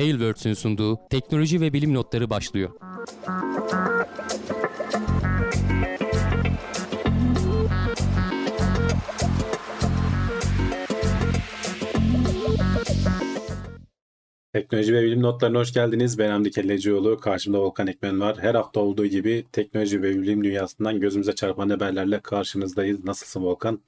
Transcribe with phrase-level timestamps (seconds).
[0.00, 2.70] Tailwords'ün sunduğu teknoloji ve bilim notları başlıyor.
[14.52, 16.18] Teknoloji ve bilim notlarına hoş geldiniz.
[16.18, 17.20] Ben Hamdi Kellecioğlu.
[17.20, 18.36] Karşımda Volkan Ekmen var.
[18.40, 23.04] Her hafta olduğu gibi teknoloji ve bilim dünyasından gözümüze çarpan haberlerle karşınızdayız.
[23.04, 23.80] Nasılsın Volkan?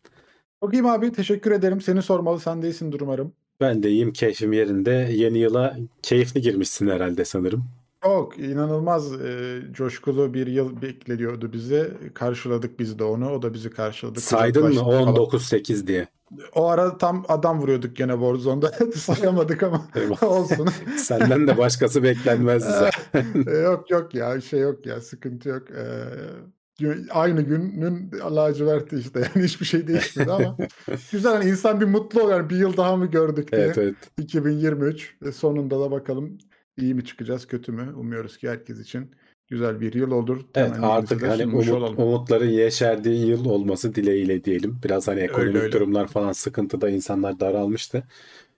[0.63, 1.13] Çok iyiyim abi.
[1.13, 1.81] Teşekkür ederim.
[1.81, 2.41] Seni sormalı.
[2.41, 3.42] Sen de iyisindir umarım.
[3.63, 4.13] Ben de iyiyim.
[4.13, 5.09] Keyfim yerinde.
[5.13, 7.65] Yeni yıla keyifli girmişsin herhalde sanırım.
[8.05, 11.93] Çok inanılmaz e, coşkulu bir yıl bekleniyordu bize.
[12.15, 13.31] Karşıladık biz de onu.
[13.33, 14.21] O da bizi karşıladı.
[14.21, 15.15] Saydın mı Kucaklaştık falan.
[15.15, 16.09] 19-8 diye?
[16.55, 18.69] O ara tam adam vuruyorduk gene Warzone'da.
[18.95, 19.87] Sayamadık ama
[20.23, 20.69] olsun.
[20.97, 23.27] Senden de başkası beklenmezdi zaten.
[23.47, 24.41] E, yok yok ya.
[24.41, 25.01] Şey yok ya.
[25.01, 25.71] Sıkıntı yok.
[25.71, 26.62] E, gün-
[27.11, 29.21] aynı günün laciverti işte.
[29.35, 30.57] Yani hiçbir şey değişmedi ama
[31.13, 31.33] güzel.
[31.33, 32.39] Hani insan bir mutlu oluyor.
[32.39, 33.63] Yani bir yıl daha mı gördük diye.
[33.63, 33.95] evet evet.
[34.19, 36.39] 2023 e, sonunda da bakalım
[36.79, 37.95] iyi mi çıkacağız kötü mü?
[37.97, 39.11] Umuyoruz ki herkes için
[39.49, 40.37] güzel bir yıl olur.
[40.37, 41.99] Evet Temennimizi artık hani umut, olalım.
[41.99, 44.81] umutların yeşerdiği yıl olması dileğiyle diyelim.
[44.85, 45.73] Biraz hani ekonomik öyle.
[45.73, 48.05] durumlar falan sıkıntıda insanlar daralmıştı.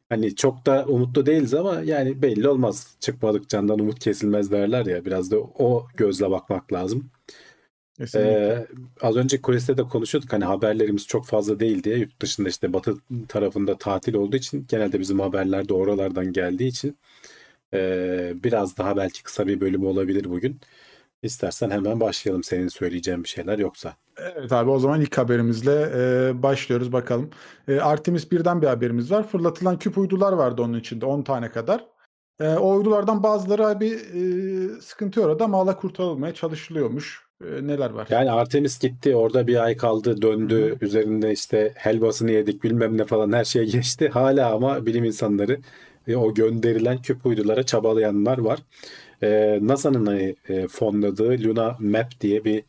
[0.08, 2.96] Hani çok da umutlu değiliz ama yani belli olmaz.
[3.00, 5.04] Çıkmadık candan umut kesilmez derler ya.
[5.04, 7.10] Biraz da o gözle bakmak lazım.
[7.98, 8.30] Kesinlikle.
[8.30, 8.66] Ee,
[9.00, 12.96] az önce kuliste de konuşuyorduk hani haberlerimiz çok fazla değil diye yurt dışında işte batı
[13.28, 16.96] tarafında tatil olduğu için genelde bizim haberler de oralardan geldiği için
[17.74, 20.60] ee, biraz daha belki kısa bir bölüm olabilir bugün.
[21.22, 23.96] İstersen hemen başlayalım senin söyleyeceğin bir şeyler yoksa.
[24.16, 27.30] Evet abi o zaman ilk haberimizle e, başlıyoruz bakalım.
[27.68, 29.28] E, Artemis 1'den bir haberimiz var.
[29.28, 31.86] Fırlatılan küp uydular vardı onun içinde 10 tane kadar.
[32.40, 34.20] E, o uydulardan bazıları abi e,
[34.80, 37.23] sıkıntı orada ama ala kurtarılmaya çalışılıyormuş.
[37.42, 38.06] E, neler var?
[38.10, 43.32] Yani Artemis gitti orada bir ay kaldı döndü üzerinde işte helvasını yedik bilmem ne falan
[43.32, 44.08] her şey geçti.
[44.08, 45.60] Hala ama bilim insanları
[46.08, 48.58] ve o gönderilen küp uydulara çabalayanlar var.
[49.22, 52.62] Ee, NASA'nın hani, e, fonladığı Luna Map diye bir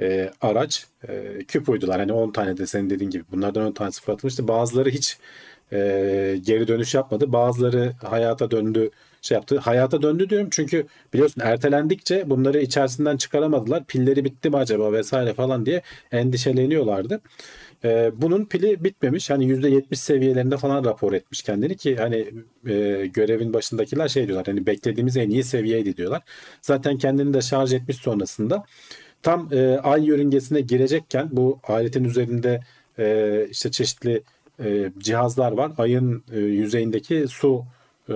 [0.00, 2.00] e, araç e, küp uydular.
[2.00, 4.48] Hani 10 tane de senin dediğin gibi bunlardan 10 tanesi fırlatılmıştı.
[4.48, 5.18] Bazıları hiç
[5.72, 5.78] e,
[6.42, 7.32] geri dönüş yapmadı.
[7.32, 8.90] Bazıları hayata döndü
[9.22, 9.58] şey yaptı.
[9.58, 13.84] Hayata döndü diyorum çünkü biliyorsun ertelendikçe bunları içerisinden çıkaramadılar.
[13.84, 15.82] Pilleri bitti mi acaba vesaire falan diye
[16.12, 17.20] endişeleniyorlardı.
[17.84, 19.30] Ee, bunun pili bitmemiş.
[19.30, 22.16] Hani %70 seviyelerinde falan rapor etmiş kendini ki hani
[22.66, 24.46] e, görevin başındakiler şey diyorlar.
[24.46, 26.22] Hani beklediğimiz en iyi seviyeydi diyorlar.
[26.62, 28.64] Zaten kendini de şarj etmiş sonrasında.
[29.22, 32.60] Tam e, ay yörüngesine girecekken bu aletin üzerinde
[32.98, 34.22] e, işte çeşitli
[34.64, 35.72] e, cihazlar var.
[35.78, 37.64] Ayın e, yüzeyindeki su
[38.08, 38.14] e,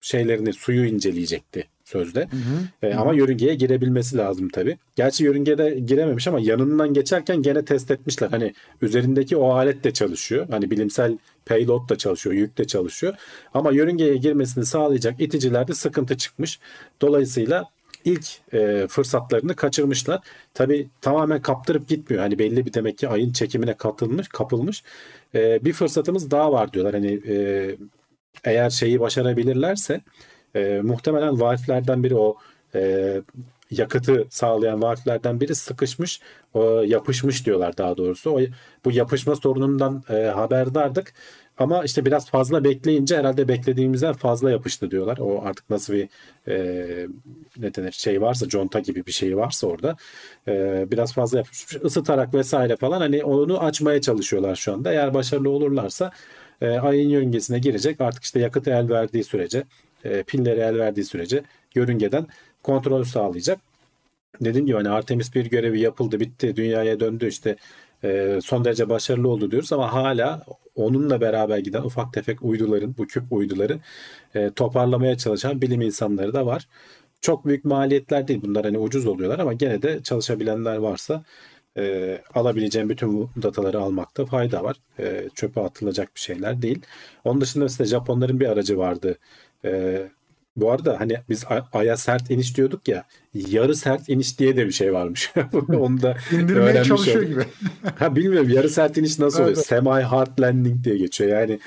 [0.00, 2.20] şeylerini suyu inceleyecekti sözde.
[2.20, 2.86] Hı hı.
[2.88, 4.78] E, Hı ama yörüngeye girebilmesi lazım tabii.
[4.96, 8.28] Gerçi yörüngeye de girememiş ama yanından geçerken gene test etmişler.
[8.30, 10.46] Hani üzerindeki o alet de çalışıyor.
[10.50, 13.14] Hani bilimsel payload da çalışıyor, yük de çalışıyor.
[13.54, 16.58] Ama yörüngeye girmesini sağlayacak iticilerde sıkıntı çıkmış.
[17.00, 17.64] Dolayısıyla
[18.04, 20.20] ilk e, fırsatlarını kaçırmışlar.
[20.54, 22.22] Tabii tamamen kaptırıp gitmiyor.
[22.22, 24.82] Hani belli bir demek ki ayın çekimine katılmış, kapılmış.
[25.34, 26.94] E, bir fırsatımız daha var diyorlar.
[26.94, 27.76] Hani e,
[28.44, 30.00] eğer şeyi başarabilirlerse
[30.54, 32.36] e, muhtemelen valflerden biri o
[32.74, 33.22] e,
[33.70, 36.20] yakıtı sağlayan valflerden biri sıkışmış,
[36.54, 38.30] o, yapışmış diyorlar daha doğrusu.
[38.30, 38.40] O,
[38.84, 41.14] bu yapışma sorunundan e, haberdardık.
[41.58, 45.18] Ama işte biraz fazla bekleyince herhalde beklediğimizden fazla yapıştı diyorlar.
[45.18, 46.08] O artık nasıl bir
[46.48, 47.06] e,
[47.56, 49.96] ne denir şey varsa conta gibi bir şey varsa orada
[50.48, 51.84] e, biraz fazla yapışmış.
[51.84, 54.92] Isıtarak vesaire falan hani onu açmaya çalışıyorlar şu anda.
[54.92, 56.10] Eğer başarılı olurlarsa
[56.60, 58.00] e, ayın yörüngesine girecek.
[58.00, 59.64] Artık işte yakıtı el verdiği sürece
[60.04, 61.42] e, pilleri el verdiği sürece
[61.74, 62.26] yörüngeden
[62.62, 63.60] kontrol sağlayacak.
[64.40, 67.56] Dediğim gibi hani Artemis bir görevi yapıldı bitti dünyaya döndü işte
[68.04, 70.44] e, son derece başarılı oldu diyoruz ama hala
[70.74, 73.78] onunla beraber giden ufak tefek uyduların bu küp uyduları
[74.34, 76.68] e, toparlamaya çalışan bilim insanları da var.
[77.20, 81.24] Çok büyük maliyetler değil bunlar hani ucuz oluyorlar ama gene de çalışabilenler varsa
[81.78, 84.76] e, alabileceğim bütün bu dataları almakta fayda var.
[84.98, 86.78] E, çöpe atılacak bir şeyler değil.
[87.24, 89.18] Onun dışında mesela Japonların bir aracı vardı.
[89.64, 90.02] E,
[90.56, 93.04] bu arada hani biz Ay- Ay'a sert iniş diyorduk ya
[93.34, 95.32] yarı sert iniş diye de bir şey varmış.
[95.68, 97.28] Onu da İndirmeye çalışıyor olduk.
[97.30, 97.44] gibi.
[97.98, 99.56] Ha bilmiyorum yarı sert iniş nasıl oluyor?
[99.56, 101.30] Semi hard landing diye geçiyor.
[101.40, 101.58] Yani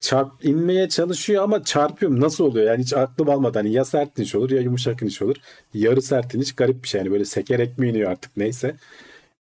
[0.00, 2.20] çarp inmeye çalışıyor ama çarpıyorum.
[2.20, 2.66] Nasıl oluyor?
[2.66, 3.58] Yani hiç aklım almadı.
[3.58, 5.36] Hani ya sert iniş olur ya yumuşak iniş olur.
[5.74, 6.98] Yarı sert iniş garip bir şey.
[6.98, 8.76] Yani böyle sekerek mi iniyor artık neyse.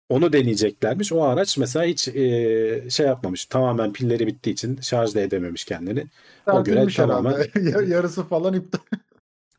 [0.09, 1.12] Onu deneyeceklermiş.
[1.12, 3.45] O araç mesela hiç e, şey yapmamış.
[3.45, 6.06] Tamamen pilleri bittiği için şarj da edememiş kendini.
[6.48, 7.51] O Sertilmiş tamamen herhalde.
[7.69, 8.80] Ya- Yarısı falan iptal.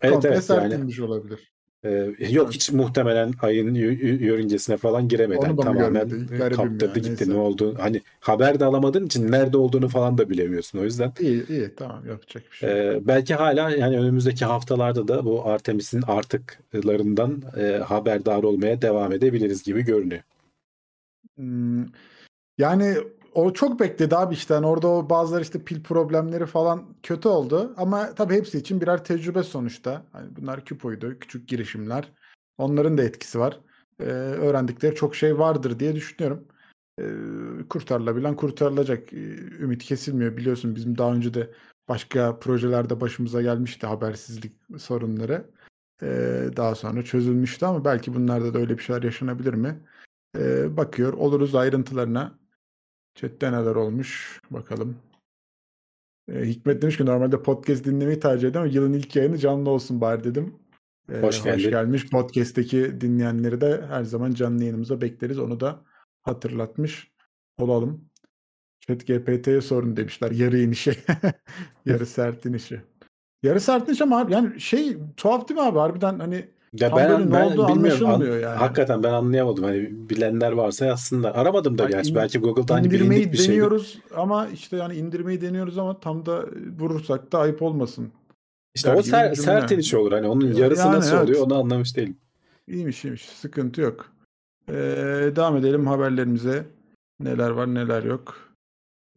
[0.01, 1.53] evet Komple evet yani olabilir.
[1.85, 5.09] Ee, yok hiç muhtemelen ayın yörüngesine falan
[5.43, 6.35] Yani da mı tamamen görmedi?
[6.35, 7.31] e, kaptırdı ya, gitti neyse.
[7.31, 7.75] ne oldu.
[7.79, 10.79] Hani haber de alamadığın için nerede olduğunu falan da bilemiyorsun.
[10.79, 12.69] O yüzden İyi iyi tamam yapacak bir şey.
[12.71, 12.79] yok.
[13.05, 19.63] e, belki hala yani önümüzdeki haftalarda da bu Artemis'in artıklarından e, haberdar olmaya devam edebiliriz
[19.63, 20.23] gibi görünüyor.
[21.39, 21.87] Hmm,
[22.59, 22.97] Yani
[23.35, 24.55] o çok bekledi abi işte.
[24.55, 27.75] Yani orada o bazıları işte pil problemleri falan kötü oldu.
[27.79, 30.07] Ama tabii hepsi için birer tecrübe sonuçta.
[30.13, 32.13] Hani bunlar küpoydu, küçük girişimler.
[32.59, 33.61] Onların da etkisi var.
[34.01, 36.49] Ee, öğrendikleri çok şey vardır diye düşünüyorum.
[37.01, 37.05] Ee,
[37.71, 39.13] kurtarılabilen kurtarılacak.
[39.13, 39.19] Ee,
[39.61, 40.37] ümit kesilmiyor.
[40.37, 41.51] Biliyorsun bizim daha önce de
[41.89, 45.51] başka projelerde başımıza gelmişti habersizlik sorunları.
[46.03, 49.81] Ee, daha sonra çözülmüştü ama belki bunlarda da öyle bir şeyler yaşanabilir mi?
[50.37, 52.39] Ee, bakıyor oluruz ayrıntılarına.
[53.15, 54.97] Chat'te neler olmuş bakalım.
[56.29, 60.01] Ee, Hikmet demiş ki normalde podcast dinlemeyi tercih ederim ama yılın ilk yayını canlı olsun
[60.01, 60.55] bari dedim.
[61.13, 61.71] Ee, Hoş geldin.
[61.71, 62.11] gelmiş.
[62.11, 65.39] Podcast'teki dinleyenleri de her zaman canlı yayınımıza bekleriz.
[65.39, 65.85] Onu da
[66.23, 67.13] hatırlatmış
[67.59, 68.11] olalım.
[68.81, 70.31] Chat GPT'ye sorun demişler.
[70.31, 70.93] Yarı inişi.
[71.87, 72.83] Yarı sert inişi.
[73.43, 75.79] Yarı sert iniş ama yani şey tuhaf değil mi abi?
[75.79, 78.57] Harbiden hani Ya Tam böyle ne olduğu anlaşılmıyor An- yani.
[78.57, 79.65] Hakikaten ben anlayamadım.
[79.65, 81.35] Hani bilenler varsa yazsınlar.
[81.35, 82.11] Aramadım da Ay, gerçi.
[82.11, 83.49] in- Belki Google'da hani bilindik bir şeydi.
[83.51, 86.45] deniyoruz ama işte yani indirmeyi deniyoruz ama tam da
[86.79, 88.13] vurursak da ayıp olmasın.
[88.75, 90.13] İşte o ser, sert iniş olur.
[90.13, 91.25] Hani onun yarısı Yani nasıl evet.
[91.25, 92.17] oluyor onu anlamış değilim.
[92.69, 93.29] İyiymiş iyiymiş.
[93.29, 94.13] Sıkıntı yok.
[94.69, 94.75] Ee,
[95.37, 96.65] devam edelim haberlerimize.
[97.21, 98.35] Neler var neler yok.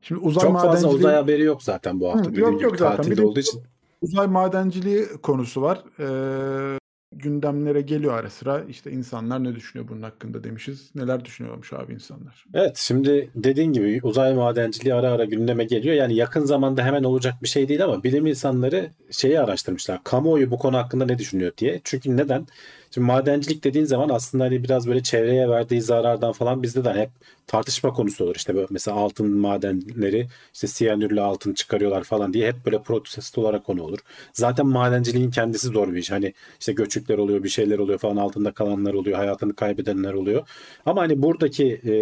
[0.01, 2.31] Şimdi uzay Çok fazla madenciliği, uzay haberi yok zaten bu hafta.
[2.31, 3.11] Hı, yok, yok zaten.
[3.11, 3.61] Bir olduğu için.
[4.01, 5.83] uzay madenciliği konusu var.
[5.99, 6.77] Ee,
[7.11, 8.63] gündemlere geliyor ara sıra.
[8.69, 10.89] İşte insanlar ne düşünüyor bunun hakkında demişiz.
[10.95, 12.45] Neler düşünüyormuş abi insanlar?
[12.53, 15.95] Evet şimdi dediğin gibi uzay madenciliği ara ara gündeme geliyor.
[15.95, 20.03] Yani yakın zamanda hemen olacak bir şey değil ama bilim insanları şeyi araştırmışlar.
[20.03, 21.81] Kamuoyu bu konu hakkında ne düşünüyor diye.
[21.83, 22.47] Çünkü neden?
[22.93, 27.09] Şimdi madencilik dediğin zaman aslında hani biraz böyle çevreye verdiği zarardan falan bizde de hep
[27.51, 28.35] tartışma konusu olur.
[28.35, 33.65] İşte böyle mesela altın madenleri işte siyanürlü altın çıkarıyorlar falan diye hep böyle protesto olarak
[33.65, 33.99] konu olur.
[34.33, 36.11] Zaten madenciliğin kendisi zor bir iş.
[36.11, 40.47] Hani işte göçükler oluyor, bir şeyler oluyor falan altında kalanlar oluyor, hayatını kaybedenler oluyor.
[40.85, 41.93] Ama hani buradaki e,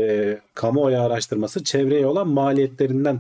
[0.53, 3.19] kamuoyu araştırması çevreye olan maliyetlerinden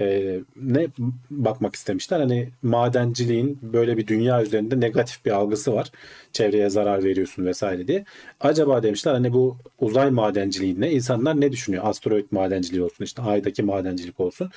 [0.00, 0.86] e, ne
[1.30, 2.20] bakmak istemişler.
[2.20, 5.90] Hani madenciliğin böyle bir dünya üzerinde negatif bir algısı var.
[6.32, 8.04] Çevreye zarar veriyorsun vesaire diye.
[8.40, 11.84] Acaba demişler hani bu uzay madenciliğinde insanlar ne düşünüyor?
[11.86, 14.50] Asteroid madenciliği olsun işte aydaki madencilik olsun.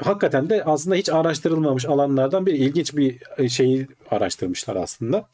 [0.00, 3.18] Hakikaten de aslında hiç araştırılmamış alanlardan bir ilginç bir
[3.48, 5.28] şeyi araştırmışlar aslında.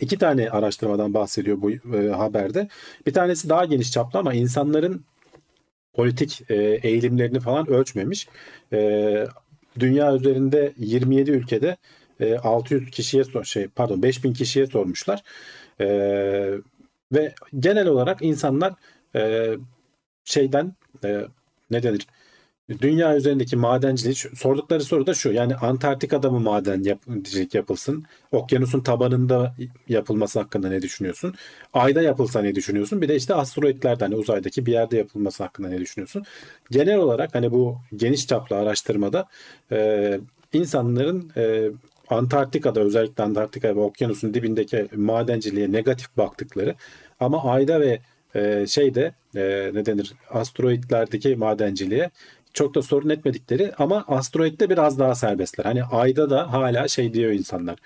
[0.00, 2.68] İki tane araştırmadan bahsediyor bu e, haberde.
[3.06, 5.04] Bir tanesi daha geniş çaplı ama insanların
[5.96, 8.28] politik e, eğilimlerini falan ölçmemiş.
[8.72, 9.26] E,
[9.78, 11.76] dünya üzerinde 27 ülkede
[12.20, 15.22] e, 600 kişiye sor- şey pardon 5000 kişiye sormuşlar.
[15.80, 15.86] E,
[17.12, 18.74] ve genel olarak insanlar
[19.16, 19.54] e,
[20.24, 20.72] şeyden
[21.04, 21.22] e,
[21.70, 22.06] ne denir?
[22.80, 25.32] Dünya üzerindeki madenciliği şu- sordukları soru da şu.
[25.32, 28.04] Yani Antarktika'da mı madencilik yapılsın?
[28.32, 29.54] Okyanusun tabanında
[29.88, 31.34] yapılması hakkında ne düşünüyorsun?
[31.72, 33.02] Ayda yapılsa ne düşünüyorsun?
[33.02, 36.24] Bir de işte asteroidlerde hani uzaydaki bir yerde yapılması hakkında ne düşünüyorsun?
[36.70, 39.26] Genel olarak hani bu geniş çaplı araştırmada
[39.72, 40.20] e,
[40.52, 41.70] insanların e,
[42.08, 46.74] Antarktika'da özellikle Antarktika ve okyanusun dibindeki madenciliğe negatif baktıkları
[47.20, 48.00] ama ayda ve
[48.34, 52.10] e, şeyde e, ne denir asteroidlerdeki madenciliğe
[52.56, 55.64] çok da sorun etmedikleri ama asteroidde biraz daha serbestler.
[55.64, 57.78] Hani ayda da hala şey diyor insanlar.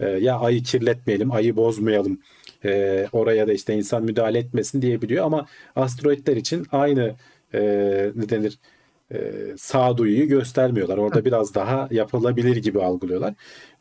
[0.00, 2.20] e, ya ayı kirletmeyelim, ayı bozmayalım.
[2.64, 5.46] e, oraya da işte insan müdahale etmesin diyebiliyor ama
[5.76, 7.16] asteroidler için aynı
[7.54, 7.60] e,
[8.16, 8.58] ne denir
[9.14, 10.98] e, sağduyuyu göstermiyorlar.
[10.98, 13.34] Orada biraz daha yapılabilir gibi algılıyorlar.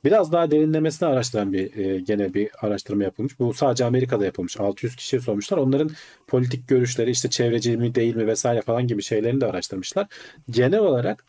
[0.03, 3.39] Biraz daha derinlemesine araştıran bir e, gene bir araştırma yapılmış.
[3.39, 4.59] Bu sadece Amerika'da yapılmış.
[4.59, 5.57] 600 kişiye sormuşlar.
[5.57, 5.89] Onların
[6.27, 10.07] politik görüşleri işte çevreci mi değil mi vesaire falan gibi şeylerini de araştırmışlar.
[10.49, 11.25] Genel olarak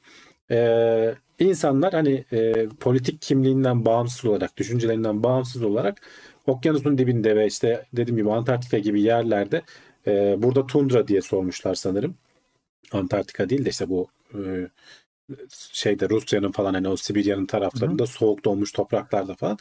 [0.50, 6.00] e, insanlar hani e, politik kimliğinden bağımsız olarak, düşüncelerinden bağımsız olarak
[6.47, 9.62] okyanusun dibinde ve işte dediğim gibi Antarktika gibi yerlerde
[10.07, 12.14] e, burada tundra diye sormuşlar sanırım.
[12.92, 14.38] Antarktika değil de işte bu e,
[15.73, 19.59] şeyde Rusya'nın falan hani o Sibirya'nın taraflarında soğuk donmuş topraklarda falan.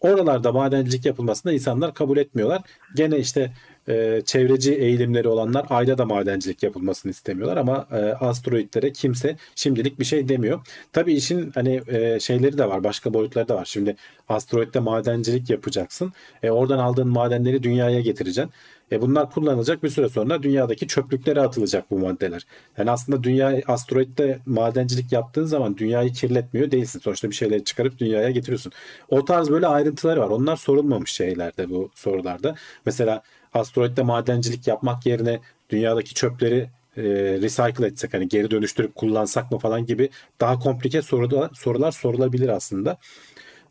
[0.00, 2.62] Oralarda madencilik yapılmasında insanlar kabul etmiyorlar.
[2.96, 3.52] Gene işte
[3.88, 10.04] e, çevreci eğilimleri olanlar ayda da madencilik yapılmasını istemiyorlar ama e, asteroidlere kimse şimdilik bir
[10.04, 10.60] şey demiyor.
[10.92, 13.64] Tabii işin hani e, şeyleri de var, başka boyutları da var.
[13.64, 13.96] Şimdi
[14.28, 16.12] asteroidde madencilik yapacaksın.
[16.42, 18.52] E, oradan aldığın madenleri dünyaya getireceksin.
[18.92, 22.46] E bunlar kullanılacak bir süre sonra dünyadaki çöplüklere atılacak bu maddeler.
[22.78, 27.00] Yani aslında dünya asteroitte madencilik yaptığın zaman dünyayı kirletmiyor değilsin.
[27.00, 28.72] Sonuçta bir şeyleri çıkarıp dünyaya getiriyorsun.
[29.08, 30.28] O tarz böyle ayrıntıları var.
[30.28, 32.54] Onlar sorulmamış şeylerde bu sorularda.
[32.86, 33.22] Mesela
[33.54, 37.02] asteroitte madencilik yapmak yerine dünyadaki çöpleri e,
[37.42, 40.10] recycle etsek hani geri dönüştürüp kullansak mı falan gibi
[40.40, 42.98] daha komplike sorular, sorular sorulabilir aslında.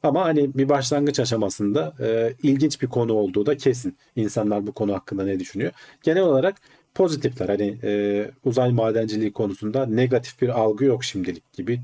[0.04, 3.98] Ama hani bir başlangıç aşamasında e, ilginç bir konu olduğu da kesin.
[4.16, 5.72] İnsanlar bu konu hakkında ne düşünüyor?
[6.04, 6.56] Genel olarak
[6.96, 7.50] pozitifler.
[7.50, 11.80] Hani e, uzay madenciliği konusunda negatif bir algı yok şimdilik gibi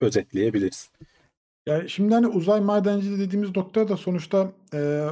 [0.00, 0.90] özetleyebiliriz.
[1.66, 5.06] Yani şimdi hani uzay madenciliği dediğimiz noktada da sonuçta e,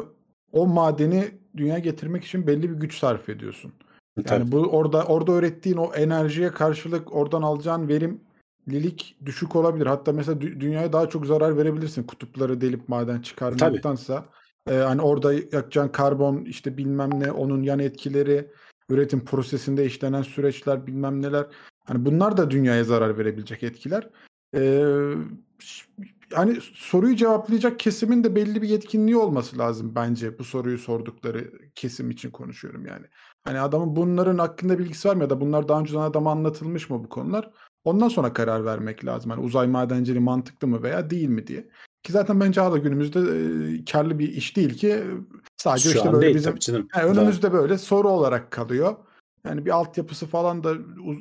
[0.52, 1.24] o madeni
[1.56, 3.72] dünya getirmek için belli bir güç sarf ediyorsun.
[4.16, 4.52] Yani Tabii.
[4.52, 7.88] bu orada orada öğrettiğin o enerjiye karşılık oradan alacağın
[8.68, 9.86] verimlilik düşük olabilir.
[9.86, 14.24] Hatta mesela dü- dünyaya daha çok zarar verebilirsin kutupları delip maden çıkarmaktansa.
[14.70, 18.50] E, hani orada yakacağın karbon işte bilmem ne onun yan etkileri,
[18.90, 21.46] üretim prosesinde işlenen süreçler bilmem neler.
[21.86, 24.10] Hani bunlar da dünyaya zarar verebilecek etkiler.
[24.54, 24.84] Ee,
[26.32, 32.10] hani soruyu cevaplayacak kesimin de belli bir yetkinliği olması lazım bence bu soruyu sordukları kesim
[32.10, 33.06] için konuşuyorum yani.
[33.44, 37.04] Hani adamın bunların hakkında bilgisi var mı ya da bunlar daha önceden adama anlatılmış mı
[37.04, 37.50] bu konular?
[37.86, 39.30] Ondan sonra karar vermek lazım.
[39.30, 41.68] Hani uzay madenciliği mantıklı mı veya değil mi diye.
[42.02, 45.04] Ki zaten bence hala günümüzde e, karlı bir iş değil ki
[45.56, 46.88] sadece Şu işte böyle değil bizim canım.
[46.96, 48.96] yani önümüzde böyle soru olarak kalıyor.
[49.44, 50.74] Yani bir altyapısı falan da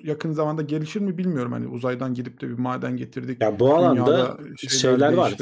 [0.04, 1.52] yakın zamanda gelişir mi bilmiyorum.
[1.52, 3.42] Hani uzaydan gidip de bir maden getirdik.
[3.42, 5.38] Ya bu alanda şeyler var.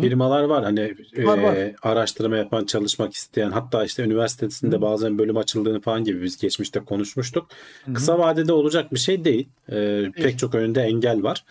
[0.00, 1.54] Firmalar var hani Var, var.
[1.56, 4.82] e, araştırma yapan, çalışmak isteyen hatta işte üniversitesinde Hı.
[4.82, 7.46] bazen bölüm açıldığını falan gibi biz geçmişte konuşmuştuk.
[7.84, 7.92] Hı.
[7.94, 9.48] Kısa vadede olacak bir şey değil.
[9.72, 11.44] E, pek çok önünde engel var.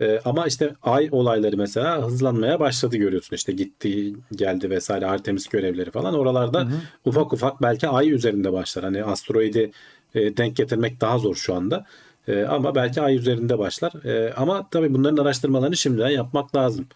[0.00, 3.36] E, ama işte ay olayları mesela hızlanmaya başladı görüyorsun.
[3.36, 6.14] İşte gitti, geldi vesaire Artemis görevleri falan.
[6.14, 6.68] Oralarda hı.
[7.04, 8.84] ufak ufak belki ay üzerinde başlar.
[8.84, 9.70] Hani asteroidi
[10.14, 11.86] e, denk getirmek daha zor şu anda.
[12.28, 14.04] E, ama belki ay üzerinde başlar.
[14.04, 16.86] E, ama tabii bunların araştırmalarını şimdiden yapmak lazım.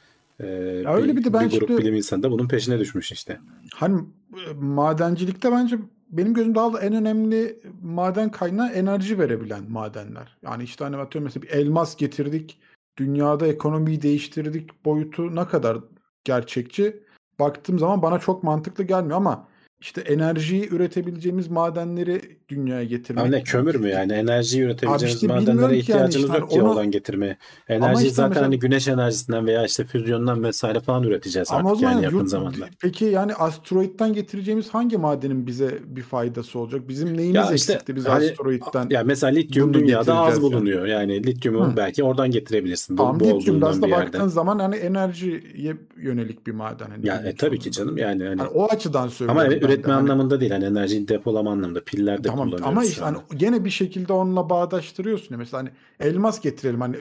[0.42, 0.46] E,
[0.84, 3.40] Ya öyle bir de ben bir grup şimdi- bilim insanı da bunun peşine düşmüş işte.
[3.74, 4.00] Hani
[4.48, 5.78] e, madencilikte bence
[6.10, 10.36] benim gözümde hala en önemli maden kaynağı enerji verebilen madenler.
[10.42, 12.58] Yani işte hani atıyorum mesela bir elmas getirdik.
[12.98, 15.78] Dünyada ekonomiyi değiştirdik boyutu ne kadar
[16.24, 17.02] gerçekçi?
[17.38, 19.48] Baktığım zaman bana çok mantıklı gelmiyor ama
[19.80, 23.24] işte enerjiyi üretebileceğimiz madenleri dünyaya getirmek.
[23.24, 24.12] Ama ne kömür mü yani?
[24.12, 27.36] Enerjiyi üretebileceğimiz işte madenlere ki yani ihtiyacımız işte yok ki hani onu- oradan getirmeye.
[27.68, 31.82] Enerjiyi işte zaten mesela- hani güneş enerjisinden veya işte füzyondan vesaire falan üreteceğiz Ama artık
[31.82, 32.64] yani yakın yurt- zamanda.
[32.80, 36.88] peki yani asteroitten getireceğimiz hangi madenin bize bir faydası olacak?
[36.88, 38.86] Bizim neyimiz Ya işte eksikti biz hani- asteroitten?
[38.90, 40.42] Ya mesela lityum dünyada az yani.
[40.42, 40.86] bulunuyor.
[40.86, 41.76] Yani lityumu Hı.
[41.76, 42.98] belki oradan getirebilirsin.
[42.98, 46.90] Bu, Tamam bu lityum da aslında baktığın zaman hani enerjiye yönelik bir maden.
[46.90, 49.40] Hani Ya e, tabii ki canım yani hani Hani o açıdan söylüyorum.
[49.40, 49.66] ama evet, de.
[49.66, 50.52] üretme Hani- anlamında değil.
[50.52, 55.38] Hani enerjiyi depolama anlamında pillerde Tamam kullanıyoruz ama işte hani gene bir şekilde onunla bağdaştırıyorsun.
[55.38, 55.70] Mesela hani
[56.00, 56.96] elmas getirelim hani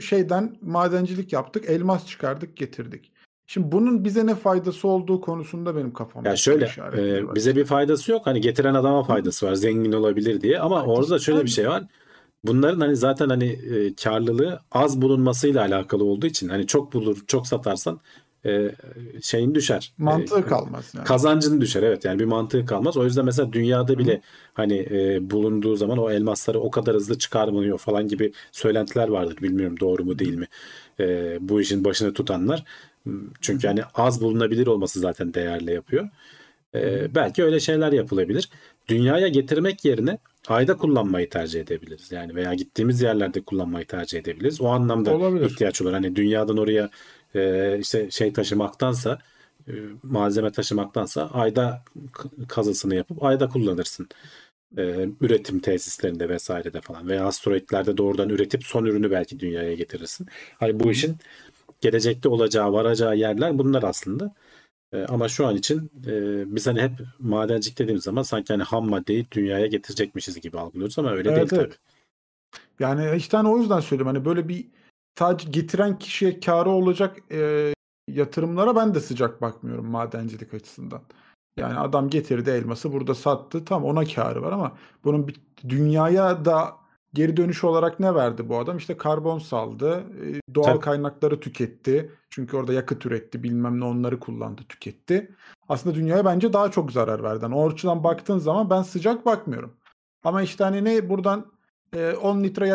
[0.00, 3.12] şeyden madencilik yaptık, elmas çıkardık, getirdik.
[3.46, 7.64] Şimdi bunun bize ne faydası olduğu konusunda benim kafamda Ya soru şöyle e, bize bir
[7.64, 8.26] faydası yok.
[8.26, 9.54] Hani getiren adama faydası var.
[9.54, 10.60] Zengin olabilir diye.
[10.60, 11.84] Ama Ha, orada şöyle bir şey var.
[12.44, 17.46] Bunların hani zaten hani e, karlılığı az bulunmasıyla alakalı olduğu için hani çok bulur, çok
[17.46, 18.00] satarsan
[18.46, 18.70] e,
[19.22, 19.92] şeyin düşer.
[19.98, 21.04] Mantığı E, kalmaz yani.
[21.04, 22.96] kazancın düşer evet yani bir mantığı kalmaz.
[22.96, 24.20] O yüzden mesela dünyada bile
[24.54, 29.36] hani e, bulunduğu zaman o elmasları o kadar hızlı çıkarmıyor falan gibi söylentiler vardır.
[29.42, 30.46] Bilmiyorum doğru mu değil mi?
[31.00, 32.64] E, bu işin başını tutanlar.
[33.40, 36.08] Çünkü hani az bulunabilir olması zaten değerli yapıyor.
[36.74, 38.48] E, belki öyle şeyler yapılabilir.
[38.88, 42.12] Dünyaya getirmek yerine ayda kullanmayı tercih edebiliriz.
[42.12, 44.60] Yani veya gittiğimiz yerlerde kullanmayı tercih edebiliriz.
[44.60, 45.50] O anlamda Olabilir.
[45.50, 45.92] ihtiyaç olur.
[45.92, 46.90] Hani dünyadan oraya
[47.36, 49.18] e, işte şey taşımaktansa
[49.68, 54.08] e, malzeme taşımaktansa ayda k- kazısını yapıp ayda kullanırsın.
[54.78, 60.26] E, üretim tesislerinde vesairede falan veya asteroitlerde doğrudan üretip son ürünü belki dünyaya getirirsin.
[60.58, 61.16] Hani bu işin
[61.80, 64.34] gelecekte olacağı, varacağı yerler bunlar aslında.
[64.92, 68.90] E, ama şu an için e, biz hani hep madencilik dediğimiz zaman sanki hani ham
[68.90, 71.78] maddeyi dünyaya getirecekmişiz gibi algılıyoruz ama öyle Evet, değil evet.
[72.80, 74.66] Yani işte hani o yüzden söylüyorum hani böyle bir
[75.18, 77.74] sadece getiren kişiye karı olacak e,
[78.08, 81.02] yatırımlara ben de sıcak bakmıyorum madencilik açısından.
[81.58, 86.76] Yani adam getirdi elması burada sattı tam ona karı var ama bunun bir dünyaya da
[87.14, 88.76] geri dönüş olarak ne verdi bu adam?
[88.76, 90.80] İşte karbon saldı, e, doğal Tabii.
[90.80, 92.12] kaynakları tüketti.
[92.30, 95.34] Çünkü orada yakıt üretti, bilmem ne onları kullandı, tüketti.
[95.68, 97.44] Aslında dünyaya bence daha çok zarar verdi.
[97.44, 99.76] Yani o açıdan baktığın zaman ben sıcak bakmıyorum.
[100.24, 101.46] Ama işte hani ne buradan
[101.94, 102.68] e, 10 litre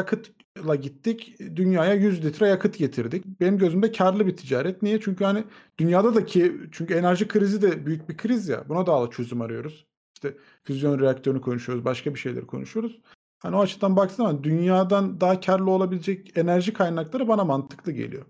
[0.57, 3.25] yakıtla gittik, dünyaya 100 litre yakıt getirdik.
[3.41, 4.81] Benim gözümde karlı bir ticaret.
[4.81, 4.99] Niye?
[5.01, 5.43] Çünkü hani
[5.77, 8.63] dünyada da ki çünkü enerji krizi de büyük bir kriz ya.
[8.69, 9.85] Buna da çözüm arıyoruz.
[10.15, 12.99] işte füzyon reaktörünü konuşuyoruz, başka bir şeyleri konuşuyoruz.
[13.39, 18.25] Hani o açıdan zaman dünyadan daha karlı olabilecek enerji kaynakları bana mantıklı geliyor.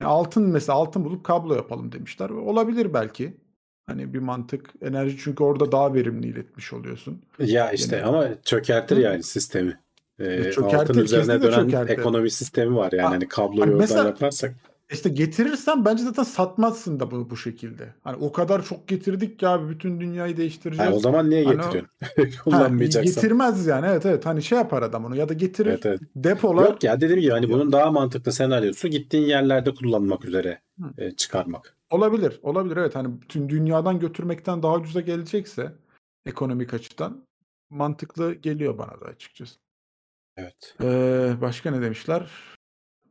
[0.00, 2.30] Yani altın mesela altın bulup kablo yapalım demişler.
[2.30, 3.36] Olabilir belki.
[3.86, 4.74] Hani bir mantık.
[4.82, 7.22] Enerji çünkü orada daha verimli iletmiş oluyorsun.
[7.38, 9.00] Ya işte Yine- ama çökertir Hı.
[9.00, 9.85] yani sistemi.
[10.20, 11.98] Ee, çökertir, altın üzerine dönen çökertir.
[11.98, 14.54] ekonomi sistemi var yani Ha, hani kabloyu hani mesela- yaparsak.
[14.92, 17.94] İşte getirirsen bence zaten satmazsın da bu, bu şekilde.
[18.04, 20.92] Hani o kadar çok getirdik ki abi bütün dünyayı değiştireceğiz.
[20.92, 21.88] Ha, o zaman niye Hani getiriyorsun?
[22.40, 23.14] Ha, Kullanmayacaksan.
[23.14, 26.00] getirmez yani evet evet hani şey yapar adam onu ya da getirir Evet, evet.
[26.16, 31.02] depolar Yok ya dediğim gibi hani bunun daha mantıklı senaryosu gittiğin yerlerde kullanmak üzere Hı.
[31.04, 31.76] e, çıkarmak.
[31.90, 35.72] olabilir olabilir evet hani bütün dünyadan götürmekten daha ucuza gelecekse
[36.26, 37.22] ekonomik açıdan
[37.70, 39.54] mantıklı geliyor bana da açıkçası.
[40.36, 40.74] Evet.
[40.82, 42.30] Ee, başka ne demişler?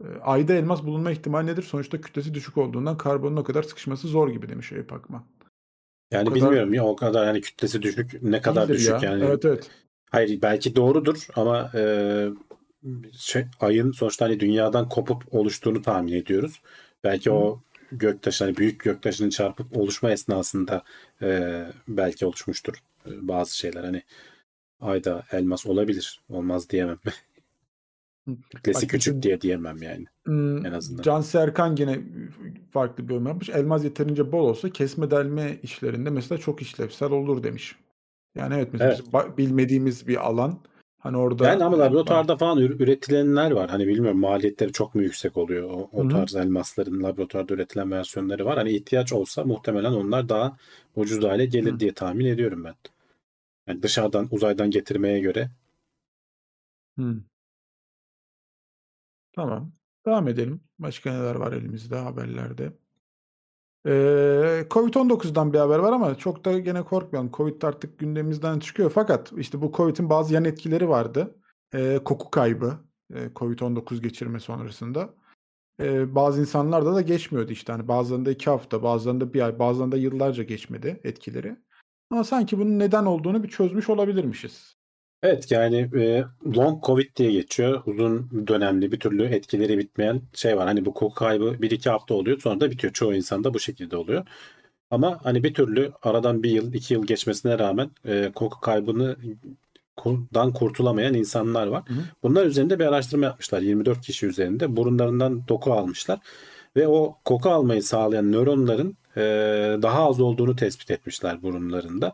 [0.03, 1.63] Ee, Ayda elmas bulunma ihtimali nedir?
[1.63, 5.25] Sonuçta kütlesi düşük olduğundan karbonun o kadar sıkışması zor gibi demiş Eyüp Akman.
[6.11, 8.99] Yani O kadar- bilmiyorum ya o kadar yani kütlesi düşük ne kadar İyidir düşük ya.
[9.11, 9.23] yani.
[9.23, 9.69] Evet evet.
[10.11, 11.81] Hayır belki doğrudur ama e,
[13.17, 16.61] şey, ayın sonuçta hani dünyadan kopup oluştuğunu tahmin ediyoruz.
[17.03, 17.59] Belki o
[17.91, 20.83] göktaşı hani büyük göktaşının çarpıp oluşma esnasında
[21.21, 22.73] e, belki oluşmuştur
[23.05, 24.03] e, bazı şeyler hani
[24.85, 26.21] ayda elmas olabilir.
[26.29, 26.99] Olmaz diyemem.
[28.73, 31.03] Bak küçük diye diyemem yani Hmm, en azından.
[31.03, 31.99] Can Serkan yine
[32.71, 33.49] farklı bir yorum yapmış.
[33.49, 37.75] Elmas yeterince bol olsa kesme delme işlerinde mesela çok işlevsel olur demiş.
[38.35, 39.37] Yani evet mesela Evet.
[39.37, 40.59] bilmediğimiz bir alan.
[40.99, 43.69] Hani orada Yani ama laboratuvarda falan ür- üretilenler var.
[43.69, 45.69] Hani bilmiyorum maliyetleri çok mu yüksek oluyor?
[45.69, 46.07] O, o Hı hı.
[46.07, 48.57] tarz elmasların laboratuvarda üretilen versiyonları var.
[48.57, 50.57] Hani ihtiyaç olsa muhtemelen onlar daha
[50.95, 51.79] ucuz hale gelir Hı.
[51.79, 52.73] diye tahmin ediyorum ben.
[53.67, 55.51] Yani dışarıdan uzaydan getirmeye göre.
[56.97, 57.23] Hmm.
[59.33, 59.71] Tamam.
[60.05, 60.61] Devam edelim.
[60.79, 62.73] Başka neler var elimizde haberlerde?
[63.87, 67.31] Ee, Covid-19'dan bir haber var ama çok da gene korkmayalım.
[67.31, 68.91] Covid artık gündemimizden çıkıyor.
[68.95, 71.35] Fakat işte bu Covid'in bazı yan etkileri vardı.
[71.73, 72.73] Ee, koku kaybı.
[73.13, 75.13] e, Covid-19 geçirme sonrasında.
[75.79, 77.71] Ee, bazı insanlarda da geçmiyordu işte.
[77.73, 81.57] Hani bazılarında iki hafta, bazılarında bir ay, bazılarında yıllarca geçmedi etkileri.
[82.09, 84.75] Ama sanki bunun neden olduğunu bir çözmüş olabilirmişiz.
[85.23, 86.25] Evet yani e,
[86.57, 87.81] long covid diye geçiyor.
[87.85, 90.67] Uzun dönemli bir türlü etkileri bitmeyen şey var.
[90.67, 92.93] Hani bu koku kaybı 1-2 hafta oluyor sonra da bitiyor.
[92.93, 94.25] Çoğu insanda bu şekilde oluyor.
[94.91, 99.17] Ama hani bir türlü aradan bir yıl, iki yıl geçmesine rağmen e, koku kaybını
[100.33, 101.83] dan kurtulamayan insanlar var.
[101.87, 101.99] Hı hı.
[102.23, 103.61] Bunlar üzerinde bir araştırma yapmışlar.
[103.61, 106.19] 24 kişi üzerinde burunlarından doku almışlar
[106.75, 109.21] ve o koku almayı sağlayan nöronların e,
[109.81, 112.13] daha az olduğunu tespit etmişler burunlarında.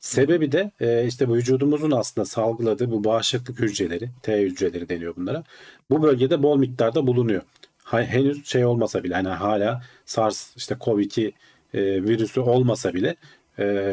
[0.00, 5.44] Sebebi de e, işte bu vücudumuzun aslında salgıladığı bu bağışıklık hücreleri, T hücreleri deniyor bunlara.
[5.90, 7.42] Bu bölgede bol miktarda bulunuyor.
[7.84, 11.32] Henüz şey olmasa bile hani hala SARS işte COVID-2
[11.74, 13.16] e, virüsü olmasa bile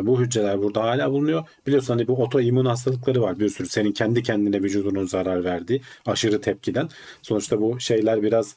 [0.04, 1.48] bu hücreler burada hala bulunuyor.
[1.68, 3.70] Biliyorsun hani bu otoimmün hastalıkları var bir sürü.
[3.70, 6.90] Senin kendi kendine vücudunun zarar verdiği aşırı tepkiden.
[7.22, 8.56] Sonuçta bu şeyler biraz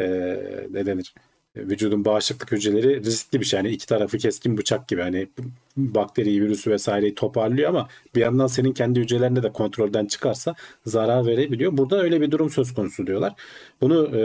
[0.00, 0.06] e,
[0.70, 1.14] ne denir?
[1.56, 3.56] Vücudun bağışıklık hücreleri riskli bir şey.
[3.56, 5.02] Yani iki tarafı keskin bıçak gibi.
[5.02, 5.28] Hani
[5.76, 10.54] bakteriyi, virüsü vesaireyi toparlıyor ama bir yandan senin kendi hücrelerinde de kontrolden çıkarsa
[10.86, 11.76] zarar verebiliyor.
[11.76, 13.34] Burada öyle bir durum söz konusu diyorlar.
[13.80, 14.20] Bunu e,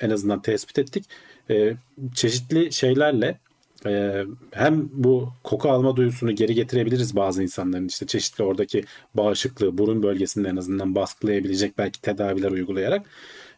[0.00, 1.04] en azından tespit ettik.
[1.50, 1.74] E,
[2.14, 3.38] çeşitli şeylerle
[3.86, 10.02] e, hem bu koku alma duyusunu geri getirebiliriz bazı insanların işte çeşitli oradaki bağışıklığı burun
[10.02, 13.06] bölgesinde en azından baskılayabilecek belki tedaviler uygulayarak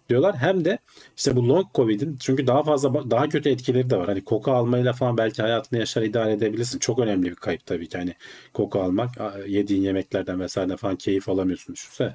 [0.08, 0.36] diyorlar.
[0.36, 0.78] Hem de
[1.16, 4.06] işte bu long covid'in çünkü daha fazla daha kötü etkileri de var.
[4.06, 6.78] Hani koku almayla falan belki hayatını yaşar idare edebilirsin.
[6.78, 8.14] Çok önemli bir kayıp tabii ki hani
[8.54, 9.10] koku almak
[9.46, 12.14] yediğin yemeklerden vesaire falan keyif alamıyorsun düşünsene.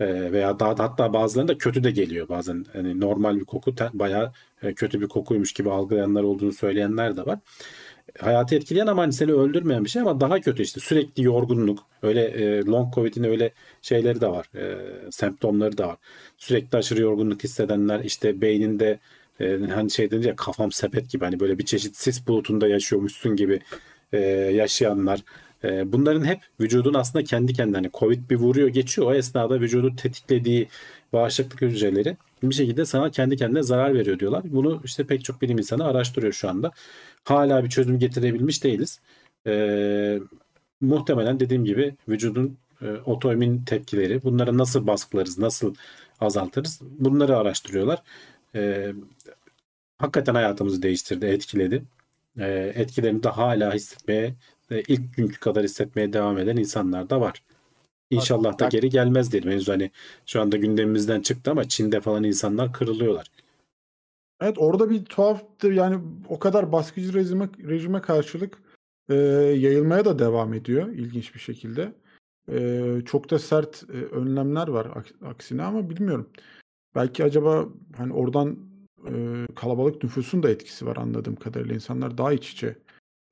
[0.00, 2.64] Ee, veya daha hatta bazılarında kötü de geliyor bazen.
[2.72, 7.38] Hani normal bir koku bayağı e, kötü bir kokuymuş gibi algılayanlar olduğunu söyleyenler de var.
[8.20, 10.80] Hayatı etkileyen ama hani seni öldürmeyen bir şey ama daha kötü işte.
[10.80, 14.76] Sürekli yorgunluk öyle e, long covid'in öyle şeyleri de var e,
[15.10, 15.96] semptomları da var.
[16.38, 18.98] Sürekli aşırı yorgunluk hissedenler işte beyninde
[19.40, 23.36] e, hani şey denir ya kafam sepet gibi hani böyle bir çeşit sis bulutunda yaşıyormuşsun
[23.36, 23.60] gibi
[24.12, 24.18] e,
[24.54, 25.20] yaşayanlar.
[25.64, 29.06] E, bunların hep vücudun aslında kendi kendine hani covid bir vuruyor geçiyor.
[29.06, 30.68] O esnada vücudu tetiklediği
[31.12, 34.42] bağışıklık hücreleri bir şekilde sana kendi kendine zarar veriyor diyorlar.
[34.46, 36.72] Bunu işte pek çok bilim insanı araştırıyor şu anda.
[37.24, 39.00] Hala bir çözüm getirebilmiş değiliz.
[39.46, 40.18] E,
[40.80, 45.74] muhtemelen dediğim gibi vücudun e, otoimmün tepkileri bunları nasıl baskılarız, nasıl
[46.20, 48.02] azaltırız bunları araştırıyorlar.
[48.54, 48.92] E,
[49.98, 51.82] hakikaten hayatımızı değiştirdi, etkiledi.
[52.38, 54.34] E, etkilerini de hala hissetmeye,
[54.70, 57.42] e, ilk günkü kadar hissetmeye devam eden insanlar da var.
[58.10, 59.50] İnşallah da Bak- geri gelmez diyelim.
[59.50, 59.90] Henüz hani
[60.26, 63.26] şu anda gündemimizden çıktı ama Çin'de falan insanlar kırılıyorlar.
[64.40, 68.58] Evet orada bir tuhaftı yani o kadar baskıcı rejime, rejime karşılık
[69.08, 69.14] e,
[69.58, 71.92] yayılmaya da devam ediyor ilginç bir şekilde.
[72.52, 76.30] E, çok da sert e, önlemler var aks- aksine ama bilmiyorum.
[76.94, 78.58] Belki acaba hani oradan
[79.08, 81.74] e, kalabalık nüfusun da etkisi var anladığım kadarıyla.
[81.74, 82.76] İnsanlar daha iç içe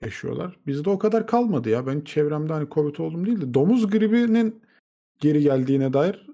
[0.03, 0.57] yaşıyorlar.
[0.67, 1.87] Bizde o kadar kalmadı ya.
[1.87, 4.64] Ben çevremde hani Covid oldum değil de domuz gribinin
[5.25, 6.27] geri geldiğine dair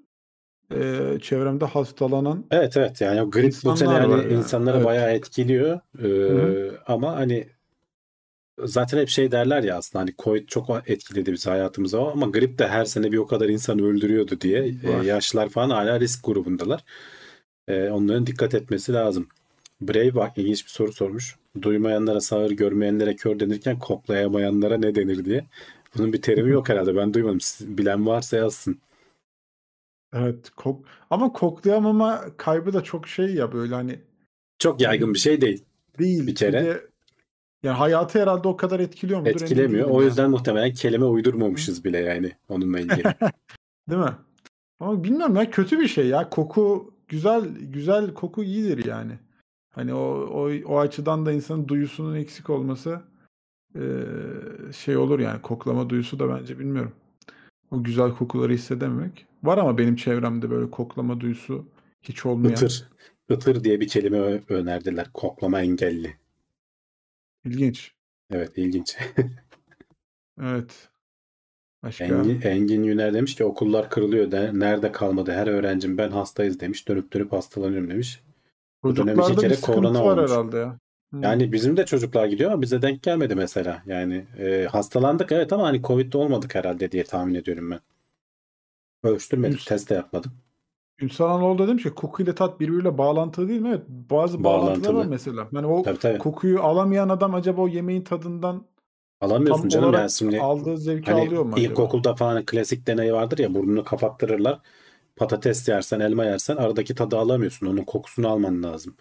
[0.74, 4.32] e, çevremde hastalanan Evet evet yani o grip bu sene yani yani.
[4.32, 4.86] insanları Evet.
[4.86, 5.80] bayağı etkiliyor.
[6.02, 7.48] Ee, ama hani
[8.58, 12.68] zaten hep şey derler ya aslında hani Covid çok etkiledi bizi hayatımıza ama grip de
[12.68, 16.84] her sene bir o kadar insanı öldürüyordu diye e, yaşlılar falan hala risk grubundalar.
[17.68, 19.28] E, onların dikkat etmesi lazım.
[19.80, 21.36] Brave bak ilginç bir soru sormuş.
[21.62, 25.44] Duymayanlara sağır, görmeyenlere kör denirken koklayamayanlara ne denir diye.
[25.98, 26.96] Bunun bir terimi yok herhalde.
[26.96, 27.38] Ben duymadım.
[27.60, 28.80] Bilen varsa yazsın.
[30.12, 34.00] evet kok ama koklayamama kaybı da çok şey ya böyle hani
[34.58, 35.64] Çok yaygın bir şey değil.
[35.98, 36.26] değil.
[36.26, 36.64] Bir kere.
[36.64, 36.90] de
[37.62, 39.30] yani hayatı herhalde o kadar etkiliyor mudur?
[39.30, 39.90] Etkilemiyor.
[39.90, 43.02] O yüzden muhtemelen kelime uydurmamışız bile yani onunla ilgili.
[43.90, 44.16] Değil mi?
[44.80, 46.30] Ama bilmiyorum ya kötü bir şey ya.
[46.30, 49.12] Koku güzel güzel koku iyidir yani.
[49.74, 49.98] Hani o
[50.32, 53.02] o, o açıdan da insanın duyusunun eksik olması
[53.74, 56.92] eee, şey olur yani koklama duyusu da bence bilmiyorum.
[57.70, 59.26] O güzel kokuları hissedememek.
[59.42, 61.66] Var ama benim çevremde böyle koklama duyusu
[62.02, 62.52] hiç olmayan.
[62.52, 62.88] Itır.
[63.30, 65.10] Itır diye bir kelime önerdiler.
[65.14, 66.16] Koklama engelli.
[67.44, 67.92] İlginç.
[68.30, 68.96] Evet ilginç.
[70.42, 70.88] Evet.
[71.82, 72.04] Başka?
[72.04, 74.30] Engin, Engin Yüner demiş ki okullar kırılıyor.
[74.30, 75.32] De, nerede kalmadı?
[75.32, 76.88] Her öğrencim ben hastayız demiş.
[76.88, 78.22] Dönüp dönüp hastalanıyorum demiş.
[78.82, 80.30] bu dönem iki kere korona var olmuş.
[80.30, 80.78] herhalde ya.
[81.12, 81.22] Hmm.
[81.22, 83.82] Yani bizim de çocuklar gidiyor ama bize denk gelmedi mesela.
[83.86, 87.80] Yani e, hastalandık evet ama hani Covid'de olmadık herhalde diye tahmin ediyorum ben.
[89.02, 90.32] Ölçtürmedik, Üst- test de yapmadım.
[91.00, 93.68] Ünsal Anoğlu da demiş ki koku ile tat birbiriyle bağlantılı değil mi?
[93.68, 93.82] Evet.
[93.88, 95.06] Bazı bağlantılar var Bağlantılı.
[95.06, 95.48] mesela.
[95.52, 96.18] Yani o Tabii tabii.
[96.18, 98.66] kokuyu alamayan adam acaba o yemeğin tadından
[99.20, 100.36] Alamıyorsun tam canım yani şimdi.
[100.36, 101.88] aldığı zevki Hani alıyor mu acaba?
[101.88, 104.60] ilkokulda falan klasik deney vardır ya burnunu kapattırırlar.
[105.16, 107.66] Patates yersen, elma yersen aradaki tadı alamıyorsun.
[107.66, 108.96] Onun kokusunu alman lazım.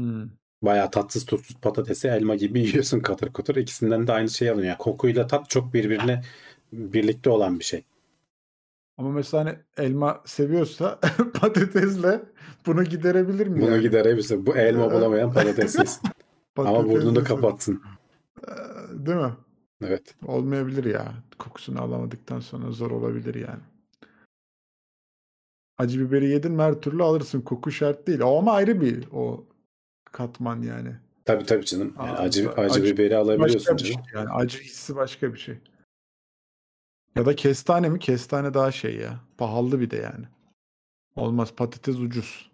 [0.00, 0.28] Hmm.
[0.62, 3.56] Bayağı tatsız tuzsuz patatesi elma gibi yiyorsun katır kutur.
[3.56, 4.68] İkisinden de aynı şeyi alıyorsun.
[4.68, 6.22] Yani kokuyla tat çok birbirine
[6.72, 7.84] birlikte olan bir şey.
[8.98, 11.00] Ama mesela hani elma seviyorsa
[11.40, 12.22] patatesle
[12.66, 13.60] bunu giderebilir mi?
[13.60, 13.82] Bunu yani?
[13.82, 14.46] giderebilirsin.
[14.46, 16.00] Bu elma bulamayan patates.
[16.56, 17.82] Ama burnunu yese- kapatsın.
[18.48, 18.52] Ee,
[19.06, 19.32] Değil mi?
[19.84, 20.14] Evet.
[20.26, 21.12] Olmayabilir ya.
[21.38, 23.60] Kokusunu alamadıktan sonra zor olabilir yani.
[25.78, 27.40] Acı biberi yedin mi her türlü alırsın.
[27.40, 28.20] Koku şart değil.
[28.20, 29.44] O ama ayrı bir o
[30.12, 30.96] katman yani.
[31.24, 31.94] Tabii tabii canım.
[31.98, 34.06] Yani Aa, acı, acı- acı biberi alabiliyorsun şey canım.
[34.14, 34.28] yani.
[34.30, 35.58] Acı hissi başka bir şey.
[37.16, 37.98] Ya da kestane mi?
[37.98, 39.20] Kestane daha şey ya.
[39.38, 40.24] Pahalı bir de yani.
[41.16, 41.52] Olmaz.
[41.56, 42.50] Patates ucuz.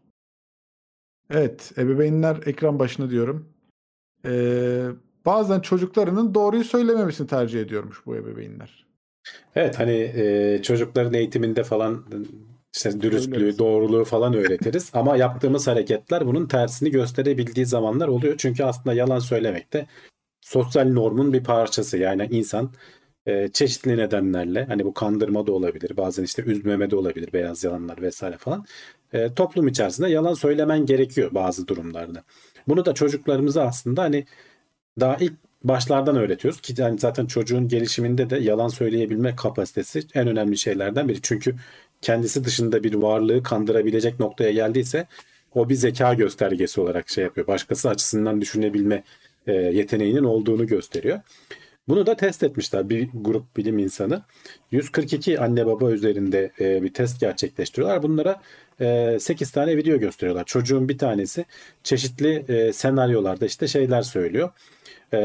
[1.30, 1.72] Evet.
[1.78, 3.48] Ebeveynler ekran başına diyorum.
[4.24, 4.88] Ee,
[5.26, 8.86] bazen çocuklarının doğruyu söylememesini tercih ediyormuş bu ebeveynler.
[9.54, 12.04] Evet hani e, çocukların eğitiminde falan
[12.76, 14.90] işte dürüstlüğü, doğruluğu falan öğretiriz.
[14.94, 18.34] Ama yaptığımız hareketler bunun tersini gösterebildiği zamanlar oluyor.
[18.38, 19.86] Çünkü aslında yalan söylemek de
[20.40, 21.98] sosyal normun bir parçası.
[21.98, 22.70] Yani insan
[23.26, 25.96] e, çeşitli nedenlerle hani bu kandırma da olabilir.
[25.96, 27.32] Bazen işte üzmeme de olabilir.
[27.32, 28.64] Beyaz yalanlar vesaire falan.
[29.12, 32.24] E, toplum içerisinde yalan söylemen gerekiyor bazı durumlarda.
[32.68, 34.26] Bunu da çocuklarımıza aslında hani
[35.00, 35.32] daha ilk
[35.64, 41.22] başlardan öğretiyoruz ki yani zaten çocuğun gelişiminde de yalan söyleyebilme kapasitesi en önemli şeylerden biri.
[41.22, 41.54] Çünkü
[42.02, 45.06] kendisi dışında bir varlığı kandırabilecek noktaya geldiyse
[45.54, 47.46] o bir zeka göstergesi olarak şey yapıyor.
[47.46, 49.04] Başkası açısından düşünebilme
[49.46, 51.20] e, yeteneğinin olduğunu gösteriyor.
[51.88, 54.22] Bunu da test etmişler bir grup bilim insanı.
[54.70, 58.02] 142 anne baba üzerinde e, bir test gerçekleştiriyorlar.
[58.02, 58.40] Bunlara
[58.80, 60.44] e, 8 tane video gösteriyorlar.
[60.44, 61.44] Çocuğun bir tanesi
[61.82, 64.50] çeşitli e, senaryolarda işte şeyler söylüyor.
[65.12, 65.18] E,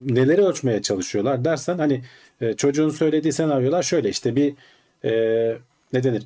[0.00, 2.02] neleri ölçmeye çalışıyorlar dersen hani
[2.40, 4.54] e, çocuğun söylediği senaryolar şöyle işte bir
[5.04, 5.10] e,
[5.92, 6.22] ne denir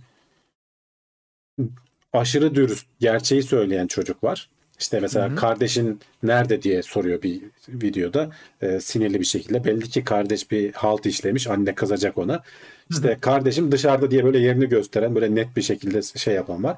[2.12, 4.48] aşırı dürüst gerçeği söyleyen çocuk var.
[4.80, 5.36] İşte mesela Hı hı.
[5.36, 8.30] kardeşin nerede diye soruyor bir videoda
[8.62, 9.64] e, sinirli bir şekilde.
[9.64, 12.42] Belli ki kardeş bir halt işlemiş anne kızacak ona.
[12.90, 16.76] İşte kardeşim dışarıda diye böyle yerini gösteren böyle net bir şekilde şey yapan var.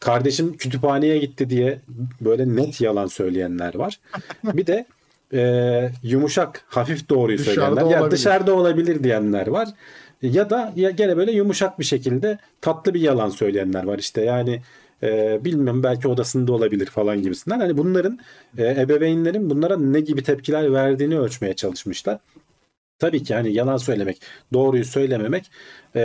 [0.00, 1.78] Kardeşim kütüphaneye gitti diye
[2.20, 4.00] böyle net yalan söyleyenler var.
[4.44, 4.86] Bir de
[5.32, 8.10] e, yumuşak hafif doğruyu Dışarıda söyleyenler ya olabilir.
[8.10, 9.68] dışarıda olabilir diyenler var.
[10.22, 14.62] Ya da ya gene böyle yumuşak bir şekilde tatlı bir yalan söyleyenler var işte yani
[15.02, 17.60] e, bilmiyorum belki odasında olabilir falan gibisinden.
[17.60, 18.18] Hani bunların
[18.58, 22.18] e, ebeveynlerin bunlara ne gibi tepkiler verdiğini ölçmeye çalışmışlar.
[23.02, 24.20] Tabii ki hani yalan söylemek,
[24.52, 25.50] doğruyu söylememek
[25.96, 26.00] e,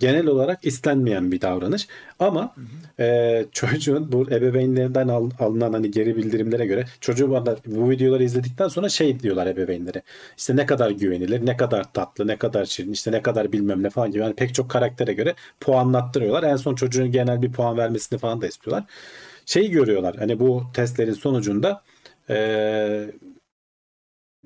[0.00, 1.88] genel olarak istenmeyen bir davranış.
[2.18, 2.54] Ama
[3.00, 8.68] e, çocuğun bu ebeveynlerinden al- alınan hani geri bildirimlere göre çocuğu bana bu videoları izledikten
[8.68, 10.02] sonra şey diyorlar ebeveynlere.
[10.38, 13.90] İşte ne kadar güvenilir, ne kadar tatlı, ne kadar şirin, işte ne kadar bilmem ne
[13.90, 14.22] falan gibi.
[14.22, 16.42] Yani pek çok karaktere göre puanlattırıyorlar.
[16.42, 18.84] En son çocuğun genel bir puan vermesini falan da istiyorlar.
[19.46, 21.82] Şeyi görüyorlar hani bu testlerin sonucunda
[22.30, 23.10] e,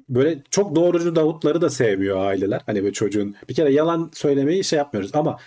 [0.08, 2.60] böyle çok doğrucu Davutları da sevmiyor aileler.
[2.66, 5.38] Hani böyle çocuğun bir kere yalan söylemeyi şey yapmıyoruz ama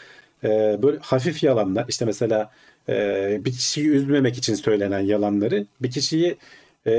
[0.43, 2.51] e, böyle hafif yalanlar işte mesela
[2.89, 6.37] e, bir kişiyi üzmemek için söylenen yalanları bir kişiyi
[6.87, 6.93] e,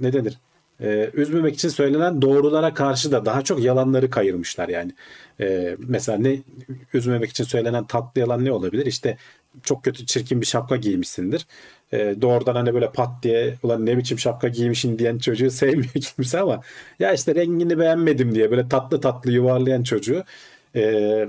[0.00, 0.38] ne denir
[0.80, 4.92] e, üzmemek için söylenen doğrulara karşı da daha çok yalanları kayırmışlar yani.
[5.40, 6.38] E, mesela ne
[6.94, 8.86] üzmemek için söylenen tatlı yalan ne olabilir?
[8.86, 9.16] İşte
[9.62, 11.46] çok kötü çirkin bir şapka giymişsindir.
[11.92, 16.40] E, doğrudan hani böyle pat diye ulan ne biçim şapka giymişsin diyen çocuğu sevmiyor kimse
[16.40, 16.60] ama
[16.98, 20.24] ya işte rengini beğenmedim diye böyle tatlı tatlı yuvarlayan çocuğu
[20.76, 21.26] e,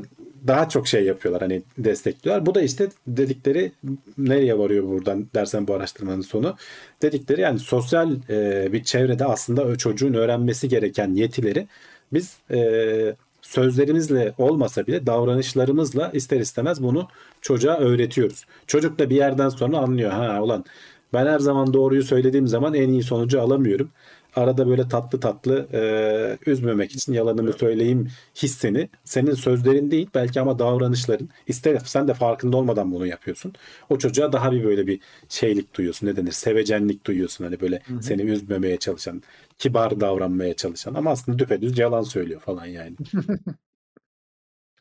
[0.48, 2.46] daha çok şey yapıyorlar hani destekliyorlar.
[2.46, 3.72] Bu da işte dedikleri
[4.18, 6.56] nereye varıyor buradan dersen bu araştırmanın sonu.
[7.02, 11.68] Dedikleri yani sosyal e, bir çevrede aslında çocuğun öğrenmesi gereken yetileri
[12.14, 17.08] biz e, sözlerimizle olmasa bile davranışlarımızla ister istemez bunu
[17.42, 18.46] çocuğa öğretiyoruz.
[18.68, 20.12] Çocuk da bir yerden sonra anlıyor.
[20.12, 20.66] Ha ulan
[21.14, 23.92] ben her zaman doğruyu söylediğim zaman en iyi sonucu alamıyorum.
[24.36, 30.60] Arada böyle tatlı tatlı e, üzmemek için yalanımı söyleyeyim hissini senin sözlerin değil belki ama
[30.60, 33.54] davranışların ister sen de farkında olmadan bunu yapıyorsun.
[33.90, 38.22] O çocuğa daha bir böyle bir şeylik duyuyorsun ne denir sevecenlik duyuyorsun hani böyle seni
[38.22, 39.24] üzmemeye çalışan
[39.58, 42.96] kibar davranmaya çalışan ama aslında düpedüz yalan söylüyor falan yani.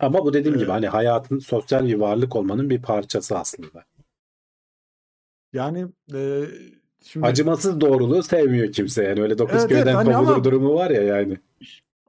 [0.00, 3.84] Ama bu dediğim gibi hani hayatın sosyal bir varlık olmanın bir parçası aslında.
[5.52, 6.44] Yani e,
[7.02, 10.74] şimdi Acımasız doğruluğu sevmiyor kimse yani öyle dokuz Evet, köyden evet, hani kovulur ama- durumu
[10.74, 11.38] var ya yani.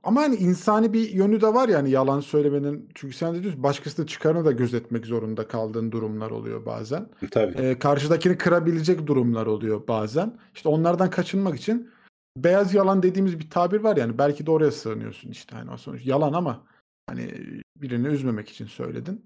[0.03, 2.89] ama hani insani bir yönü de var yani yalan söylemenin.
[2.95, 7.09] Çünkü sen de diyorsun başkasının çıkarını da gözetmek zorunda kaldığın durumlar oluyor bazen.
[7.31, 7.57] Tabii.
[7.61, 10.37] E, karşıdakini kırabilecek durumlar oluyor bazen.
[10.55, 11.89] İşte onlardan kaçınmak için
[12.37, 16.05] beyaz yalan dediğimiz bir tabir var yani belki de oraya sığınıyorsun işte hani o sonuç
[16.05, 16.63] yalan ama
[17.09, 17.31] hani
[17.77, 19.25] birini üzmemek için söyledin.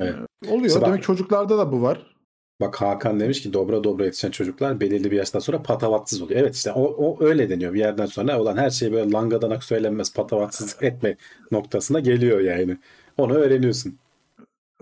[0.00, 0.14] Evet.
[0.46, 0.80] E, oluyor.
[0.80, 2.13] Bak- Demek çocuklarda da bu var.
[2.60, 6.40] Bak Hakan demiş ki dobra dobra yetişen çocuklar belirli bir yaştan sonra patavatsız oluyor.
[6.40, 8.40] Evet işte o, o öyle deniyor bir yerden sonra.
[8.40, 11.16] Olan her şey böyle langadanak söylenmez patavatsızlık etme
[11.50, 12.78] noktasına geliyor yani.
[13.18, 13.98] Onu öğreniyorsun.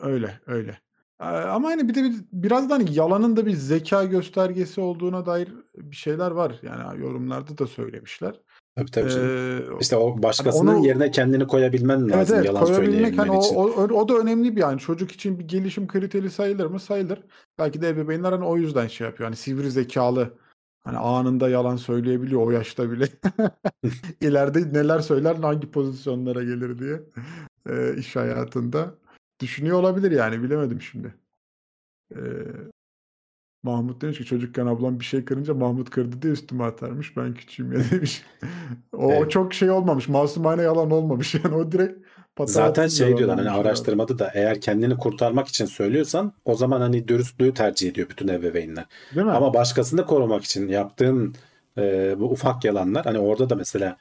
[0.03, 0.79] Öyle öyle.
[1.21, 5.27] Ee, Ama hani bir de bir, biraz da hani yalanın da bir zeka göstergesi olduğuna
[5.27, 6.59] dair bir şeyler var.
[6.63, 8.41] Yani yorumlarda da söylemişler.
[8.77, 9.11] Tabii tabii.
[9.13, 13.39] Ee, İşte o başkasının onu- yerine kendini koyabilmen lazım evet evet yalan koyabilmek söyleyebilmen hani
[13.39, 13.57] o, için.
[13.57, 16.81] o, o da önemli bir yani çocuk için bir gelişim kriteri sayılır mı?
[16.81, 17.23] Sayılır.
[17.59, 19.27] Belki de ebeveynler hani o yüzden şey yapıyor.
[19.27, 20.35] Hani sivri zekalı
[20.85, 23.09] hani anında yalan söyleyebiliyor o yaşta bile.
[24.21, 27.03] İleride neler söyler hangi pozisyonlara gelir diye
[27.69, 28.95] e, iş hayatında
[29.41, 31.15] düşünüyor olabilir yani bilemedim şimdi.
[32.15, 32.19] Ee,
[33.63, 37.17] Mahmut demiş ki çocukken ablam bir şey kırınca Mahmut kırdı diye üstüme atarmış.
[37.17, 38.23] Ben küçüğüm ya demiş.
[38.93, 39.31] o, o Evet.
[39.31, 40.09] çok şey olmamış.
[40.09, 41.35] Masumane yalan olmamış.
[41.45, 41.99] Yani o direkt
[42.47, 47.55] Zaten şey diyorlar hani araştırmada da eğer kendini kurtarmak için söylüyorsan o zaman hani dürüstlüğü
[47.55, 48.85] tercih ediyor bütün ebeveynler.
[49.15, 49.33] Değil mi?
[49.33, 51.35] Ama başkasını korumak için yaptığın
[51.79, 53.97] e, bu ufak yalanlar hani orada da mesela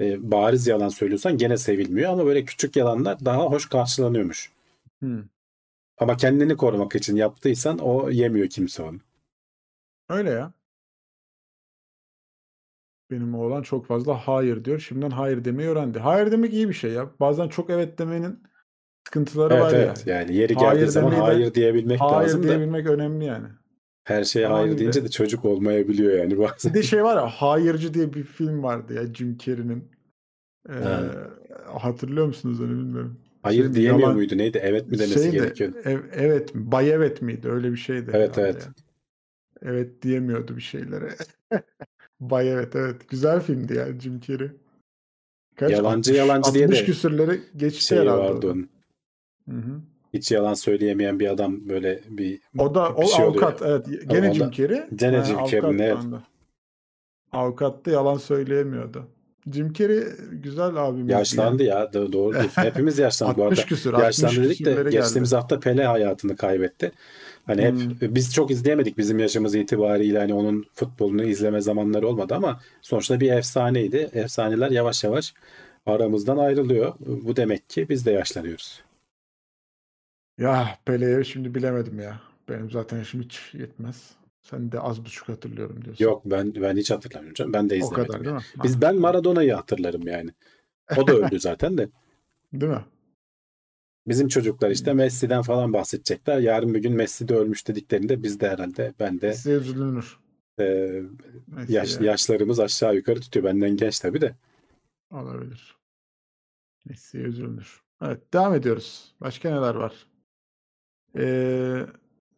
[0.00, 4.50] e, bariz yalan söylüyorsan gene sevilmiyor ama böyle küçük yalanlar daha hoş karşılanıyormuş.
[5.02, 5.24] Hı.
[5.98, 8.98] Ama kendini korumak için yaptıysan o yemiyor kimse onu.
[10.08, 10.52] Öyle ya.
[13.10, 14.78] Benim oğlan çok fazla hayır diyor.
[14.78, 15.98] Şimdiden hayır demeyi öğrendi.
[15.98, 17.10] Hayır demek iyi bir şey ya.
[17.20, 18.42] Bazen çok evet demenin
[19.06, 20.18] sıkıntıları Evet var evet yani.
[20.18, 23.48] yani yeri Hayır geldiği zaman demeyi de- hayır diyebilmek Hayır lazım da diyebilmek önemli yani.
[24.04, 26.74] her şeye Ama hayır bir de- deyince de çocuk olmayabiliyor yani bazen.
[26.74, 29.90] Bir de şey var ya Hayırcı diye bir film vardı ya Jim Carrey'nin.
[30.68, 31.02] Ee, Ha.
[31.80, 33.20] hatırlıyor musunuz onu bilmiyorum.
[33.44, 35.76] Hayır Şey, diyemiyor yalan- muydu neydi evet mi demesi Şeydi, gerekiyordu.
[35.84, 36.54] ev- evet?
[36.54, 37.48] Bay evet miydi?
[37.48, 38.10] Öyle bir şeydi.
[38.14, 38.62] Evet, evet.
[38.62, 38.74] yani.
[39.62, 41.14] Evet diyemiyordu bir şeylere.
[42.20, 43.08] Bay evet evet.
[43.08, 44.50] Güzel filmdi ya Jim Carrey.
[45.56, 45.70] Kaç?
[45.72, 48.22] Yalancı 60 yalancı diye 60 de küsürleri geçti Şey herhalde.
[48.34, 48.68] vardı o onun.
[49.50, 49.80] Hı hı.
[50.14, 53.42] Hiç yalan söyleyemeyen bir adam böyle bir O da o bir şey oluyor.
[53.42, 53.86] avukat evet.
[54.10, 54.80] Gene O Jim Carrey.
[54.94, 55.98] Gene Jim Carrey'in, evet.
[57.32, 59.06] Avukattı yalan söyleyemiyordu.
[59.52, 61.10] Jim Carrey güzel abimiz.
[61.10, 62.38] yaşlandı ya do- doğru.
[62.54, 63.52] Hepimiz yaşlandık bu arada.
[63.52, 65.40] 60 küsür, 60 Yaşlandı dedik de geçtiğimiz geldi.
[65.40, 66.92] hafta Pele hayatını kaybetti.
[67.46, 68.14] Hani hep Hmm.
[68.14, 73.32] biz çok izleyemedik bizim yaşımız itibariyle hani onun futbolunu izleme zamanları olmadı ama sonuçta bir
[73.32, 74.10] efsaneydi.
[74.12, 75.34] Efsaneler yavaş yavaş
[75.86, 76.94] aramızdan ayrılıyor.
[77.00, 78.82] Bu demek ki biz de yaşlanıyoruz.
[80.38, 82.20] Ya Pele'ye şimdi bilemedim ya.
[82.48, 84.10] Benim zaten yaşım hiç yetmez.
[84.44, 86.04] Sen de az buçuk hatırlıyorum diyorsun.
[86.04, 87.34] Yok ben ben hiç hatırlamıyorum.
[87.34, 87.52] canım.
[87.52, 88.06] Ben de o izlemedim.
[88.12, 88.42] kadar değil mi?
[88.64, 90.30] Biz ben Maradona'yı hatırlarım yani.
[90.96, 91.88] O da öldü zaten de.
[92.52, 92.84] Değil mi?
[94.06, 96.38] Bizim çocuklar işte Messi'den falan bahsedecekler.
[96.38, 100.18] Yarın bir gün Messi de ölmüş dediklerinde biz de herhalde ben de Size üzülünür.
[100.60, 100.64] e,
[101.48, 103.44] Neyse yaş, ya, yaşlarımız aşağı yukarı tutuyor.
[103.44, 104.34] Benden genç tabii de.
[105.10, 105.76] Olabilir.
[106.86, 107.82] Neyse üzülünür.
[108.02, 109.14] Evet devam ediyoruz.
[109.20, 110.06] Başka neler var?
[111.16, 111.86] Ee,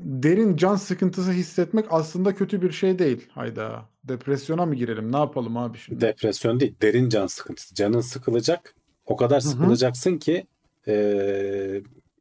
[0.00, 3.28] derin can sıkıntısı hissetmek aslında kötü bir şey değil.
[3.30, 3.88] Hayda.
[4.04, 5.12] Depresyona mı girelim?
[5.12, 6.00] Ne yapalım abi şimdi?
[6.00, 7.74] Depresyon değil, derin can sıkıntısı.
[7.74, 8.74] Canın sıkılacak.
[9.06, 9.50] O kadar Hı hı.
[9.50, 10.46] sıkılacaksın ki
[10.88, 10.94] e,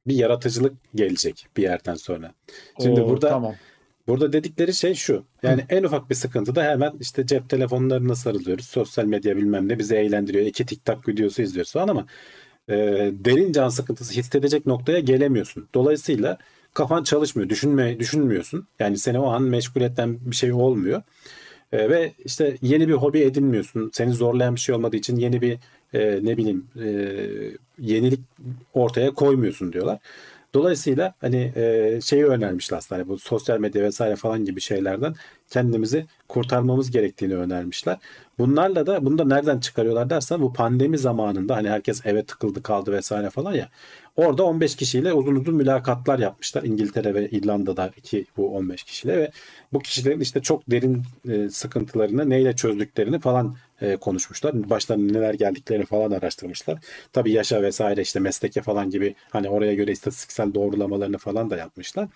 [0.08, 2.34] bir yaratıcılık gelecek bir yerden sonra.
[2.82, 3.56] Şimdi Oo, burada tamam.
[4.08, 5.26] Burada dedikleri şey şu.
[5.44, 8.66] Yani en ufak bir sıkıntıda hemen işte cep telefonlarına sarılıyoruz.
[8.66, 10.46] Sosyal medya bilmem ne bizi eğlendiriyor.
[10.46, 12.06] İki TikTok videosu izliyoruz falan ama
[12.70, 12.76] e,
[13.12, 15.70] derin can sıkıntısı hissedecek noktaya gelemiyorsun.
[15.74, 16.38] Dolayısıyla
[16.76, 17.50] kafan çalışmıyor.
[17.50, 18.68] Düşünme, düşünmüyorsun.
[18.80, 21.02] Yani seni o an meşgul eden bir şey olmuyor.
[21.72, 23.90] E, ve işte yeni bir hobi edinmiyorsun.
[23.94, 25.58] Seni zorlayan bir şey olmadığı için yeni bir
[25.94, 26.90] e, ne bileyim e,
[27.80, 28.20] yenilik
[28.74, 30.00] ortaya koymuyorsun diyorlar.
[30.54, 35.16] Dolayısıyla hani e, şeyi önermişler aslında hani bu sosyal medya vesaire falan gibi şeylerden
[35.50, 37.98] kendimizi kurtarmamız gerektiğini önermişler.
[38.40, 42.92] Bunlarla da bunu da nereden çıkarıyorlar dersen bu pandemi zamanında hani herkes eve tıkıldı kaldı
[42.92, 43.70] vesaire falan ya.
[44.16, 49.32] Orada 15 kişiyle uzun uzun mülakatlar yapmışlar İngiltere ve İrlanda'daki bu 15 kişiyle ve
[49.74, 54.70] bu kişilerin işte çok derin e, sıkıntılarını neyle çözdüklerini falan e, konuşmuşlar.
[54.70, 56.80] Başlarına neler geldiklerini falan araştırmışlar.
[57.14, 62.08] Tabii yaşa vesaire işte mesleke falan gibi hani oraya göre istatistiksel doğrulamalarını falan da yapmışlar.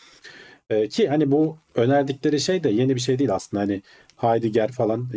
[0.70, 3.82] E, ki hani bu önerdikleri şey de yeni bir şey değil aslında hani
[4.18, 5.10] Heidegger falan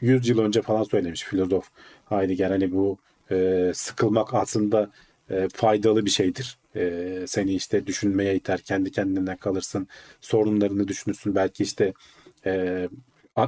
[0.00, 1.68] 100 yıl önce falan söylemiş filozof
[2.08, 2.98] Heidegger hani bu
[3.30, 4.90] e, sıkılmak aslında
[5.30, 6.58] e, faydalı bir şeydir.
[6.76, 9.88] E, seni işte düşünmeye iter, kendi kendine kalırsın,
[10.20, 11.92] sorunlarını düşünürsün, belki işte
[12.46, 12.88] e,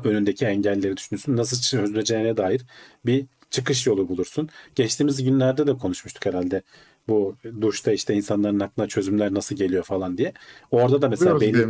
[0.05, 2.63] önündeki engelleri düşünürsün, nasıl çözüleceğine dair
[3.07, 4.49] bir çıkış yolu bulursun.
[4.75, 6.63] Geçtiğimiz günlerde de konuşmuştuk herhalde
[7.09, 10.33] bu duşta işte insanların aklına çözümler nasıl geliyor falan diye.
[10.71, 11.67] Orada da mesela belli,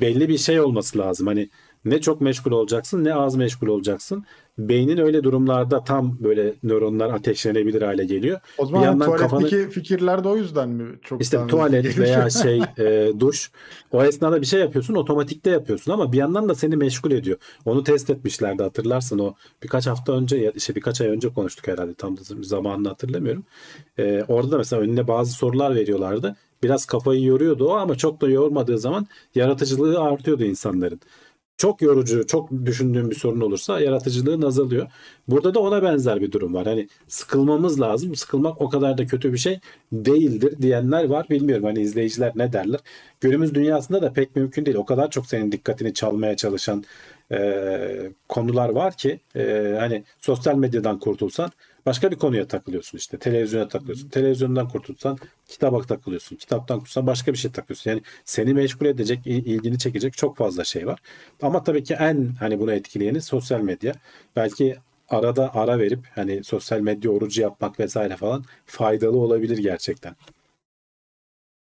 [0.00, 1.26] belli bir şey olması lazım.
[1.26, 1.48] Hani
[1.86, 4.24] ne çok meşgul olacaksın ne az meşgul olacaksın.
[4.58, 8.40] Beynin öyle durumlarda tam böyle nöronlar ateşlenebilir hale geliyor.
[8.58, 12.30] O zaman Bir hani yandan tuvaletteki fikirler de o yüzden mi çok İşte tuvalet veya
[12.30, 13.50] şey e, duş
[13.92, 17.38] o esnada bir şey yapıyorsun otomatikte yapıyorsun ama bir yandan da seni meşgul ediyor.
[17.64, 21.94] Onu test etmişlerdi hatırlarsın o birkaç hafta önce ya işte birkaç ay önce konuştuk herhalde
[21.94, 23.44] tam zamanını hatırlamıyorum.
[23.98, 26.36] E, orada da mesela önüne bazı sorular veriyorlardı.
[26.62, 31.00] Biraz kafayı yoruyordu o ama çok da yormadığı zaman yaratıcılığı artıyordu insanların.
[31.56, 34.86] Çok yorucu, çok düşündüğün bir sorun olursa yaratıcılığın azalıyor.
[35.28, 36.66] Burada da ona benzer bir durum var.
[36.66, 38.16] Hani sıkılmamız lazım.
[38.16, 39.60] Sıkılmak o kadar da kötü bir şey
[39.92, 41.26] değildir diyenler var.
[41.30, 42.80] Bilmiyorum hani izleyiciler ne derler.
[43.20, 44.76] Günümüz dünyasında da pek mümkün değil.
[44.76, 46.84] O kadar çok senin dikkatini çalmaya çalışan
[47.32, 51.50] e, konular var ki e, hani sosyal medyadan kurtulsan
[51.86, 53.18] başka bir konuya takılıyorsun işte.
[53.18, 54.08] Televizyona takılıyorsun.
[54.08, 56.36] Televizyondan kurtulsan kitaba takılıyorsun.
[56.36, 57.90] Kitaptan kurtulsan başka bir şey takıyorsun.
[57.90, 61.00] Yani seni meşgul edecek, il- ilgini çekecek çok fazla şey var.
[61.42, 63.92] Ama tabii ki en hani bunu etkileyeni sosyal medya.
[64.36, 64.76] Belki
[65.08, 70.16] arada ara verip hani sosyal medya orucu yapmak vesaire falan faydalı olabilir gerçekten.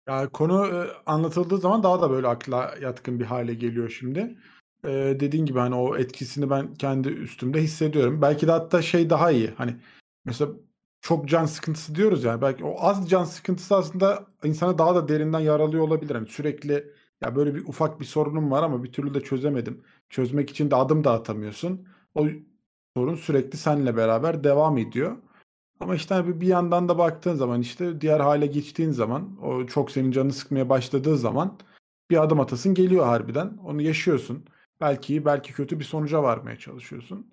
[0.09, 4.37] Ya konu e, anlatıldığı zaman daha da böyle akla yatkın bir hale geliyor şimdi.
[4.85, 4.89] E,
[5.21, 8.23] dediğin gibi hani o etkisini ben kendi üstümde hissediyorum.
[8.23, 9.51] Belki de hatta şey daha iyi.
[9.57, 9.77] Hani
[10.25, 10.53] mesela
[11.01, 12.43] çok can sıkıntısı diyoruz yani.
[12.43, 16.15] Belki o az can sıkıntısı aslında insana daha da derinden yaralıyor olabilir.
[16.15, 19.85] Hani sürekli ya böyle bir ufak bir sorunum var ama bir türlü de çözemedim.
[20.11, 21.89] Çözmek için de adım da atamıyorsun.
[22.15, 22.27] O
[22.97, 25.17] sorun sürekli seninle beraber devam ediyor.
[25.81, 29.91] Ama işte hani bir yandan da baktığın zaman işte diğer hale geçtiğin zaman o çok
[29.91, 31.59] senin canını sıkmaya başladığı zaman
[32.11, 33.59] bir adım atasın geliyor harbiden.
[33.65, 34.45] Onu yaşıyorsun.
[34.81, 37.32] Belki belki kötü bir sonuca varmaya çalışıyorsun.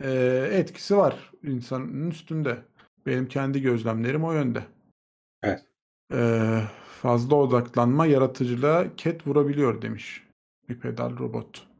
[0.00, 2.58] Ee, etkisi var insanın üstünde.
[3.06, 4.62] Benim kendi gözlemlerim o yönde.
[5.42, 5.60] Evet.
[6.12, 6.60] Ee,
[7.02, 10.24] fazla odaklanma yaratıcılığa ket vurabiliyor demiş.
[10.68, 11.70] Bir pedal robot.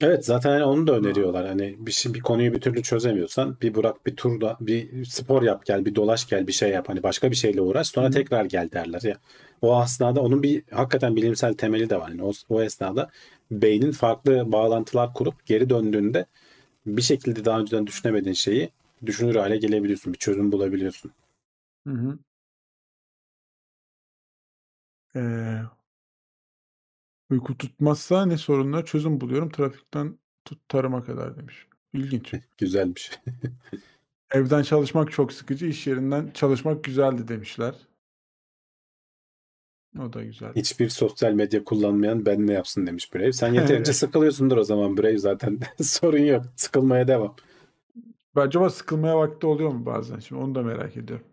[0.00, 1.46] Evet zaten hani onu da öneriyorlar.
[1.46, 5.66] Hani bir şey bir konuyu bir türlü çözemiyorsan bir bırak bir turda bir spor yap
[5.66, 8.10] gel bir dolaş gel bir şey yap hani başka bir şeyle uğraş sonra Hı.
[8.10, 9.16] tekrar gel derler ya.
[9.62, 12.08] O esnada onun bir hakikaten bilimsel temeli de var.
[12.08, 13.10] Yani o, o esnada
[13.50, 16.26] beynin farklı bağlantılar kurup geri döndüğünde
[16.86, 18.70] bir şekilde daha önceden düşünemediğin şeyi
[19.06, 20.12] düşünür hale gelebiliyorsun.
[20.12, 21.12] Bir çözüm bulabiliyorsun.
[21.86, 22.18] Hı hı.
[25.16, 25.62] Ee,
[27.30, 29.50] uyku tutmazsa ne sorunlar çözüm buluyorum.
[29.50, 31.66] Trafikten tut tarıma kadar demiş.
[31.92, 32.34] İlginç.
[32.58, 33.10] Güzelmiş.
[34.30, 37.74] Evden çalışmak çok sıkıcı, iş yerinden çalışmak güzeldi demişler.
[39.98, 40.52] O da güzel.
[40.56, 43.32] Hiçbir sosyal medya kullanmayan ben ne yapsın demiş Brave.
[43.32, 45.58] Sen yeterince sıkılıyorsundur o zaman Brave zaten.
[45.82, 46.44] Sorun yok.
[46.56, 47.34] Sıkılmaya devam.
[48.36, 50.18] Acaba sıkılmaya vakti oluyor mu bazen?
[50.18, 51.26] Şimdi onu da merak ediyorum.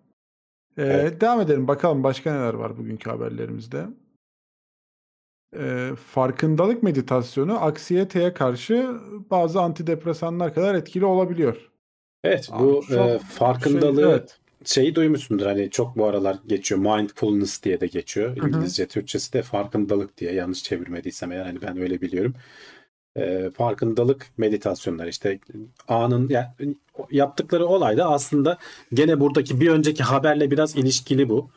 [0.78, 1.22] Ee, Evet.
[1.22, 3.86] Devam edelim bakalım başka neler var bugünkü haberlerimizde.
[5.58, 9.00] Ee, farkındalık meditasyonu aksiyeteye karşı
[9.32, 11.72] bazı antidepresanlar kadar etkili olabiliyor.
[12.24, 14.40] Evet Abi bu çok e, farkındalığı şey, evet.
[14.66, 18.38] Şeyi duymuşsundur hani çok bu aralar geçiyor mindfulness diye de geçiyor.
[18.38, 18.48] hı.
[18.48, 22.34] İngilizce Türkçesi de farkındalık diye yanlış çevirmediysem eğer hani ben öyle biliyorum.
[23.18, 25.40] E, farkındalık meditasyonları işte
[25.88, 26.48] anın yani
[27.12, 28.58] yaptıkları olay da aslında
[28.94, 31.50] gene buradaki bir önceki haberle biraz ilişkili bu.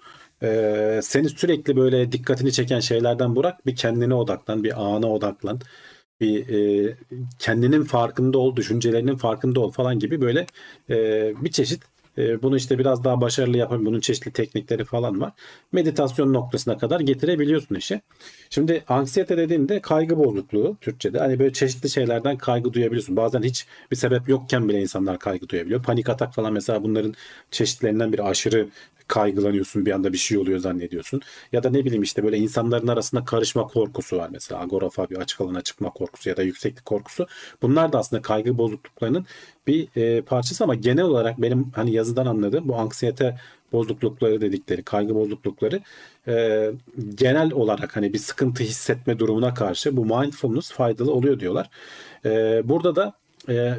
[0.42, 5.60] E, seni sürekli böyle dikkatini çeken şeylerden bırak bir kendine odaklan bir ana odaklan
[6.20, 6.48] bir
[6.88, 6.96] e,
[7.38, 10.46] kendinin farkında ol, düşüncelerinin farkında ol falan gibi böyle
[10.90, 10.96] e,
[11.44, 11.82] bir çeşit
[12.42, 15.32] bunu işte biraz daha başarılı yapan bunun çeşitli teknikleri falan var.
[15.72, 18.00] Meditasyon noktasına kadar getirebiliyorsun işi.
[18.50, 21.18] Şimdi anksiyete dediğimde kaygı bozukluğu Türkçe'de.
[21.18, 23.16] Hani böyle çeşitli şeylerden kaygı duyabiliyorsun.
[23.16, 25.82] Bazen hiç bir sebep yokken bile insanlar kaygı duyabiliyor.
[25.82, 27.14] Panik atak falan mesela bunların
[27.50, 28.68] çeşitlerinden biri aşırı
[29.08, 31.20] kaygılanıyorsun bir anda bir şey oluyor zannediyorsun.
[31.52, 35.60] Ya da ne bileyim işte böyle insanların arasında karışma korkusu var mesela agorafobi açık alana
[35.62, 37.26] çıkma korkusu ya da yükseklik korkusu.
[37.62, 39.26] Bunlar da aslında kaygı bozukluklarının
[39.68, 43.38] bir e, parçası ama genel olarak benim hani yazıdan anladığım bu anksiyete
[43.72, 45.80] bozuklukları dedikleri kaygı bozuklukları
[46.28, 46.66] e,
[47.14, 51.70] genel olarak hani bir sıkıntı hissetme durumuna karşı bu mindfulness faydalı oluyor diyorlar.
[52.24, 53.12] E, burada da
[53.48, 53.74] e,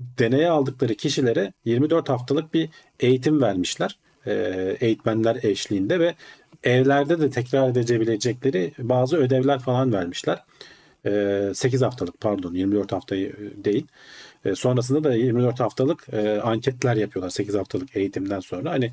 [0.00, 2.68] deneye aldıkları kişilere 24 haftalık bir
[3.00, 3.98] eğitim vermişler.
[4.26, 4.32] E,
[4.80, 6.14] eğitmenler eşliğinde ve
[6.64, 10.44] evlerde de tekrar edebilecekleri bazı ödevler falan vermişler.
[11.06, 13.86] E, 8 haftalık pardon 24 haftayı değil.
[14.46, 18.70] E, sonrasında da 24 haftalık e, anketler yapıyorlar 8 haftalık eğitimden sonra.
[18.70, 18.90] Hani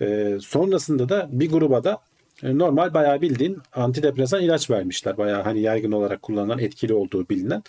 [0.00, 2.00] e, sonrasında da bir gruba da
[2.42, 5.18] e, normal bayağı bildiğin antidepresan ilaç vermişler.
[5.18, 7.62] Bayağı hani yaygın olarak kullanılan etkili olduğu bilinen.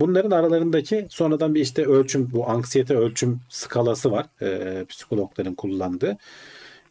[0.00, 4.26] Bunların aralarındaki sonradan bir işte ölçüm bu anksiyete ölçüm skalası var.
[4.42, 6.16] E, psikologların kullandığı.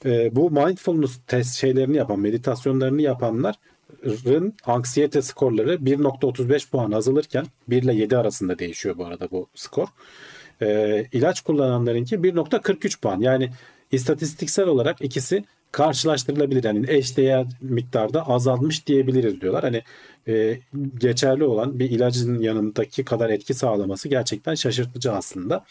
[0.06, 3.02] E, bu mindfulness test şeylerini yapan, meditasyonlarını
[4.06, 9.88] yapanların anksiyete skorları 1.35 puan azalırken 1 ile 7 arasında değişiyor bu arada bu skor.
[10.62, 13.20] E, ilaç kullananlarınki 1.43 puan.
[13.20, 13.50] Yani
[13.92, 16.64] istatistiksel olarak ikisi karşılaştırılabilir.
[16.64, 19.64] Yani eşdeğer miktarda azalmış diyebiliriz diyorlar.
[19.64, 19.84] Hani
[20.28, 20.60] e,
[20.98, 25.66] geçerli olan bir ilacın yanındaki kadar etki sağlaması gerçekten şaşırtıcı aslında.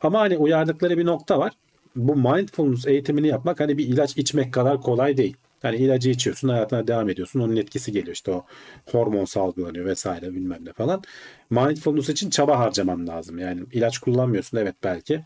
[0.00, 1.52] Ama hani uyardıkları bir nokta var.
[1.96, 5.36] Bu mindfulness eğitimini yapmak hani bir ilaç içmek kadar kolay değil.
[5.62, 8.44] Yani ilacı içiyorsun hayatına devam ediyorsun onun etkisi geliyor işte o
[8.90, 11.02] hormon salgılanıyor vesaire bilmem ne falan.
[11.50, 15.22] Mindfulness için çaba harcaman lazım yani ilaç kullanmıyorsun evet belki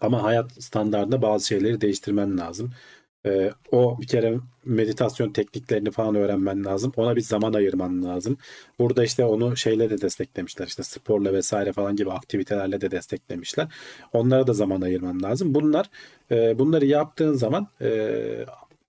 [0.00, 2.70] ama hayat standartında bazı şeyleri değiştirmen lazım.
[3.26, 6.92] Ee, o bir kere meditasyon tekniklerini falan öğrenmen lazım.
[6.96, 8.38] Ona bir zaman ayırman lazım.
[8.78, 10.66] Burada işte onu şeyle de desteklemişler.
[10.66, 13.68] İşte sporla vesaire falan gibi aktivitelerle de desteklemişler.
[14.12, 15.54] Onlara da zaman ayırman lazım.
[15.54, 15.90] Bunlar
[16.30, 17.88] e, bunları yaptığın zaman e,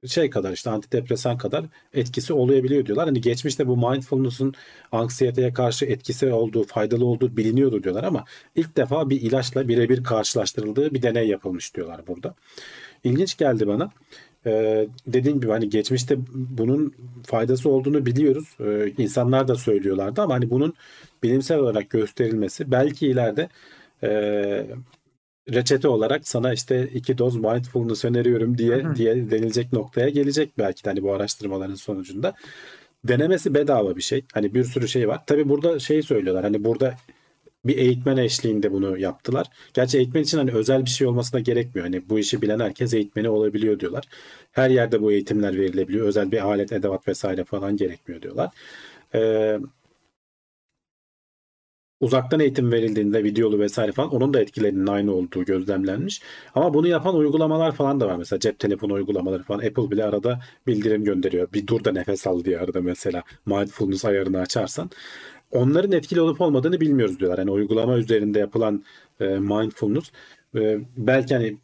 [0.10, 3.06] şey kadar işte antidepresan kadar etkisi olabiliyor diyorlar.
[3.06, 4.54] Hani geçmişte bu mindfulness'ın
[4.92, 10.94] anksiyeteye karşı etkisi olduğu, faydalı olduğu biliniyordu diyorlar ama ilk defa bir ilaçla birebir karşılaştırıldığı
[10.94, 12.36] bir deney yapılmış diyorlar burada.
[13.04, 13.92] İlginç geldi bana.
[14.46, 16.94] Ee, dediğim gibi hani geçmişte bunun
[17.26, 18.56] faydası olduğunu biliyoruz.
[18.60, 20.74] Ee, insanlar da söylüyorlardı ama hani bunun
[21.24, 23.50] bilimsel olarak gösterilmesi belki ileride
[24.04, 24.68] e,
[25.54, 28.96] reçete olarak sana işte iki doz mindfulness öneriyorum diye Hı hı.
[28.96, 32.34] diye denilecek noktaya gelecek belki de hani bu araştırmaların sonucunda.
[33.04, 34.26] Denemesi bedava bir şey.
[34.34, 35.22] Hani bir sürü şey var.
[35.28, 36.44] Tabii burada şey söylüyorlar.
[36.44, 36.96] Hani burada
[37.66, 39.48] bir eğitmen eşliğinde bunu yaptılar.
[39.74, 41.88] Gerçi eğitmen için hani özel bir şey olmasına gerekmiyor.
[41.88, 44.04] Hani bu işi bilen herkes eğitmeni olabiliyor diyorlar.
[44.52, 46.08] Her yerde bu eğitimler verilebiliyor.
[46.08, 48.50] Özel bir alet, edevat vesaire falan gerekmiyor diyorlar.
[49.16, 49.60] Ee,
[52.02, 56.22] uzaktan eğitim verildiğinde videolu vesaire falan onun da etkilerinin aynı olduğu gözlemlenmiş.
[56.56, 58.16] Ama bunu yapan uygulamalar falan da var.
[58.16, 59.60] Mesela cep telefonu uygulamaları falan.
[59.60, 61.54] Apple bile arada bildirim gönderiyor.
[61.54, 64.90] Bir dur da nefes al diye arada mesela mindfulness ayarını açarsan.
[65.52, 67.38] Onların etkili olup olmadığını bilmiyoruz diyorlar.
[67.40, 68.84] Yani uygulama üzerinde yapılan
[69.20, 70.12] e, mindfulness
[70.56, 71.58] e, belki hani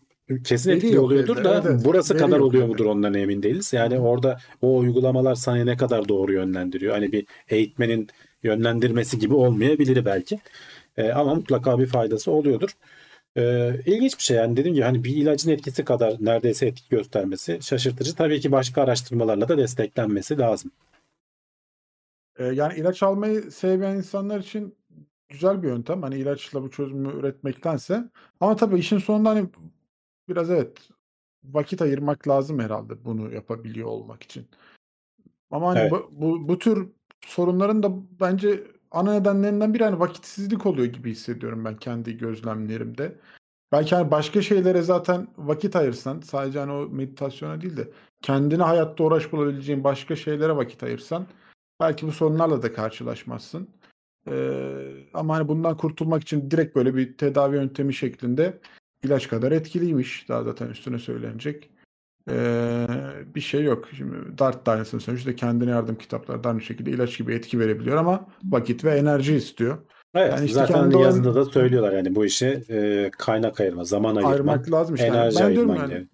[0.44, 3.74] kesin etkili yok oluyordur elde, da evet, burası kadar yok oluyor mudur ondan emin değiliz.
[3.74, 6.94] Yani orada o uygulamalar sana ne kadar doğru yönlendiriyor.
[6.94, 8.08] Hani bir eğitmenin
[8.44, 10.40] yönlendirmesi gibi olmayabilir belki.
[10.98, 12.70] E, ama mutlaka bir faydası oluyordur.
[13.38, 17.60] E, ilginç bir şey yani dediğim gibi hani bir ilacın etkisi kadar neredeyse etki göstermesi
[17.62, 18.16] şaşırtıcı.
[18.16, 20.72] Tabii ki başka araştırmalarla da desteklenmesi lazım.
[22.38, 24.76] Ee, yani ilaç almayı sevmeyen insanlar için
[25.30, 26.02] güzel bir yöntem.
[26.02, 28.10] Hani ilaçla bu çözümü üretmektense.
[28.40, 29.50] Ama tabii işin sonunda hani
[30.30, 30.78] biraz evet
[31.44, 34.48] vakit ayırmak lazım herhalde bunu yapabiliyor olmak için.
[35.52, 35.92] Ama hani Evet.
[35.92, 36.90] bu, bu, bu tür
[37.26, 43.16] sorunların da bence ana nedenlerinden biri hani vakitsizlik oluyor gibi hissediyorum ben kendi gözlemlerimde.
[43.72, 47.90] Belki hani başka şeylere zaten vakit ayırsan sadece hani o meditasyona değil de
[48.22, 51.28] kendine hayatta uğraş bulabileceğin başka şeylere vakit ayırsan
[51.80, 53.70] belki bu sorunlarla da karşılaşmazsın.
[54.28, 58.60] Ee, ama hani bundan kurtulmak için direkt böyle bir tedavi yöntemi şeklinde
[59.04, 60.30] ilaç kadar etkiliymiş.
[60.30, 61.70] Daha zaten üstüne söylenecek.
[62.30, 62.88] Ee,
[63.36, 63.88] bir şey yok.
[63.98, 67.98] Şimdi Dart da aynısını sonuçta kendine yardım kitapları da aynı şekilde ilaç gibi etki verebiliyor
[67.98, 69.78] ama vakit ve enerji istiyor.
[70.16, 73.84] Evet Yani işte zaten kendi hani o- da söylüyorlar yani bu işi e, kaynak ayırma,
[73.84, 75.08] zaman ayırma, Ayırmak lazım işte.
[75.08, 76.08] Yani enerji ben diyorum ayırman yani, yani.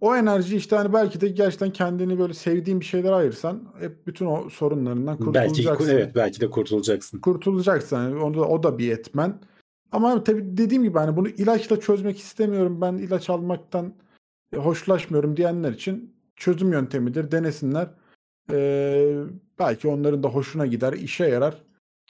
[0.00, 4.26] o enerji işte hani belki de gerçekten kendini böyle sevdiğin bir şeylere ayırsan hep bütün
[4.26, 5.90] o sorunlarından Belki kurtulacaksın.
[5.90, 7.20] evet belki de kurtulacaksın.
[7.20, 7.96] kurtulacaksın.
[7.96, 9.38] Yani o, da, o da bir etmen.
[9.92, 12.80] Ama tabii dediğim gibi hani bunu ilaçla çözmek istemiyorum.
[12.80, 13.92] Ben ilaç almaktan
[14.56, 17.30] hoşlaşmıyorum diyenler için çözüm yöntemidir.
[17.30, 17.88] Denesinler.
[18.50, 19.16] Ee,
[19.58, 21.62] belki onların da hoşuna gider, işe yarar.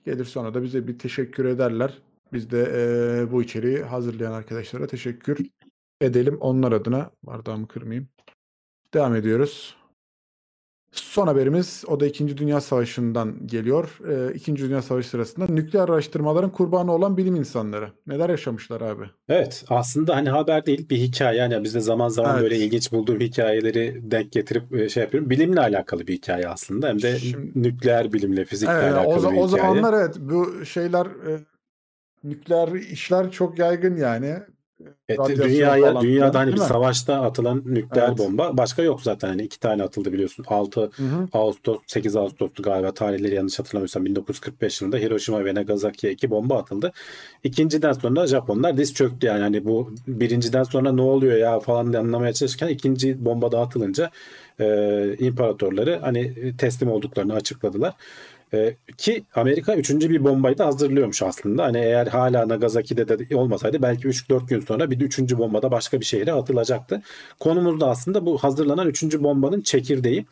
[0.05, 2.03] Gelir sonra da bize bir teşekkür ederler.
[2.33, 5.39] Biz de e, bu içeriği hazırlayan arkadaşlara teşekkür
[6.01, 6.39] edelim.
[6.41, 8.09] Onlar adına bardağımı kırmayayım.
[8.95, 9.77] Devam ediyoruz.
[10.95, 12.39] Son haberimiz o da 2.
[12.39, 13.99] Dünya Savaşı'ndan geliyor.
[14.35, 17.89] İkinci Dünya Savaşı sırasında nükleer araştırmaların kurbanı olan bilim insanları.
[18.07, 19.05] Neler yaşamışlar abi?
[19.29, 22.43] Evet aslında hani haber değil bir hikaye yani biz de zaman zaman Evet.
[22.43, 25.31] böyle ilginç bulduğum hikayeleri denk getirip e, şey yapıyorum.
[25.31, 29.33] Bilimle alakalı bir hikaye aslında hem de Şimdi- nükleer bilimle fizikle Evet, o, alakalı za-
[29.33, 29.63] bir o hikaye.
[29.63, 31.39] zamanlar evet bu şeyler e,
[32.25, 34.35] nükleer işler çok yaygın yani.
[35.09, 36.65] Evet, dünyaya falan dünyada hani bir mi?
[36.65, 38.19] savaşta atılan nükleer Evet.
[38.19, 40.45] bomba başka yok zaten hani iki tane atıldı biliyorsun.
[40.49, 41.29] 6 Hı hı.
[41.33, 46.93] Ağustos 8 Ağustos'tu galiba tarihleri yanlış hatırlamıyorsam 1945 yılında Hiroşima ve Nagasaki'ye iki bomba atıldı.
[47.45, 52.03] İkinciden sonra Japonlar diz çöktü yani hani bu birinciden sonra ne oluyor ya falan diye
[52.03, 54.11] anlamaya çalışırken ikinci bomba da atılınca
[54.61, 57.95] e, imparatorları hani teslim olduklarını açıkladılar.
[58.55, 61.65] E, ki Amerika üçüncü bir bombayı da hazırlıyormuş aslında.
[61.65, 65.71] Hani eğer hala Nagasaki'de de olmasaydı belki 3-4 gün sonra bir de üçüncü bomba da
[65.71, 67.03] başka bir şehre atılacaktı.
[67.41, 70.27] Konumuz da aslında bu hazırlanan üçüncü bombanın çekirdeği.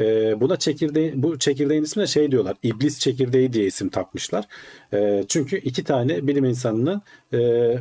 [0.00, 0.04] E,
[0.40, 2.56] buna çekirdeği, bu çekirdeğin ismi de şey diyorlar.
[2.62, 4.44] İblis çekirdeği diye isim takmışlar.
[4.92, 7.00] E, çünkü iki tane bilim insanını
[7.32, 7.36] e,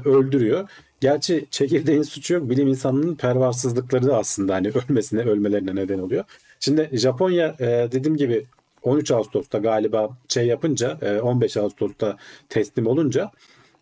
[0.05, 0.69] öldürüyor.
[1.01, 2.49] Gerçi çekirdeğin suçu yok.
[2.49, 6.23] Bilim insanının pervarsızlıkları da aslında hani ölmesine, ölmelerine neden oluyor.
[6.59, 8.45] Şimdi Japonya e, dediğim gibi
[8.83, 12.17] 13 Ağustos'ta galiba şey yapınca e, 15 Ağustos'ta
[12.49, 13.31] teslim olunca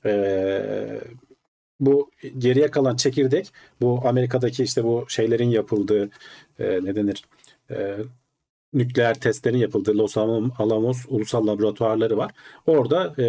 [0.06, 1.02] e,
[1.80, 6.10] bu geriye kalan çekirdek bu Amerika'daki işte bu şeylerin yapıldığı
[6.60, 7.26] e, ne denir
[7.72, 7.97] e,
[8.74, 12.32] nükleer testlerin yapıldığı Los Alamos Ulusal Laboratuvarları var.
[12.68, 13.26] Orada e,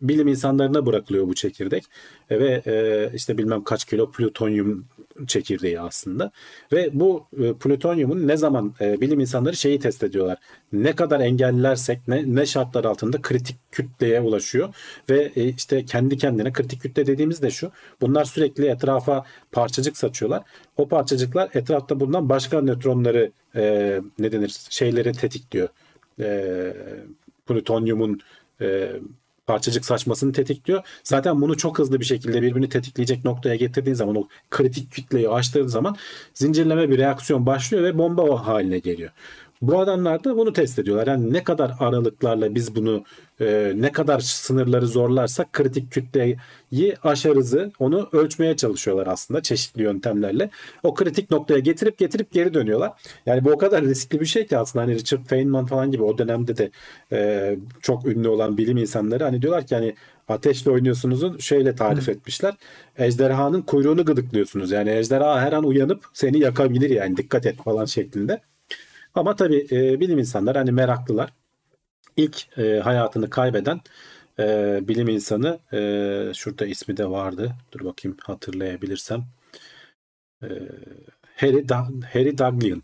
[0.00, 1.84] bilim insanlarına bırakılıyor bu çekirdek
[2.30, 4.86] E, ve e, işte bilmem kaç kilo plütonyum
[5.26, 6.30] çekirdeği aslında
[6.72, 10.38] ve bu e, plütonyumun ne zaman e, bilim insanları şeyi test ediyorlar.
[10.72, 14.74] Ne kadar engellersek ne, ne şartlar altında kritik kütleye ulaşıyor
[15.10, 17.70] ve e, işte kendi kendine kritik kütle dediğimiz de şu.
[18.00, 20.42] Bunlar sürekli etrafa parçacık saçıyorlar.
[20.76, 25.68] O parçacıklar etrafta bulunan başka nötronları e, ne denir şeyleri tetikliyor.
[26.20, 26.72] E,
[27.46, 28.20] plütonyumun
[28.60, 28.92] e,
[29.46, 30.82] parçacık saçmasını tetikliyor.
[31.04, 35.66] Zaten bunu çok hızlı bir şekilde birbirini tetikleyecek noktaya getirdiğin zaman o kritik kütleyi aştığın
[35.66, 35.96] zaman
[36.34, 39.10] zincirleme bir reaksiyon başlıyor ve bomba haline geliyor.
[39.62, 41.06] Bu adamlar da bunu test ediyorlar.
[41.06, 43.04] Yani ne kadar aralıklarla biz bunu
[43.40, 46.36] e, ne kadar sınırları zorlarsak kritik kütleyi
[47.02, 50.50] aşarızı onu ölçmeye çalışıyorlar aslında çeşitli yöntemlerle.
[50.82, 52.92] O kritik noktaya getirip getirip geri dönüyorlar.
[53.26, 56.18] Yani bu o kadar riskli bir şey ki aslında hani Richard Feynman falan gibi o
[56.18, 56.70] dönemde de
[57.12, 59.94] e, çok ünlü olan bilim insanları hani diyorlar ki hani
[60.28, 62.54] ateşle oynuyorsunuzun şöyle tarif etmişler.
[62.98, 64.70] Ejderhanın kuyruğunu gıdıklıyorsunuz.
[64.70, 68.40] Yani ejderha her an uyanıp seni yakabilir yani dikkat et falan şeklinde.
[69.16, 71.32] Ama tabii e, bilim insanları hani meraklılar.
[72.16, 73.80] İlk e, hayatını kaybeden
[74.38, 77.52] e, bilim insanı e, şurada ismi de vardı.
[77.72, 79.24] Dur bakayım hatırlayabilirsem.
[80.42, 80.48] E,
[81.36, 82.82] Harry, da- Harry Daghlian.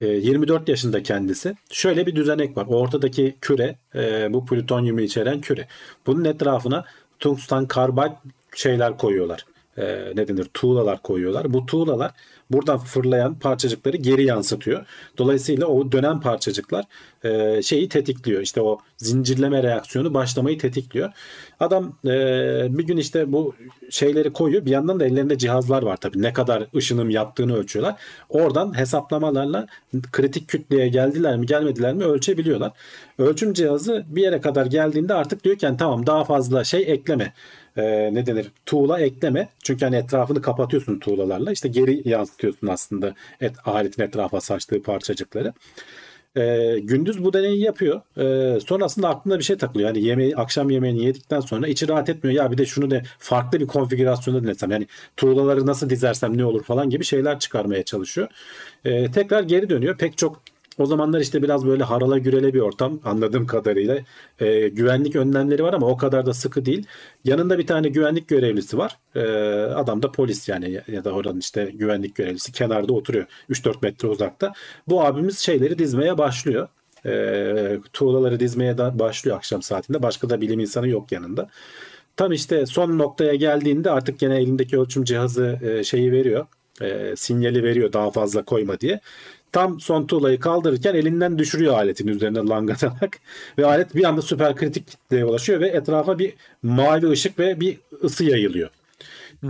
[0.00, 1.54] E, 24 yaşında kendisi.
[1.70, 2.66] Şöyle bir düzenek var.
[2.68, 5.68] Ortadaki küre e, bu plütonyumu içeren küre.
[6.06, 6.84] Bunun etrafına
[7.18, 8.16] tungsten karbide
[8.56, 9.46] şeyler koyuyorlar.
[9.76, 10.44] E, ne denir?
[10.54, 11.52] Tuğlalar koyuyorlar.
[11.52, 12.12] Bu tuğlalar
[12.52, 14.86] buradan fırlayan parçacıkları geri yansıtıyor.
[15.18, 16.84] Dolayısıyla o dönen parçacıklar
[17.24, 18.40] e, şeyi tetikliyor.
[18.40, 21.12] İşte o zincirleme reaksiyonu başlamayı tetikliyor.
[21.60, 22.08] Adam e,
[22.78, 23.54] bir gün işte bu
[23.90, 24.64] şeyleri koyuyor.
[24.64, 26.22] Bir yandan da ellerinde cihazlar var tabii.
[26.22, 27.94] Ne kadar ışınım yaptığını ölçüyorlar.
[28.28, 29.66] Oradan hesaplamalarla
[30.12, 32.72] kritik kütleye geldiler mi gelmediler mi ölçebiliyorlar.
[33.18, 37.32] Ölçüm cihazı bir yere kadar geldiğinde artık diyor ki yani tamam daha fazla şey ekleme.
[37.76, 38.50] E, ne denir?
[38.66, 39.48] Tuğla ekleme.
[39.62, 41.52] Çünkü hani etrafını kapatıyorsun tuğlalarla.
[41.52, 45.52] İşte geri yansıtıyorsun aslında et, aletin etrafa saçtığı parçacıkları.
[46.36, 48.00] E, gündüz bu deneyi yapıyor.
[48.16, 49.88] E, sonrasında aklına bir şey takılıyor.
[49.88, 52.42] Yani yemeği, akşam yemeğini yedikten sonra içi rahat etmiyor.
[52.42, 54.70] Ya bir de şunu da farklı bir konfigürasyonda denesem.
[54.70, 58.28] Yani tuğlaları nasıl dizersem ne olur falan gibi şeyler çıkarmaya çalışıyor.
[58.84, 59.98] E, tekrar geri dönüyor.
[59.98, 60.42] Pek çok
[60.78, 63.98] o zamanlar işte biraz böyle harala gürele bir ortam anladığım kadarıyla.
[64.40, 66.86] E, güvenlik önlemleri var ama o kadar da sıkı değil.
[67.24, 68.98] Yanında bir tane güvenlik görevlisi var.
[69.14, 69.20] E,
[69.74, 74.52] adam da polis yani ya da oranın işte güvenlik görevlisi kenarda oturuyor 3-4 metre uzakta.
[74.88, 76.68] Bu abimiz şeyleri dizmeye başlıyor.
[77.06, 80.02] E, tuğlaları dizmeye da başlıyor akşam saatinde.
[80.02, 81.48] Başka da bilim insanı yok yanında.
[82.16, 86.46] Tam işte son noktaya geldiğinde artık gene elindeki ölçüm cihazı e, şeyi veriyor.
[86.82, 89.00] E, sinyali veriyor daha fazla koyma diye.
[89.52, 93.18] Tam son tuğlayı kaldırırken elinden düşürüyor aletin üzerine langatarak.
[93.58, 97.78] Ve alet bir anda süper kritik kitleye ulaşıyor ve etrafa bir mavi ışık ve bir
[98.04, 98.70] ısı yayılıyor.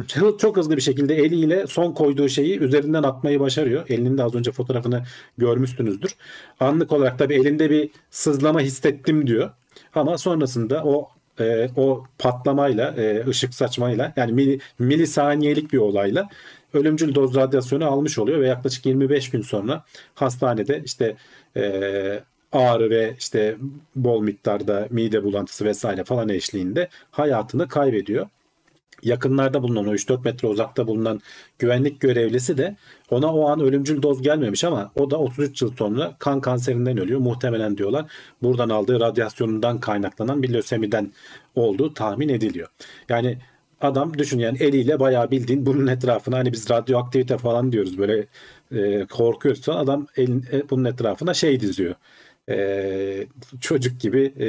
[0.08, 3.86] Çok, çok hızlı bir şekilde eliyle son koyduğu şeyi üzerinden atmayı başarıyor.
[3.88, 5.02] Elinin de az önce fotoğrafını
[5.38, 6.14] görmüşsünüzdür.
[6.60, 9.50] Anlık olarak tabii elinde bir sızlama hissettim diyor.
[9.94, 11.08] Ama sonrasında o
[11.40, 16.28] e, o patlamayla, e, ışık saçmayla yani mili, milisaniyelik bir olayla
[16.74, 21.16] ölümcül doz radyasyonu almış oluyor ve yaklaşık 25 gün sonra hastanede işte
[21.56, 23.56] e, ağrı ve işte
[23.96, 28.26] bol miktarda mide bulantısı vesaire falan eşliğinde hayatını kaybediyor.
[29.02, 31.20] Yakınlarda bulunan o 3-4 metre uzakta bulunan
[31.58, 32.76] güvenlik görevlisi de
[33.10, 37.20] ona o an ölümcül doz gelmemiş ama o da 33 yıl sonra kan kanserinden ölüyor.
[37.20, 38.04] Muhtemelen diyorlar
[38.42, 41.12] buradan aldığı radyasyonundan kaynaklanan bir lösemiden
[41.54, 42.68] olduğu tahmin ediliyor.
[43.08, 43.38] Yani
[43.82, 48.26] adam düşün yani eliyle bayağı bildiğin bunun etrafına hani biz radyoaktivite falan diyoruz böyle
[48.74, 51.94] e, korkuyorsan adam elin, e, bunun etrafına şey diziyor.
[52.48, 53.26] E,
[53.60, 54.48] çocuk gibi e,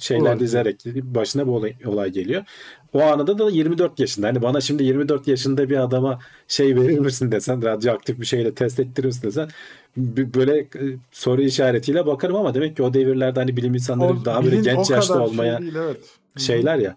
[0.00, 0.40] şeyler Olay.
[0.40, 2.44] dizerek başına bu olay, olay geliyor.
[2.92, 4.26] O anında da 24 yaşında.
[4.26, 8.80] Hani bana şimdi 24 yaşında bir adama şey verir misin desen radyoaktif bir şeyle test
[8.80, 9.48] ettirir misin desen
[9.96, 10.82] böyle e,
[11.12, 14.62] soru işaretiyle bakarım ama demek ki o devirlerde hani bilim insanları O daha böyle bilin
[14.62, 15.98] o genç yaşta olmaya şey değil, evet.
[16.36, 16.96] şeyler ya.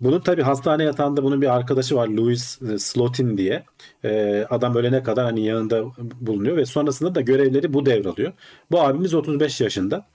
[0.00, 3.64] Bunun tabi hastane yatağında bunun bir arkadaşı var Louis e, Slotin diye.
[4.04, 5.84] Ee, adam ölene kadar hani yanında
[6.20, 8.32] bulunuyor ve sonrasında da görevleri bu devralıyor.
[8.70, 10.06] Bu abimiz 35 yaşında.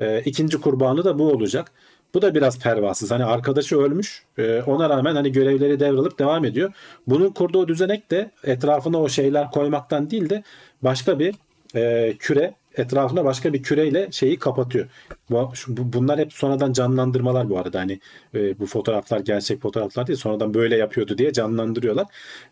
[0.00, 1.72] Ee, ikinci kurbanı da bu olacak.
[2.14, 3.10] Bu da biraz pervasız.
[3.10, 4.24] Hani arkadaşı ölmüş.
[4.38, 6.72] Ee, ona rağmen hani görevleri devralıp devam ediyor.
[7.06, 10.42] Bunun kurduğu düzenek de etrafına o şeyler koymaktan değil de
[10.82, 11.34] başka bir
[11.74, 14.86] e, küre etrafına başka bir küreyle şeyi kapatıyor.
[15.68, 17.80] Bunlar hep sonradan canlandırmalar bu arada.
[17.80, 18.00] Hani
[18.34, 20.18] e, bu fotoğraflar gerçek fotoğraflar değil.
[20.18, 22.06] Sonradan böyle yapıyordu diye canlandırıyorlar.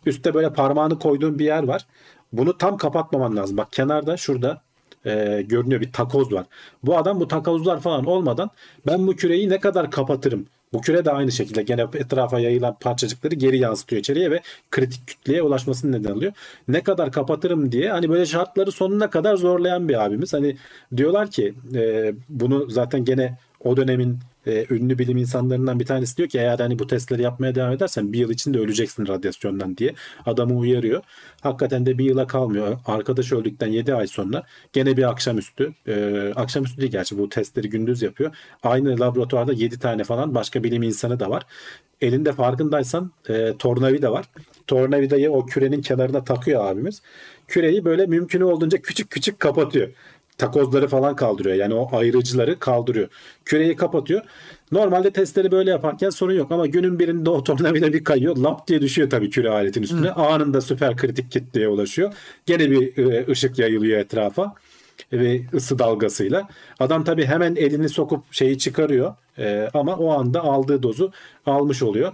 [0.05, 1.85] Üstte böyle parmağını koyduğun bir yer var.
[2.33, 3.57] Bunu tam kapatmaman lazım.
[3.57, 4.61] Bak kenarda şurada
[5.05, 6.45] e, görünüyor bir takoz var.
[6.83, 8.49] Bu adam bu takozlar falan olmadan
[8.87, 10.47] ben bu küreyi ne kadar kapatırım?
[10.73, 14.41] Bu küre de aynı şekilde gene etrafa yayılan parçacıkları geri yansıtıyor içeriye ve
[14.71, 16.33] kritik kütleye ulaşmasını neden alıyor.
[16.67, 20.33] Ne kadar kapatırım diye hani böyle şartları sonuna kadar zorlayan bir abimiz.
[20.33, 20.57] Hani
[20.97, 26.29] diyorlar ki e, bunu zaten gene o dönemin e, ünlü bilim insanlarından bir tanesi diyor
[26.29, 29.93] ki eğer hani bu testleri yapmaya devam edersen bir yıl içinde öleceksin radyasyondan diye
[30.25, 31.03] adamı uyarıyor.
[31.41, 32.77] Hakikaten de bir yıla kalmıyor.
[32.85, 34.43] Arkadaş öldükten 7 ay sonra
[34.73, 38.35] gene bir akşamüstü e, akşamüstü değil gerçi bu testleri gündüz yapıyor.
[38.63, 41.43] Aynı laboratuvarda 7 tane falan başka bilim insanı da var.
[42.01, 44.25] Elinde farkındaysan e, tornavida var.
[44.67, 47.01] Tornavidayı o kürenin kenarına takıyor abimiz.
[47.47, 49.89] Küreyi böyle mümkün olduğunca küçük küçük kapatıyor
[50.39, 51.55] takozları falan kaldırıyor.
[51.55, 53.07] Yani o ayrıcıları kaldırıyor.
[53.45, 54.21] Küreyi kapatıyor.
[54.71, 58.37] Normalde testleri böyle yaparken sorun yok ama günün birinde o tornavida bir kayıyor.
[58.37, 60.11] Lap diye düşüyor tabii küre aletin üstüne.
[60.11, 62.13] Anında süper kritik kitleye ulaşıyor.
[62.45, 64.55] Gene bir e, ışık yayılıyor etrafa
[65.13, 66.47] ve ısı dalgasıyla.
[66.79, 69.15] Adam tabii hemen elini sokup şeyi çıkarıyor.
[69.37, 71.11] E, ama o anda aldığı dozu
[71.45, 72.13] almış oluyor.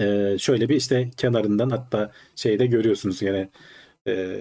[0.00, 3.48] E, şöyle bir işte kenarından hatta şeyde görüyorsunuz gene
[4.08, 4.38] e,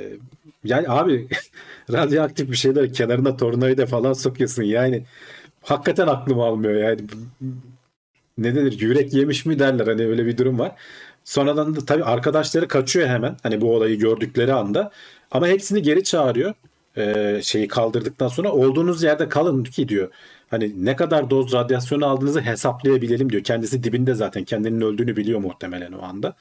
[0.63, 1.27] yani abi
[1.91, 5.05] radyoaktif bir şeyler kenarına tornavida falan sokuyorsun yani
[5.63, 7.01] hakikaten aklım almıyor yani
[8.37, 10.71] ne denir yürek yemiş mi derler hani öyle bir durum var.
[11.23, 14.91] Sonradan da tabii arkadaşları kaçıyor hemen hani bu olayı gördükleri anda
[15.31, 16.53] ama hepsini geri çağırıyor
[16.97, 20.11] Ee, şeyi kaldırdıktan sonra olduğunuz yerde kalın ki diyor.
[20.49, 23.43] Hani ne kadar doz radyasyonu aldığınızı hesaplayabilelim diyor.
[23.43, 26.35] Kendisi dibinde zaten kendinin öldüğünü biliyor muhtemelen o anda.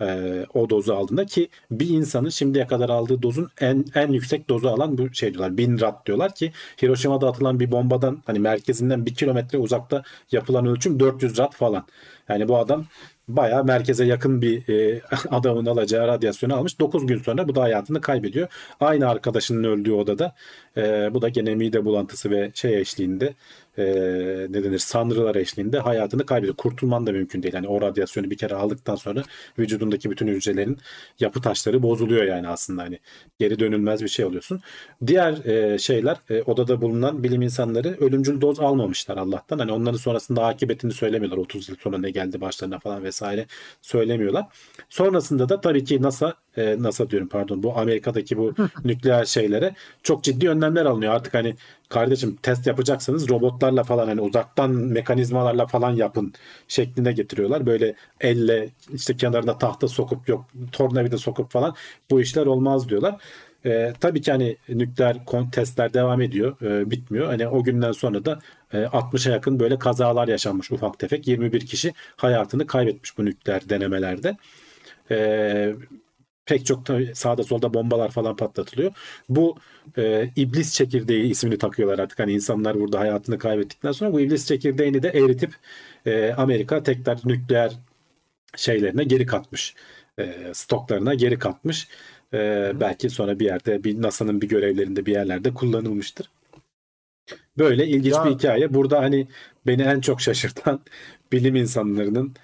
[0.00, 4.68] Ee, o dozu aldığında ki bir insanın şimdiye kadar aldığı dozun en en yüksek dozu
[4.68, 5.56] alan bu şey diyorlar.
[5.56, 11.00] 1000 rad diyorlar ki Hiroşima'da atılan bir bombadan hani merkezinden bir kilometre uzakta yapılan ölçüm
[11.00, 11.86] 400 rad falan.
[12.28, 12.84] Yani bu adam
[13.28, 16.80] bayağı merkeze yakın bir e, adamın alacağı radyasyonu almış.
[16.80, 18.48] 9 gün sonra bu da hayatını kaybediyor.
[18.80, 20.34] Aynı arkadaşının öldüğü odada
[20.78, 23.34] e, bu da gene mide bulantısı ve şey eşliğinde
[23.78, 23.84] e,
[24.50, 26.56] ne denir sanrılar eşliğinde hayatını kaybediyor.
[26.56, 27.54] Kurtulman da mümkün değil.
[27.54, 29.22] Yani o radyasyonu bir kere aldıktan sonra
[29.58, 30.78] vücudundaki bütün hücrelerin
[31.20, 32.98] yapı taşları bozuluyor yani aslında hani
[33.38, 34.60] geri dönülmez bir şey oluyorsun.
[35.06, 39.58] Diğer e, şeyler e, odada bulunan bilim insanları ölümcül doz almamışlar Allah'tan.
[39.58, 41.38] Hani onların sonrasında akıbetini söylemiyorlar.
[41.38, 43.46] 30 yıl sonra ne geldi başlarına falan vesaire
[43.82, 44.46] söylemiyorlar.
[44.88, 48.54] Sonrasında da tabii ki NASA e, NASA diyorum pardon bu Amerika'daki bu
[48.84, 51.14] nükleer şeylere çok ciddi önlemler alınıyor.
[51.14, 51.54] Artık hani
[51.88, 56.32] kardeşim test yapacaksanız robotlarla falan hani uzaktan mekanizmalarla falan yapın
[56.68, 57.66] şeklinde getiriyorlar.
[57.66, 61.74] Böyle elle işte kenarına tahta sokup yok tornavida sokup falan
[62.10, 63.16] bu işler olmaz diyorlar.
[63.66, 65.16] E, tabii ki hani nükleer
[65.52, 66.62] testler devam ediyor.
[66.62, 67.26] E, bitmiyor.
[67.26, 68.38] Hani o günden sonra da
[68.72, 71.28] e, 60'a yakın böyle kazalar yaşanmış ufak tefek.
[71.28, 74.36] 21 kişi hayatını kaybetmiş bu nükleer denemelerde.
[75.10, 75.74] E,
[76.48, 76.82] pek çok
[77.14, 78.92] sağda solda bombalar falan patlatılıyor.
[79.28, 79.56] Bu
[79.98, 82.18] e, iblis çekirdeği ismini takıyorlar artık.
[82.18, 85.54] Hani insanlar burada hayatını kaybettikten sonra bu iblis çekirdeğini de eritip
[86.06, 87.72] e, Amerika tekrar nükleer
[88.56, 89.74] şeylerine geri katmış.
[90.18, 91.88] E, stoklarına geri katmış.
[92.34, 96.30] E, belki sonra bir yerde bir NASA'nın bir görevlerinde bir yerlerde kullanılmıştır.
[97.58, 98.74] Böyle ilginç ya, bir hikaye.
[98.74, 99.28] Burada hani
[99.66, 100.80] beni en çok şaşırtan
[101.32, 102.34] bilim insanlarının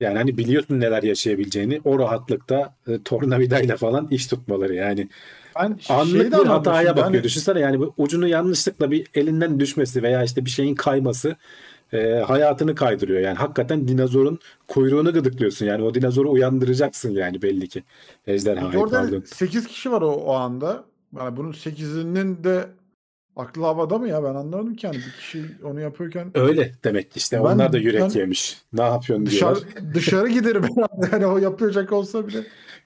[0.00, 5.08] yani hani biliyorsun neler yaşayabileceğini o rahatlıkta e, tornavidayla falan iş tutmaları yani.
[5.60, 7.14] Ben anlık bir hataya bakıyor.
[7.14, 7.24] Yani...
[7.24, 11.36] Düşünsene yani bu ucunu yanlışlıkla bir elinden düşmesi veya işte bir şeyin kayması
[11.92, 13.20] e, hayatını kaydırıyor.
[13.20, 14.38] Yani hakikaten dinozorun
[14.68, 15.66] kuyruğunu gıdıklıyorsun.
[15.66, 17.82] Yani o dinozoru uyandıracaksın yani belli ki.
[18.26, 19.22] Ejderhayı Orada pardon.
[19.26, 20.84] 8 kişi var o, o anda.
[21.18, 22.66] Yani bunun 8'inin de
[23.36, 26.30] Aklı havada mı ya ben anlamadım ki yani bir kişi onu yapıyorken.
[26.34, 28.58] Öyle demek ki işte ben, onlar da yürek yemiş.
[28.72, 29.94] Ne yapıyorsun dışarı, diyorlar.
[29.94, 32.38] Dışarı giderim herhalde yani o yapacak olsa bile.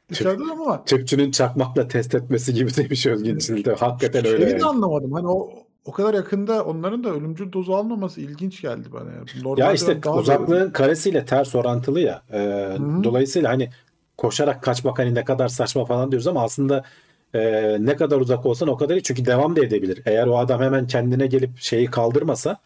[0.09, 0.85] Dışarıda ama.
[0.85, 3.75] Tüpçünün çakmakla test etmesi gibi demiş Özgün Çin'de.
[3.75, 4.37] Hakikaten öyle.
[4.37, 4.61] Şeyi yani.
[4.61, 5.13] de anlamadım.
[5.13, 5.51] Hani o
[5.85, 9.11] o kadar yakında onların da ölümcül dozu almaması ilginç geldi bana.
[9.43, 10.73] Normalde ya işte uzaklığın böyle...
[10.73, 12.23] karesiyle ters orantılı ya.
[12.33, 13.71] Ee, dolayısıyla hani
[14.19, 16.85] koşarak kaçmak hani ne kadar saçma falan diyoruz ama aslında
[17.35, 19.03] e, ne kadar uzak olsan o kadar iyi.
[19.03, 20.03] Çünkü devam da edebilir.
[20.07, 22.61] Eğer o adam hemen kendine gelip şeyi kaldırmasa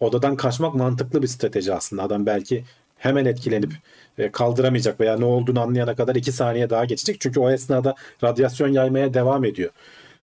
[0.00, 2.02] odadan kaçmak mantıklı bir strateji aslında.
[2.02, 2.64] Adam belki
[2.96, 3.72] hemen etkilenip
[4.18, 7.20] e, kaldıramayacak veya ne olduğunu anlayana kadar iki saniye daha geçecek.
[7.20, 7.94] Çünkü o esnada
[8.24, 9.70] radyasyon yaymaya devam ediyor.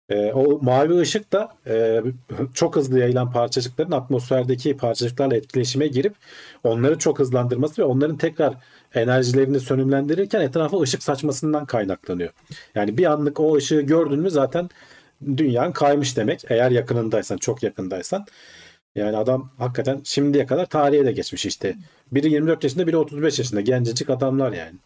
[0.08, 2.02] E, o mavi ışık da e,
[2.54, 6.14] çok hızlı yayılan parçacıkların atmosferdeki parçacıklarla etkileşime girip
[6.64, 8.54] onları çok hızlandırması ve onların tekrar
[8.94, 12.30] enerjilerini sönümlendirirken etrafa ışık saçmasından kaynaklanıyor.
[12.74, 14.68] Yani bir anlık o ışığı gördün mü zaten
[15.36, 16.44] dünyanın kaymış demek.
[16.48, 18.26] Eğer yakınındaysan, çok yakındaysan.
[18.94, 21.76] Yani adam hakikaten şimdiye kadar tarihe de geçmiş işte.
[22.12, 23.60] Biri 24 yaşında, biri 35 yaşında.
[23.60, 24.78] Gencecik adamlar yani.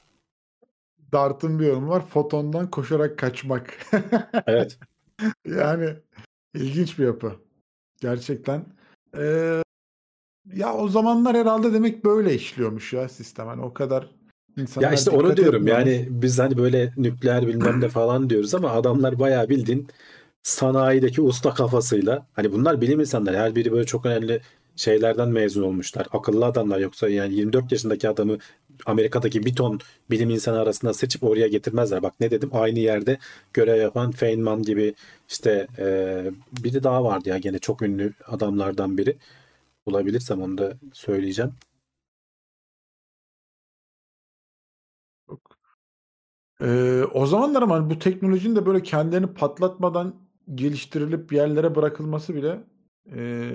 [1.12, 2.06] Dart'ın bir yorumu var.
[2.06, 3.76] Fotondan koşarak kaçmak.
[4.46, 4.78] evet.
[5.46, 5.88] yani
[6.54, 7.32] ilginç bir yapı.
[8.00, 8.64] Gerçekten.
[9.16, 9.62] Ee,
[10.54, 13.46] ya o zamanlar herhalde demek böyle işliyormuş ya sistem.
[13.46, 14.10] Hani o kadar
[14.56, 18.70] insanlar Ya işte onu diyorum yani biz hani böyle nükleer bilmem ne falan diyoruz ama
[18.70, 19.88] adamlar bayağı bildiğin
[20.42, 24.40] sanayideki usta kafasıyla hani bunlar bilim insanları her biri böyle çok önemli
[24.76, 26.06] şeylerden mezun olmuşlar.
[26.12, 28.38] Akıllı adamlar yoksa yani 24 yaşındaki adamı
[28.86, 29.80] Amerika'daki bir ton
[30.10, 32.02] bilim insanı arasında seçip oraya getirmezler.
[32.02, 33.18] Bak ne dedim aynı yerde
[33.52, 34.94] görev yapan Feynman gibi
[35.28, 36.24] işte e,
[36.64, 39.16] biri daha vardı ya gene çok ünlü adamlardan biri
[39.86, 41.54] bulabilirsem onu da söyleyeceğim.
[46.60, 50.14] Ee, o zamanlar ama bu teknolojinin de böyle kendilerini patlatmadan
[50.54, 52.64] geliştirilip yerlere bırakılması bile
[53.16, 53.50] e,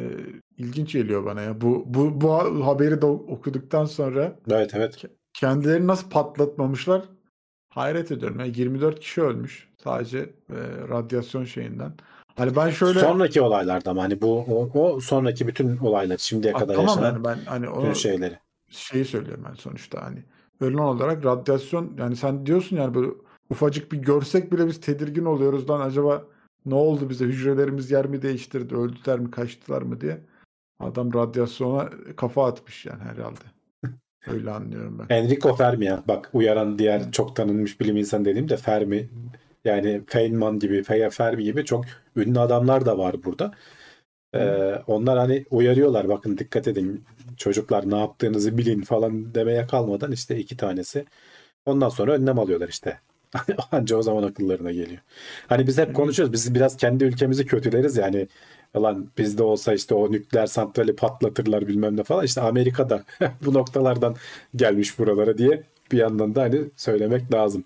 [0.58, 1.62] ilginç geliyor bana ya.
[1.62, 2.34] Bu bu bu
[2.68, 5.06] haberi de okuduktan sonra Evet evet.
[5.34, 7.06] kendilerini nasıl patlatmamışlar
[7.70, 8.40] hayret ediyorum.
[8.40, 10.56] Yani 24 kişi ölmüş sadece e,
[10.90, 11.94] radyasyon şeyinden.
[12.38, 16.76] Hani ben şöyle sonraki olaylarda mı hani bu o, o sonraki bütün olaylar şimdiye kadar
[16.76, 18.40] tamam yaşanan yani ben hani bütün şeyleri.
[18.70, 20.24] Şeyi söylüyorum ben sonuçta hani
[20.62, 23.08] ölüm olarak radyasyon yani sen diyorsun yani böyle
[23.50, 26.24] ufacık bir görsek bile biz tedirgin oluyoruz lan acaba
[26.66, 30.22] ne oldu bize hücrelerimiz yer mi değiştirdi öldüler mi kaçtılar mı diye.
[30.80, 33.40] Adam radyasyona kafa atmış yani herhalde.
[34.28, 35.16] Öyle anlıyorum ben.
[35.16, 36.04] Enrico Fermi ya.
[36.08, 39.10] Bak uyaran diğer çok tanınmış bilim insanı dediğim de Fermi
[39.68, 43.52] yani Feynman gibi, Fermi gibi çok ünlü adamlar da var burada.
[44.36, 47.06] Ee, onlar hani uyarıyorlar bakın dikkat edin
[47.38, 51.06] çocuklar ne yaptığınızı bilin falan demeye kalmadan işte iki tanesi.
[51.66, 53.00] Ondan sonra önlem alıyorlar işte.
[53.72, 55.02] Anca o zaman akıllarına geliyor.
[55.48, 56.34] Hani biz hep konuşuyoruz.
[56.34, 58.28] Biz biraz kendi ülkemizi kötüleriz yani.
[58.76, 62.26] Yalan bizde olsa işte o nükleer santrali patlatırlar bilmem ne falan.
[62.26, 63.04] İşte Amerika'da
[63.46, 64.16] bu noktalardan
[64.56, 67.66] gelmiş buralara diye bir yandan da hani söylemek lazım.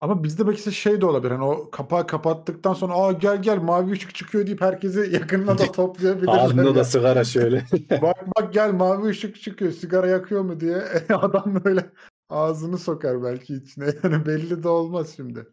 [0.00, 1.30] Ama bizde belki şey de olabilir.
[1.30, 5.64] Hani o kapağı kapattıktan sonra aa gel gel mavi ışık çıkıyor deyip herkesi yakınına da
[5.72, 6.38] toplayabilirler.
[6.38, 7.64] Ağzında da sigara şöyle.
[8.02, 10.76] Bak bak gel mavi ışık çıkıyor sigara yakıyor mu diye
[11.08, 11.90] adam böyle
[12.30, 13.84] ağzını sokar belki içine.
[14.02, 15.46] Yani belli de olmaz şimdi.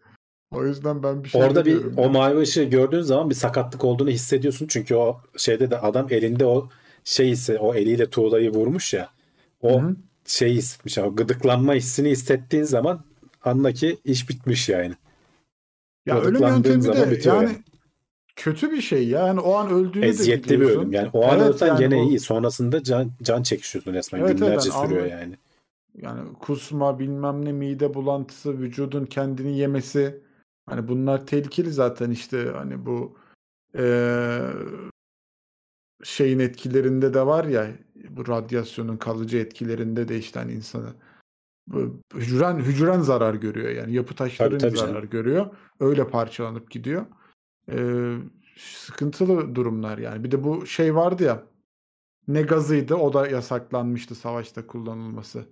[0.52, 4.10] O yüzden ben bir şey Orada bir o mavi ışığı gördüğün zaman bir sakatlık olduğunu
[4.10, 4.68] hissediyorsun.
[4.68, 6.70] Çünkü o şeyde de adam elinde o
[7.04, 9.10] şey hissi, o eliyle tuğlayı vurmuş ya.
[9.62, 9.96] O Hı hı.
[10.26, 10.98] şeyi hissetmiş.
[10.98, 13.06] O gıdıklanma hissini hissettiğin zaman
[13.44, 14.94] anla ki iş bitmiş yani.
[16.06, 17.58] Ya ölüm yöntemi de bitiyor yani yani.
[18.36, 19.28] kötü bir şey ya.
[19.28, 20.80] Yani o an öldüğünü Eziyetli de bir biliyorsun.
[20.82, 20.92] ölüm.
[20.92, 22.20] Yani o an Evet, ölsen yani gene o- iyi.
[22.20, 24.20] Sonrasında can, can çekişiyorsun resmen.
[24.20, 25.20] Evet, evet, Günlerce ben sürüyor anladım.
[25.22, 25.38] yani.
[25.96, 30.22] Yani kusma bilmem ne mide bulantısı vücudun kendini yemesi
[30.66, 33.18] hani bunlar tehlikeli zaten işte hani bu
[33.78, 34.40] eee,
[36.04, 37.68] şeyin etkilerinde de var ya
[38.10, 41.13] bu radyasyonun kalıcı etkilerinde de işte hani insanı bu
[42.16, 45.10] hücren hücren zarar görüyor yani yapı taşların tabii zarar canım.
[45.10, 45.46] görüyor
[45.80, 47.06] öyle parçalanıp gidiyor
[47.72, 48.18] Eee,
[48.58, 51.44] sıkıntılı durumlar yani bir de bu şey vardı ya
[52.28, 55.46] ne gazıydı o da yasaklanmıştı savaşta kullanılması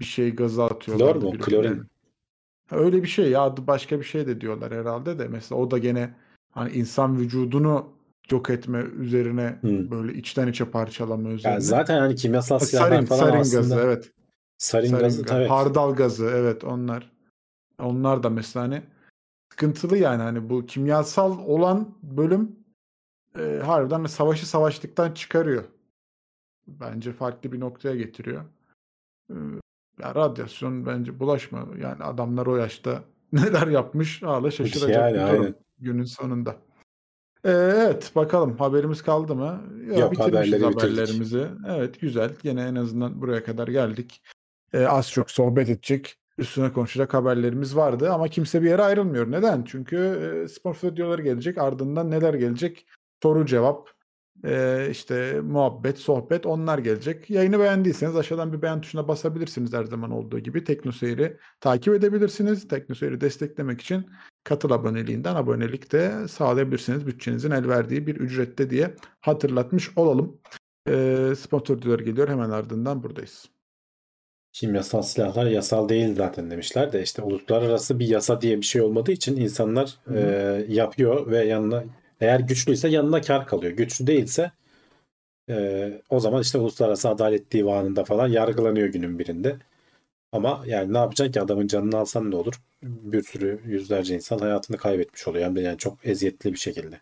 [0.00, 1.38] bir şey gazı atıyorlardı Klor mu?
[1.38, 1.82] Klorin.
[2.70, 6.14] Öyle bir şey ya başka bir şey de diyorlar herhalde de mesela o da gene
[6.50, 7.88] hani insan vücudunu
[8.30, 9.90] yok etme üzerine Hı.
[9.90, 11.52] böyle içten içe parçalama üzerine.
[11.54, 14.12] Yani zaten hani kimyasal silahlar sarin, falan sarin aslında gazı evet.
[14.62, 15.46] Sarin, Sarin gazı tabii.
[15.46, 17.12] hardal gazı evet onlar.
[17.78, 18.82] Onlar da mesela hani
[19.52, 22.56] sıkıntılı yani hani bu kimyasal olan bölüm
[23.38, 25.64] e, harbiden savaşı savaştıktan çıkarıyor.
[26.66, 28.44] Bence farklı bir noktaya getiriyor.
[29.30, 29.34] E,
[30.00, 31.68] ya radyasyon bence bulaşma.
[31.78, 35.54] Yani adamlar o yaşta neler yapmış hala şaşıracak Yani bir durum aynen.
[35.78, 36.56] günün sonunda.
[37.44, 39.62] Ee, evet bakalım haberimiz kaldı mı?
[39.90, 40.82] Ya, Yok, bitirmişiz haberleri bitirdik.
[40.82, 41.48] haberlerimizi.
[41.68, 42.30] Evet güzel.
[42.42, 44.22] Yine en azından buraya kadar geldik.
[44.72, 49.30] Ee, az çok sohbet edecek, üstüne konuşacak haberlerimiz vardı ama kimse bir yere ayrılmıyor.
[49.30, 49.64] Neden?
[49.64, 49.96] Çünkü
[50.44, 51.58] e, spor videoları gelecek.
[51.58, 52.86] Ardından neler gelecek?
[53.22, 53.90] Soru cevap,
[54.44, 57.30] e, işte muhabbet, sohbet onlar gelecek.
[57.30, 60.64] Yayını beğendiyseniz aşağıdan bir beğen tuşuna basabilirsiniz her zaman olduğu gibi.
[60.64, 62.68] TeknoSeyir'i takip edebilirsiniz.
[62.68, 64.10] TeknoSeyir'i desteklemek için
[64.44, 67.06] katıl aboneliğinden abonelik de sağlayabilirsiniz.
[67.06, 70.40] Bütçenizin el verdiği bir ücrette diye hatırlatmış olalım.
[70.88, 72.28] E, sponsor geliyor.
[72.28, 73.50] Hemen ardından buradayız.
[74.52, 79.12] Kimyasal silahlar yasal değil zaten demişler de işte uluslararası bir yasa diye bir şey olmadığı
[79.12, 80.18] için insanlar Hı hı.
[80.18, 81.84] e, yapıyor ve yanına
[82.20, 83.72] eğer güçlüyse yanına kar kalıyor.
[83.72, 84.52] Güçlü değilse
[85.50, 89.56] e, o zaman işte uluslararası adalet divanında falan yargılanıyor günün birinde.
[90.32, 92.54] Ama yani ne yapacaksın ki adamın canını alsan ne olur?
[92.82, 95.56] Bir sürü yüzlerce insan hayatını kaybetmiş oluyor.
[95.56, 97.00] Yani çok eziyetli bir şekilde.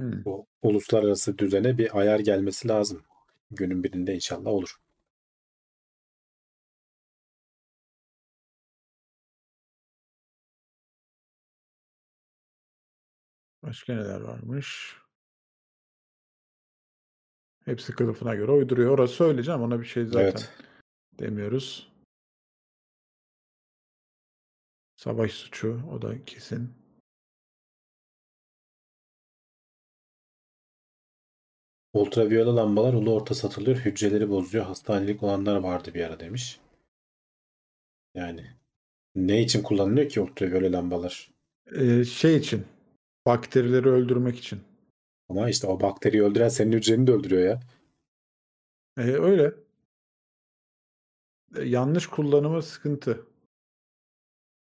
[0.00, 0.24] Hmm.
[0.24, 3.02] Bu uluslararası düzene bir ayar gelmesi lazım.
[3.50, 4.76] Günün birinde inşallah olur.
[13.62, 14.96] Başka neler varmış?
[17.64, 18.90] Hepsi kılıfına göre uyduruyor.
[18.90, 19.62] Orası söyleyeceğim.
[19.62, 20.52] Ona bir şey zaten Evet.
[21.18, 21.92] demiyoruz.
[24.96, 26.79] Savaş suçu o da kesin.
[31.92, 33.76] Ultraviyole lambalar ulu orta satılıyor.
[33.76, 34.64] Hücreleri bozuyor.
[34.64, 36.60] Hastanelik olanlar vardı bir ara demiş.
[38.14, 38.46] Yani
[39.14, 41.30] ne için kullanılıyor ki ultraviyole lambalar?
[41.72, 42.64] Ee, şey için
[43.26, 44.60] bakterileri öldürmek için.
[45.28, 47.60] Ama işte o bakteriyi öldüren senin hücreni de öldürüyor ya.
[48.98, 49.54] Ee, öyle.
[51.56, 53.26] Ee, yanlış kullanımı sıkıntı.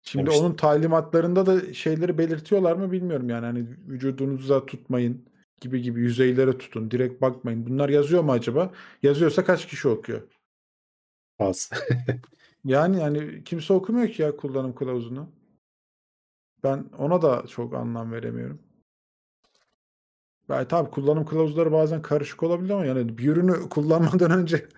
[0.03, 5.25] Şimdi işte- onun talimatlarında da şeyleri belirtiyorlar mı bilmiyorum yani hani vücudunuza tutmayın
[5.65, 7.67] gibi gibi yüzeylere tutun direkt bakmayın.
[7.67, 8.73] Bunlar yazıyor mu acaba?
[9.03, 10.23] Yazıyorsa kaç kişi okuyor?
[11.39, 11.71] Az.
[12.65, 15.29] Yani yani kimse okumuyor ki ya kullanım kılavuzunu.
[16.65, 18.63] Ben ona da çok anlam veremiyorum.
[20.49, 24.69] Ben tabii kullanım kılavuzları bazen karışık olabilir ama yani bir ürünü kullanmadan önce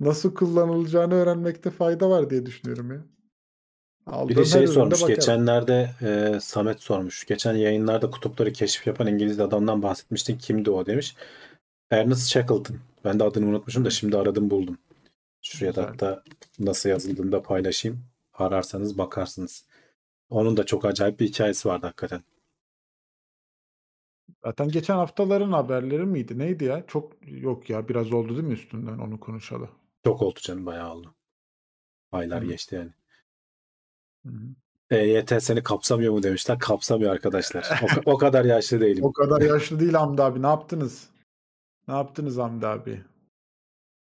[0.00, 3.04] nasıl kullanılacağını öğrenmekte fayda var diye düşünüyorum ya.
[4.06, 4.92] Aldığım Biri her şey sormuş.
[5.02, 5.14] bakarım.
[5.14, 7.24] Geçenlerde e, Samet sormuş.
[7.26, 10.38] Geçen yayınlarda kutupları keşif yapan İngiliz adamdan bahsetmiştin.
[10.38, 11.16] Kimdi o demiş.
[11.90, 12.76] Ernest Shackleton.
[13.04, 14.78] Ben de adını unutmuşum da şimdi aradım buldum.
[15.42, 16.22] Şuraya da hatta
[16.58, 18.04] nasıl yazıldığını da paylaşayım.
[18.34, 19.64] Ararsanız bakarsınız.
[20.30, 22.22] Onun da çok acayip bir hikayesi vardı hakikaten.
[24.44, 26.38] Zaten geçen haftaların haberleri miydi?
[26.38, 26.84] Neydi ya?
[26.86, 29.68] Çok yok ya biraz oldu değil mi üstünden onu konuşalı.
[30.04, 31.14] Çok oldu canım bayağı oldu.
[32.12, 32.48] Aylar Hı.
[32.48, 32.90] geçti yani.
[34.26, 34.54] Hı hı.
[34.90, 36.58] EYT seni kapsamıyor mu demişler.
[36.58, 37.82] Kapsamıyor arkadaşlar.
[37.82, 39.04] O, o kadar yaşlı değilim.
[39.04, 40.42] O kadar yaşlı değil Hamdi abi.
[40.42, 41.08] Ne yaptınız?
[41.88, 43.00] Ne yaptınız Hamdi abi?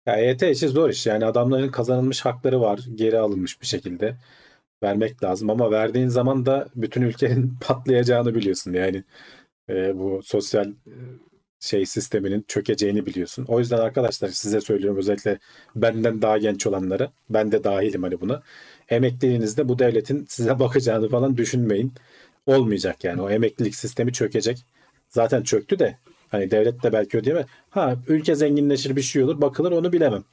[0.07, 1.07] Ya EYT işi zor iş.
[1.07, 2.81] Yani adamların kazanılmış hakları var.
[2.95, 4.17] Geri alınmış bir şekilde.
[4.83, 8.73] Vermek lazım ama verdiğin zaman da bütün ülkenin patlayacağını biliyorsun.
[8.73, 9.05] Yani
[9.69, 10.95] e, bu sosyal e,
[11.61, 13.45] şey sisteminin çökeceğini biliyorsun.
[13.49, 15.39] O yüzden arkadaşlar size söylüyorum özellikle
[15.77, 17.13] benden daha genç olanlara.
[17.31, 18.43] Ben de dahilim hani buna.
[18.93, 21.93] Emekliliğinizde bu devletin size bakacağını falan düşünmeyin.
[22.47, 23.23] Olmayacak yani.
[23.23, 24.65] O emeklilik sistemi çökecek.
[25.09, 25.99] Zaten çöktü de
[26.33, 27.47] Hani devlet de belki ödeyemez.
[27.71, 30.25] Ha ülke zenginleşir bir şey olur bakılır onu bilemem.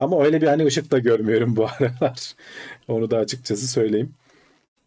[0.00, 2.34] Ama öyle bir hani ışık da görmüyorum bu aralar.
[2.88, 4.14] onu da açıkçası söyleyeyim.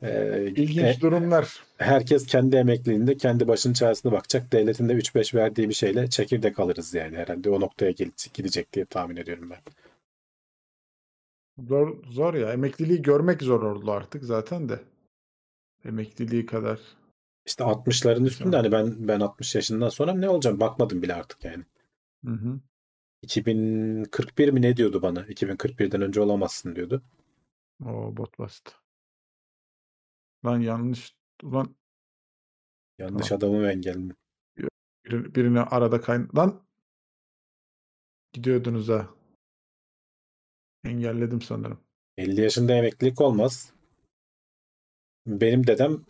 [0.03, 1.63] Ee, İlginç e, durumlar.
[1.77, 4.51] herkes kendi emekliliğinde kendi başının çaresine bakacak.
[4.51, 7.49] Devletin de 3-5 verdiği bir şeyle çekirdek alırız yani herhalde.
[7.49, 7.91] O noktaya
[8.33, 9.59] gidecek diye tahmin ediyorum ben.
[11.59, 12.53] Zor, zor ya.
[12.53, 14.83] Emekliliği görmek zor oldu artık zaten de.
[15.85, 16.79] Emekliliği kadar.
[17.45, 21.63] İşte 60'ların üstünde hani ben ben 60 yaşından sonra ne olacağım bakmadım bile artık yani.
[22.25, 22.59] Hı hı.
[23.21, 25.25] 2041 mi ne diyordu bana?
[25.25, 27.03] 2041'den önce olamazsın diyordu.
[27.85, 28.71] O bot bastı.
[30.45, 31.15] Lan yanlış.
[31.43, 31.75] Ulan
[32.99, 33.37] Yanlış Tamam.
[33.37, 34.15] adamı mı engelledim?
[35.05, 36.29] biri- birini arada kayn...
[36.35, 36.63] Lan
[38.33, 39.09] gidiyordunuz ha.
[40.83, 41.79] Engelledim sanırım.
[42.17, 43.73] 50 yaşında emeklilik olmaz.
[45.27, 46.05] Benim dedem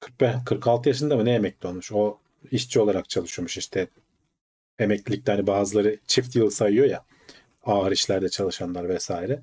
[0.00, 1.92] 45, 46 yaşında mı ne emekli olmuş?
[1.92, 2.18] O
[2.50, 3.88] işçi olarak çalışıyormuş işte.
[4.78, 7.04] Emeklilikte hani bazıları çift yıl sayıyor ya.
[7.64, 9.42] Ağır işlerde çalışanlar vesaire.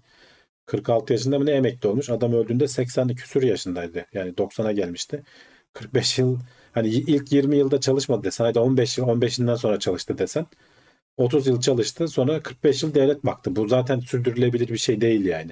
[0.65, 2.09] 46 yaşında mı ne emekli olmuş?
[2.09, 4.05] Adam öldüğünde 80'li küsür yaşındaydı.
[4.13, 5.23] Yani 90'a gelmişti.
[5.73, 6.39] 45 yıl
[6.71, 10.45] hani ilk 20 yılda çalışmadı desen hadi 15 yıl 15'inden sonra çalıştı desen
[11.19, 13.55] 30 yıl çalıştı sonra 45 yıl devlet baktı.
[13.55, 15.51] Bu zaten sürdürülebilir bir şey değil yani.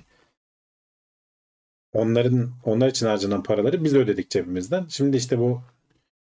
[1.93, 4.85] Onların onlar için harcanan paraları biz ödedik cebimizden.
[4.89, 5.61] Şimdi işte bu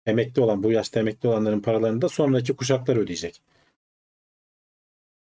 [0.06, 3.42] emekli olan bu yaşta emekli olanların paralarını da sonraki kuşaklar ödeyecek.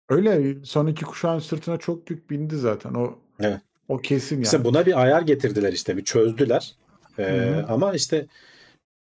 [0.10, 2.94] Öyle son iki kuşağın sırtına çok yük bindi zaten.
[2.94, 3.62] O Evet.
[3.88, 4.44] o kesin yani.
[4.44, 6.76] İşte buna bir ayar getirdiler işte bir çözdüler.
[7.20, 7.66] Ee, Hı hı.
[7.68, 8.28] ama işte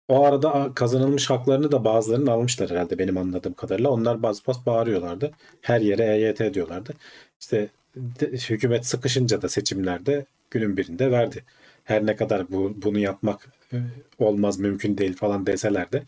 [0.08, 3.90] o arada kazanılmış haklarını da bazılarının almışlar herhalde benim anladığım kadarıyla.
[3.90, 5.30] Onlar bas bas bağırıyorlardı.
[5.60, 6.94] Her yere EYT diyorlardı.
[7.40, 11.44] İşte de- hükümet sıkışınca da seçimlerde günün birinde verdi.
[11.84, 13.76] Her ne kadar bu bunu yapmak e,
[14.18, 16.02] olmaz mümkün değil falan deseler de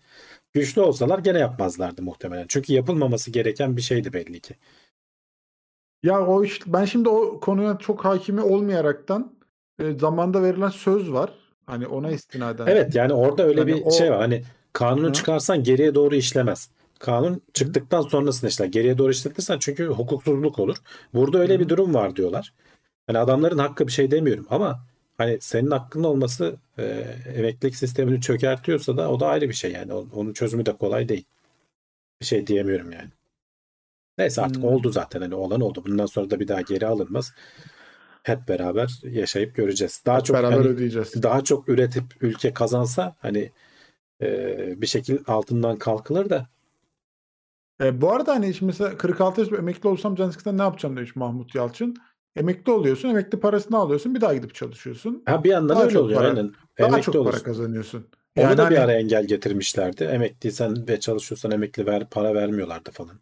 [0.53, 2.47] güçlü olsalar gene yapmazlardı muhtemelen.
[2.49, 4.55] Çünkü yapılmaması gereken bir şeydi belli ki.
[6.03, 9.33] Ya o iş, ben şimdi o konuya çok hakimi olmayaraktan
[9.79, 11.44] e, zamanda verilen söz var.
[11.67, 12.67] Hani ona istinaden.
[12.67, 14.19] Evet yani orada öyle Yani bir o- şey var.
[14.19, 14.43] Hani
[14.73, 15.13] kanunu Hı.
[15.13, 16.71] çıkarsan geriye doğru işlemez.
[16.99, 18.67] Kanun çıktıktan sonrasında işler.
[18.67, 20.77] Geriye doğru işletirsen çünkü hukuksuzluk olur.
[21.15, 21.61] Burada öyle Hı.
[21.61, 22.53] bir durum var diyorlar.
[23.07, 24.81] Hani adamların hakkı bir şey demiyorum ama
[25.19, 26.83] hani senin hakkın olması e,
[27.37, 29.93] emeklilik sistemini çökertiyorsa da o da ayrı bir şey yani.
[29.93, 31.25] Onun çözümü de kolay değil.
[32.21, 33.11] Bir şey diyemiyorum yani.
[34.19, 34.71] Neyse artık Hmm.
[34.71, 35.83] oldu zaten hani olan oldu.
[35.87, 37.33] Bundan sonra da bir daha geri alınmaz.
[38.25, 40.03] Hep beraber yaşayıp göreceğiz.
[40.07, 41.23] Daha çok beraber hani ödeyeceğiz.
[41.23, 43.53] daha çok üretip ülke kazansa hani
[44.23, 46.47] e, bir şekil altından kalkılır da
[47.83, 51.17] E, bu arada hani şimdi mesela 46 yaş emekli olsam can sıkıntıdan ne yapacağım demiş
[51.17, 51.97] Mahmut Yalçın.
[52.37, 55.23] Emekli oluyorsun, emekli parasını alıyorsun, bir daha gidip çalışıyorsun.
[55.27, 56.53] ha bir yandan Daha öyle oluyor para- aynen.
[56.79, 57.45] Daha Emekli çok para olursun.
[57.45, 58.07] kazanıyorsun.
[58.37, 60.05] Onu Yani da bir hani- ara engel getirmişlerdi.
[60.05, 63.21] Emekliysen ve çalışıyorsan emekli ver para vermiyorlardı falan.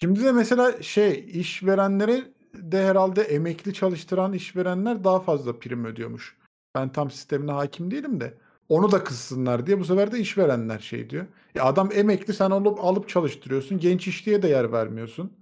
[0.00, 2.22] Şimdi de mesela şey işverenlere
[2.62, 6.36] de herhalde emekli çalıştıran işverenler daha fazla prim ödüyormuş.
[6.74, 8.34] Ben tam sistemine hakim değilim de
[8.68, 11.26] onu da kıssınlar diye bu sefer de işverenler şey diyor.
[11.54, 13.78] Ya adam emekli sen onu alıp çalıştırıyorsun.
[13.78, 15.32] Genç işçiye de yer vermiyorsun.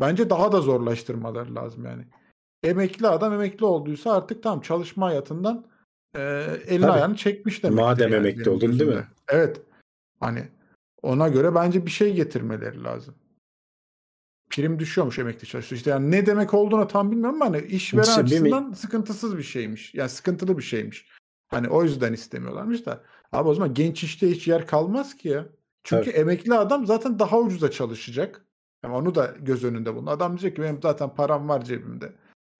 [0.00, 2.04] Bence daha da zorlaştırmalar lazım yani.
[2.62, 5.66] Emekli adam emekli olduysa artık tam çalışma hayatından
[6.14, 6.20] e,
[6.66, 6.92] elini Tabii.
[6.92, 7.82] ayağını çekmiş demektir.
[7.82, 9.06] Madem yani emekli oldun, değil mi?
[9.28, 9.60] Evet.
[10.20, 10.48] Hani
[11.02, 13.14] ona göre bence bir şey getirmeleri lazım
[14.52, 15.76] prim düşüyormuş emekli çalışıyor.
[15.76, 19.38] İşte yani ne demek olduğunu tam bilmiyorum ama hani işveren İşte bir mi- açısından sıkıntısız
[19.38, 19.94] bir şeymiş.
[19.94, 21.08] Yani sıkıntılı bir şeymiş.
[21.48, 23.02] Hani o yüzden istemiyorlarmış da.
[23.32, 25.46] Abi o zaman genç işte hiç yer kalmaz ki ya.
[25.84, 28.44] Çünkü emekli adam zaten daha ucuza çalışacak.
[28.84, 30.06] Yani onu da göz önünde bulun.
[30.06, 32.12] Adam diyecek ki benim zaten param var cebimde.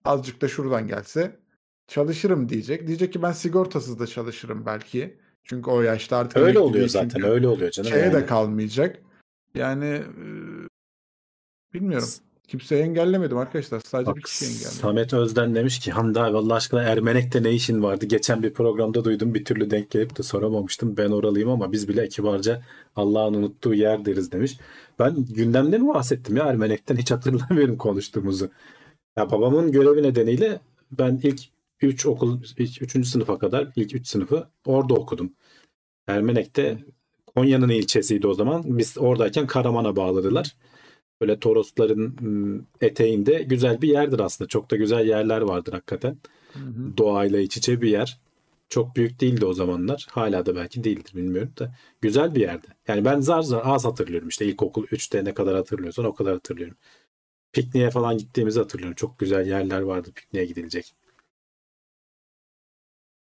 [0.05, 1.39] Azıcık da şuradan gelse
[1.87, 2.87] çalışırım diyecek.
[2.87, 5.17] Diyecek ki ben sigortasız da çalışırım belki.
[5.43, 7.23] Çünkü o yaşta artık Öyle oluyor zaten.
[7.23, 7.89] Öyle oluyor canım.
[7.89, 8.13] şeye yani.
[8.13, 8.99] de kalmayacak.
[9.55, 10.01] Yani
[11.73, 12.09] bilmiyorum.
[12.47, 13.79] Kimseyi engellemedim arkadaşlar.
[13.79, 14.71] Sadece Bak, bir kişi engelledim.
[14.71, 18.05] Samet Özden demiş ki Hamdi abi Allah aşkına Ermenek'te ne işin vardı?
[18.05, 20.97] Geçen bir programda duydum bir türlü denk gelip de soramamıştım.
[20.97, 22.61] Ben oralıyım ama biz bile kibarca
[22.95, 24.57] Allah'ın unuttuğu yer deriz demiş.
[24.99, 28.49] Ben gündemde mi bahsettim ya Ermenek'ten hiç hatırlamıyorum konuştuğumuzu.
[29.17, 30.59] Ya babamın görevi nedeniyle
[30.91, 31.41] ben ilk
[31.81, 33.07] 3 okul 3.
[33.07, 35.33] sınıfa kadar ilk 3 sınıfı orada okudum.
[36.07, 36.77] Ermenek'te
[37.35, 38.63] Konya'nın ilçesiydi o zaman.
[38.65, 40.55] Biz oradayken Karaman'a bağladılar.
[41.21, 42.15] Böyle Torosların
[42.81, 44.47] eteğinde güzel bir yerdir aslında.
[44.47, 46.17] Çok da güzel yerler vardır hakikaten.
[46.53, 46.97] Hı hı.
[46.97, 48.19] Doğayla iç içe bir yer.
[48.69, 50.07] Çok büyük değildi o zamanlar.
[50.11, 51.75] Hala da belki değildir bilmiyorum da.
[52.01, 52.67] Güzel bir yerdi.
[52.87, 54.27] Yani ben zar zar az hatırlıyorum.
[54.29, 56.77] İşte ilkokul 3'te ne kadar hatırlıyorsan o kadar hatırlıyorum.
[57.53, 58.95] Pikniğe falan gittiğimizi hatırlıyorum.
[58.95, 60.95] Çok güzel yerler vardı pikniğe gidilecek.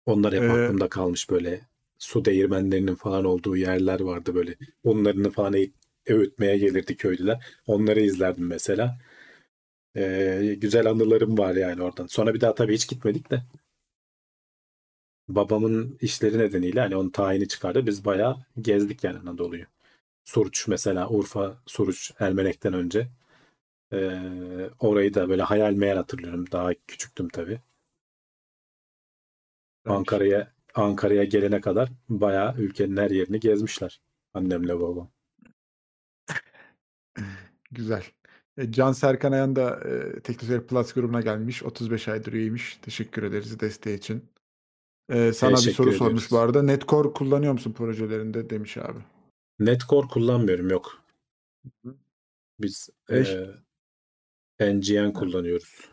[0.05, 1.61] Onlar hep Ee, aklımda kalmış böyle
[1.97, 4.55] su değirmenlerinin falan olduğu yerler vardı böyle.
[4.83, 5.71] Unlarını falan eğ-
[6.07, 7.45] öğütmeye gelirdi köylüler.
[7.67, 8.99] Onları izlerdim mesela.
[9.97, 12.07] Ee, güzel anılarım var yani oradan.
[12.07, 13.43] Sonra bir daha tabii hiç gitmedik de.
[15.27, 17.85] Babamın işleri nedeniyle hani onun tayini çıkardı.
[17.87, 19.65] Biz bayağı gezdik yani Anadolu'yu.
[20.25, 23.07] Suruç mesela Urfa, Suruç, Ermenek'ten önce.
[23.93, 24.19] Ee,
[24.79, 26.45] orayı da böyle hayal meyal hatırlıyorum.
[26.51, 27.61] Daha küçüktüm tabii.
[29.85, 34.01] Ankara'ya Ankara'ya gelene kadar bayağı ülkenin her yerini gezmişler.
[34.33, 35.09] Annemle babam.
[37.71, 38.03] Güzel.
[38.57, 41.63] E, Can Serkan Ayan da e, Teknoseyir Plus grubuna gelmiş.
[41.63, 42.79] 35 aydır üyeymiş.
[42.81, 44.25] Teşekkür ederiz desteği için.
[45.09, 46.31] E, sana bir Teşekkür soru sormuş ediyoruz.
[46.31, 46.63] bu arada.
[46.63, 48.99] Netcore kullanıyor musun projelerinde demiş abi.
[49.59, 51.03] Netcore kullanmıyorum yok.
[52.59, 53.35] Biz Eş-
[54.59, 55.89] e, NGN kullanıyoruz.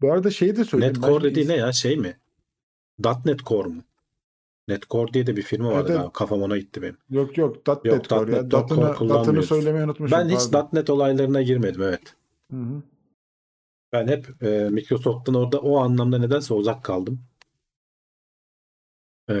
[0.00, 0.94] Bu arada şeyi de söyleyeyim.
[0.94, 2.20] Netcore dediği ne ya şey mi?
[3.24, 3.82] .NET Core mu?
[4.68, 6.12] Netcore diye de bir firma vardı Evet.
[6.12, 6.96] Kafam ona gitti benim.
[7.10, 8.50] Yok yok .NET Yok, Core ya.
[8.50, 10.18] Datını, datını söylemeyi unutmuşum.
[10.18, 10.72] Ben hiç.
[10.72, 12.14] .NET olaylarına girmedim evet.
[12.50, 12.82] Hı hı.
[13.92, 17.20] Ben hep e, Microsoft'tan orada o anlamda nedense uzak kaldım.
[19.30, 19.34] E,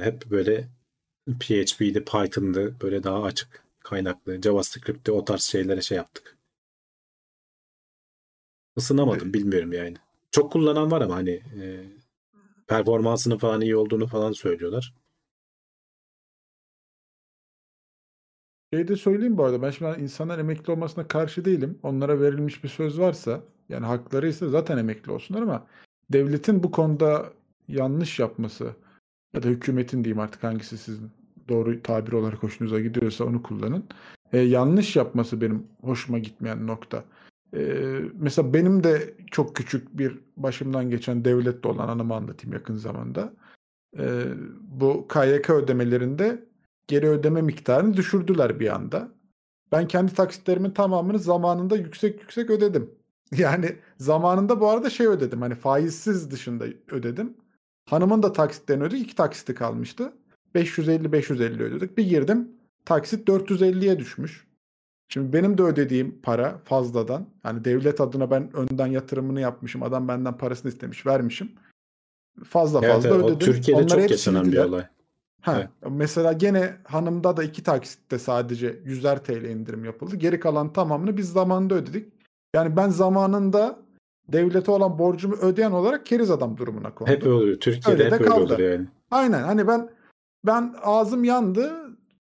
[0.00, 0.68] hep böyle
[1.40, 6.38] PHP'de, Python'da böyle daha açık kaynaklı, JavaScript'te o tarz şeylere şey yaptık.
[8.76, 9.96] Isınamadım bilmiyorum yani.
[10.30, 11.84] Çok kullanan var ama hani e,
[12.76, 14.94] performansının falan iyi olduğunu falan söylüyorlar.
[18.74, 21.78] Şey de söyleyeyim bu arada ben şimdi insanlar emekli olmasına karşı değilim.
[21.82, 25.66] Onlara verilmiş bir söz varsa yani hakları ise zaten emekli olsunlar ama
[26.12, 27.32] devletin bu konuda
[27.68, 28.74] yanlış yapması
[29.34, 31.10] ya da hükümetin diyeyim artık hangisi sizin
[31.48, 33.84] doğru tabir olarak hoşunuza gidiyorsa onu kullanın.
[34.32, 37.04] E, yanlış yapması benim hoşuma gitmeyen nokta.
[37.56, 37.60] E,
[38.14, 43.32] mesela benim de çok küçük bir başımdan geçen devlette olan anımı anlatayım yakın zamanda.
[43.98, 44.24] E,
[44.60, 46.44] bu KYK ödemelerinde
[46.88, 49.08] geri ödeme miktarını düşürdüler bir anda.
[49.72, 52.90] Ben kendi taksitlerimin tamamını zamanında yüksek yüksek ödedim.
[53.36, 55.40] Yani zamanında bu arada şey ödedim.
[55.40, 57.36] Hani faizsiz dışında ödedim.
[57.90, 59.04] Hanımın da taksitlerini ödedik.
[59.04, 60.12] iki taksiti kalmıştı.
[60.54, 61.98] 550-550 ödedik.
[61.98, 62.48] Bir girdim
[62.84, 64.46] taksit 450'ye düşmüş.
[65.12, 67.26] Şimdi benim de ödediğim para fazladan.
[67.42, 69.82] Hani devlet adına ben önden yatırımını yapmışım.
[69.82, 71.52] Adam benden parasını istemiş vermişim.
[72.44, 73.38] Fazla Evet, fazla evet, ödedim.
[73.38, 74.86] Türkiye'de Onları çok yaşanan bir olay.
[75.40, 75.68] Ha, Evet.
[75.90, 80.16] mesela gene hanımda da iki taksitte sadece 100'er TL indirim yapıldı.
[80.16, 82.12] Geri kalan tamamını biz zamanında ödedik.
[82.54, 83.78] Yani ben zamanında
[84.28, 87.14] devlete olan borcumu ödeyen olarak keriz adam durumuna kondum.
[87.14, 87.60] Hep oluyor.
[87.60, 88.86] Türkiye'de Öyle hep öyle olur yani.
[89.10, 89.90] Aynen hani ben
[90.46, 91.81] ben ağzım yandı.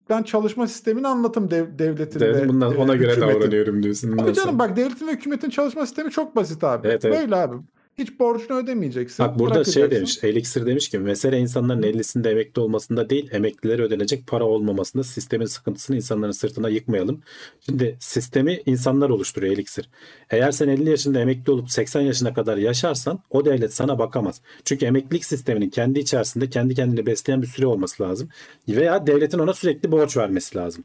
[0.09, 3.39] Ben çalışma sistemini anlatım dev, devletin De, ve bundan e, ona göre hükümetin.
[3.41, 4.11] davranıyorum diyorsun.
[4.11, 6.87] Ondan canım bak devletin ve hükümetin çalışma sistemi çok basit abi.
[6.87, 7.19] Evet, evet.
[7.19, 7.55] Böyle abi.
[7.99, 9.25] Hiç borcunu ödemeyeceksin.
[9.25, 14.27] Bak burada şey demiş, Elixir demiş ki mesele insanların 50'sinde emekli olmasında değil, emeklilere ödenecek
[14.27, 17.21] para olmamasında sistemin sıkıntısını insanların sırtına yıkmayalım.
[17.61, 19.89] Şimdi sistemi insanlar oluşturuyor Elixir.
[20.29, 24.41] Eğer sen 50 yaşında emekli olup 80 yaşına kadar yaşarsan o devlet sana bakamaz.
[24.65, 28.29] Çünkü emeklilik sisteminin kendi içerisinde kendi kendini besleyen bir süre olması lazım.
[28.67, 30.83] Veya devletin ona sürekli borç vermesi lazım.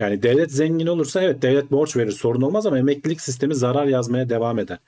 [0.00, 4.28] Yani devlet zengin olursa evet devlet borç verir sorun olmaz ama emeklilik sistemi zarar yazmaya
[4.28, 4.78] devam eder.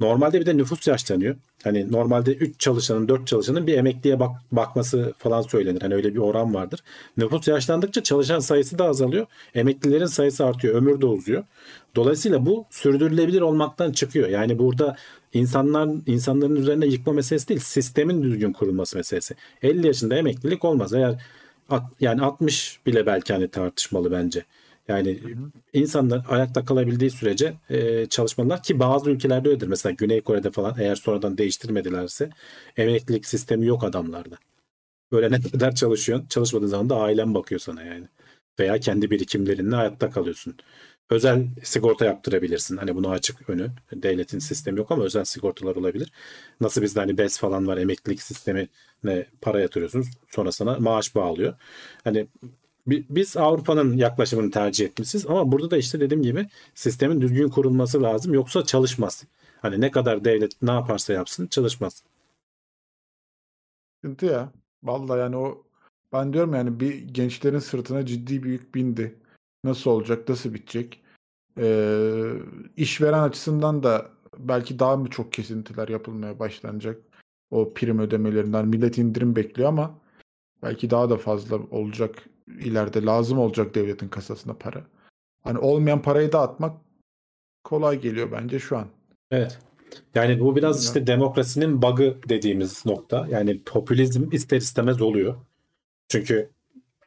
[0.00, 1.36] Normalde bir de nüfus yaşlanıyor.
[1.64, 5.80] Hani normalde 3 çalışanın 4 çalışanın bir emekliye bak bakması falan söylenir.
[5.80, 6.80] Hani öyle bir oran vardır.
[7.16, 9.26] Nüfus yaşlandıkça çalışan sayısı da azalıyor.
[9.54, 10.74] Emeklilerin sayısı artıyor.
[10.74, 11.44] Ömür de uzuyor.
[11.96, 14.28] Dolayısıyla bu sürdürülebilir olmaktan çıkıyor.
[14.28, 14.96] Yani burada
[15.32, 19.34] insanlar insanların üzerine yıkma meselesi değil, sistemin düzgün kurulması meselesi.
[19.62, 20.92] 50 yaşında emeklilik olmaz.
[20.94, 21.22] Eğer
[22.00, 24.44] yani 60 bile belki hani tartışmalı bence.
[24.88, 25.20] Yani
[25.72, 29.66] insanlar ayakta kalabildiği sürece e, çalışmalılar ki bazı ülkelerde öyledir.
[29.66, 32.30] Mesela Güney Kore'de falan eğer sonradan değiştirmedilerse
[32.76, 34.36] emeklilik sistemi yok adamlarda.
[35.12, 38.08] Böyle ne kadar çalışıyorsun çalışmadığın zaman da ailen bakıyor sana yani.
[38.60, 40.56] Veya kendi birikimlerinle hayatta kalıyorsun.
[41.10, 42.76] Özel sigorta yaptırabilirsin.
[42.76, 43.70] Hani bunu açık önü.
[43.92, 46.12] Devletin sistemi yok ama özel sigortalar olabilir.
[46.60, 48.68] Nasıl bizde hani BES falan var emeklilik sistemine
[49.40, 50.06] para yatırıyorsunuz.
[50.30, 51.54] Sonra sana maaş bağlıyor.
[52.04, 52.28] Hani
[52.90, 58.34] biz Avrupa'nın yaklaşımını tercih etmişiz ama burada da işte dediğim gibi sistemin düzgün kurulması lazım
[58.34, 59.24] yoksa çalışmaz.
[59.62, 62.02] Hani ne kadar devlet ne yaparsa yapsın çalışmaz.
[63.96, 64.52] Sıkıntı ya.
[64.82, 65.64] Vallahi yani o
[66.12, 69.18] ben diyorum yani bir gençlerin sırtına ciddi bir yük bindi.
[69.64, 71.02] Nasıl olacak, nasıl bitecek?
[71.58, 72.32] Ee,
[72.76, 77.02] işveren açısından da belki daha mı çok kesintiler yapılmaya başlanacak
[77.50, 78.68] o prim ödemelerinden.
[78.68, 79.98] Millet indirim bekliyor ama
[80.62, 82.24] belki daha da fazla olacak
[82.60, 84.82] ileride lazım olacak devletin kasasına para.
[85.44, 86.76] Hani olmayan parayı dağıtmak
[87.64, 88.86] kolay geliyor bence şu an.
[89.30, 89.58] Evet.
[90.14, 93.26] Yani bu biraz işte demokrasinin bug'ı dediğimiz nokta.
[93.30, 95.34] Yani popülizm ister istemez oluyor.
[96.08, 96.50] Çünkü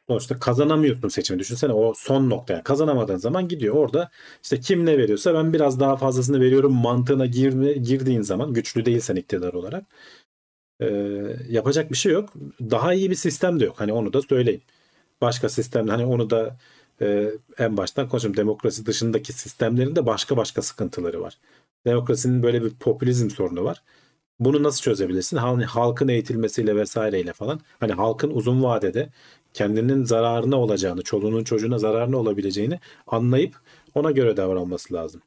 [0.08, 1.38] sonuçta kazanamıyorsun seçimi.
[1.38, 3.74] Düşünsene o son noktaya kazanamadığın zaman gidiyor.
[3.74, 4.10] Orada
[4.42, 9.16] işte kim ne veriyorsa ben biraz daha fazlasını veriyorum mantığına girme, girdiğin zaman güçlü değilsen
[9.16, 9.84] iktidar olarak
[10.80, 10.86] e,
[11.48, 12.32] yapacak bir şey yok.
[12.60, 13.80] Daha iyi bir sistem de yok.
[13.80, 14.62] Hani onu da söyleyeyim.
[15.22, 16.56] Başka sistem hani onu da
[17.02, 18.36] e, en baştan konuşalım.
[18.36, 21.38] Demokrasi dışındaki sistemlerin de başka başka sıkıntıları var.
[21.86, 23.82] Demokrasinin böyle bir popülizm sorunu var.
[24.40, 25.36] Bunu nasıl çözebilirsin?
[25.36, 27.60] Hani halkın eğitilmesiyle vesaireyle falan.
[27.80, 29.10] Hani halkın uzun vadede
[29.54, 33.56] kendinin zararına olacağını, çoluğunun çocuğuna zararına olabileceğini anlayıp
[33.94, 35.22] ona göre davranması lazım.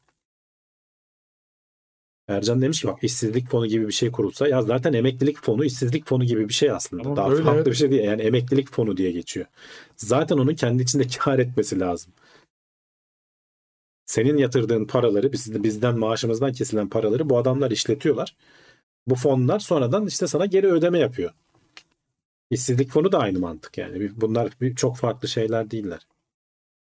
[2.27, 6.07] Ercan demiş ki bak işsizlik fonu gibi bir şey kurulsa ya zaten emeklilik fonu işsizlik
[6.07, 7.03] fonu gibi bir şey aslında.
[7.03, 7.67] Ama Daha öyle, farklı evet.
[7.67, 8.03] bir şey değil.
[8.03, 9.45] Yani emeklilik fonu diye geçiyor.
[9.97, 12.13] Zaten onun kendi içinde kar etmesi lazım.
[14.05, 18.35] Senin yatırdığın paraları biz- bizden maaşımızdan kesilen paraları bu adamlar işletiyorlar.
[19.07, 21.31] Bu fonlar sonradan işte sana geri ödeme yapıyor.
[22.51, 24.11] İşsizlik fonu da aynı mantık yani.
[24.21, 26.07] Bunlar çok farklı şeyler değiller.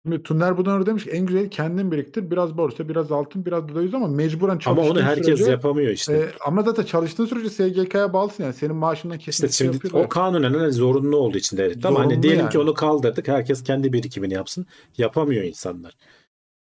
[0.05, 2.31] Şimdi Tunner Budonur demiş ki en güzeli kendin biriktir.
[2.31, 5.91] Biraz borsa, biraz altın, biraz da döviz ama mecburen Ama çalıştığın onu herkes sürece, yapamıyor
[5.91, 6.13] işte.
[6.13, 8.53] e, ama zaten çalıştığın sürece SGK'ya bağlısın yani.
[8.53, 10.05] Senin maaşından İşte kesinlikle şimdi yapıyorlar.
[10.05, 11.85] o kanunen hani zorunlu olduğu için devlet.
[11.85, 12.49] Ama hani diyelim yani.
[12.51, 13.27] ki onu kaldırdık.
[13.27, 14.65] Herkes kendi birikimini yapsın.
[14.97, 15.93] Yapamıyor insanlar.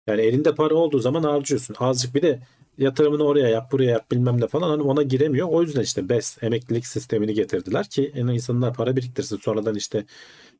[0.08, 1.76] Yani elinde para olduğu zaman harcıyorsun.
[1.80, 2.40] Azıcık bir de
[2.78, 5.48] yatırımını oraya yap, buraya yap bilmem ne falan hani ona giremiyor.
[5.48, 9.38] O yüzden işte BES emeklilik sistemini getirdiler ki en insanlar para biriktirsin.
[9.38, 10.06] Sonradan işte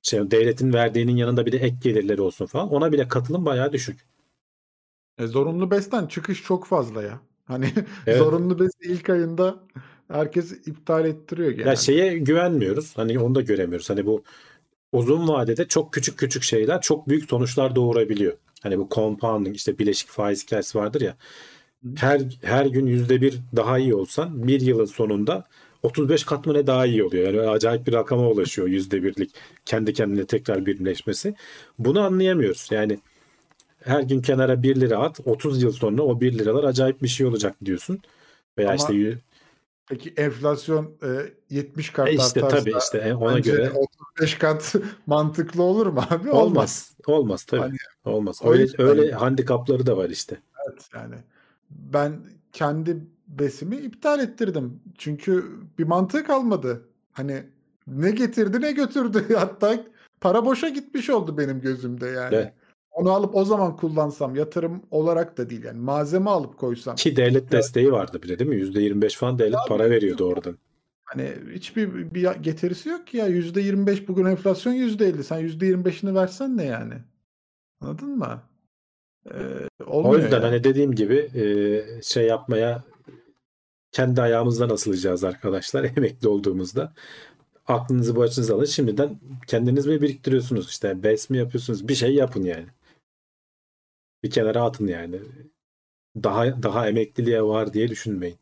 [0.02, 2.74] şey, devletin verdiğinin yanında bir de ek gelirleri olsun falan.
[2.74, 4.06] Ona bile katılım bayağı düşük.
[5.18, 7.20] E, zorunlu besten çıkış çok fazla ya.
[7.46, 7.74] Hani
[8.08, 8.18] Evet.
[8.18, 9.60] zorunlu bes ilk ayında
[10.08, 11.70] herkes iptal ettiriyor genelde.
[11.70, 12.98] Ya şeye güvenmiyoruz.
[12.98, 13.90] Hani onu da göremiyoruz.
[13.90, 14.24] Hani bu
[14.92, 18.38] uzun vadede çok küçük küçük şeyler çok büyük sonuçlar doğurabiliyor.
[18.64, 21.16] Hani bu compounding işte bileşik faiz hikayesi vardır ya.
[21.96, 25.48] Her her gün yüzde bir daha iyi olsan bir yılın sonunda
[25.84, 27.34] 35 kat mı ne daha iyi oluyor.
[27.34, 29.32] Yani acayip bir rakama ulaşıyor yüzde birlik
[29.66, 31.36] kendi kendine tekrar birleşmesi.
[31.80, 32.68] Bunu anlayamıyoruz.
[32.72, 33.00] Yani
[33.84, 37.28] her gün kenara 1 lira at 30 yıl sonra o 1 liralar acayip bir şey
[37.28, 38.00] olacak diyorsun.
[38.58, 39.20] Veya Ama işte
[39.92, 41.08] Peki enflasyon e,
[41.50, 46.04] 70 kat e işte artarsa tabii işte e, ona göre 35 kat mantıklı olur mu
[46.10, 46.32] abi?
[46.32, 46.96] Olmaz.
[47.08, 47.62] Olmaz tabii.
[47.62, 48.42] Hani Olmaz.
[48.46, 50.42] Öyle yüzden- öyle handikapları da var işte.
[50.68, 51.16] Evet yani
[51.70, 52.14] ben
[52.54, 52.98] kendi
[53.28, 54.80] besimi iptal ettirdim.
[54.98, 55.46] Çünkü
[55.80, 56.88] bir mantığı kalmadı.
[57.12, 57.44] Hani
[57.88, 59.34] ne getirdi ne götürdü.
[59.36, 59.80] Hatta
[60.22, 62.36] para boşa gitmiş oldu benim gözümde yani.
[62.36, 62.54] Evet.
[62.92, 66.96] Onu alıp o zaman kullansam yatırım olarak da değil yani malzeme alıp koysam.
[66.96, 68.56] Ki devlet desteği vardı bir de değil mi?
[68.56, 70.58] %25 falan devlet para veriyordu oradan.
[71.04, 76.64] Hani hiçbir bir getirisi yok ki ya %25 bugün enflasyon %50 sen %25'ini versen ne
[76.66, 76.94] yani?
[77.82, 78.42] Anladın mı?
[79.34, 79.38] Ee,
[79.86, 80.46] O yüzden yani.
[80.46, 81.44] hani dediğim gibi e,
[82.02, 82.84] şey yapmaya
[83.92, 86.94] kendi ayağımızdan asılacağız arkadaşlar emekli olduğumuzda.
[87.68, 88.66] Aklınızı başınıza alın.
[88.66, 90.70] Şimdiden kendiniz mi biriktiriyorsunuz?
[90.70, 91.88] işte BES mi yapıyorsunuz?
[91.88, 92.66] Bir şey yapın yani.
[94.24, 95.20] Bir kenara atın yani.
[96.16, 98.38] Daha daha emekliliğe var diye düşünmeyin.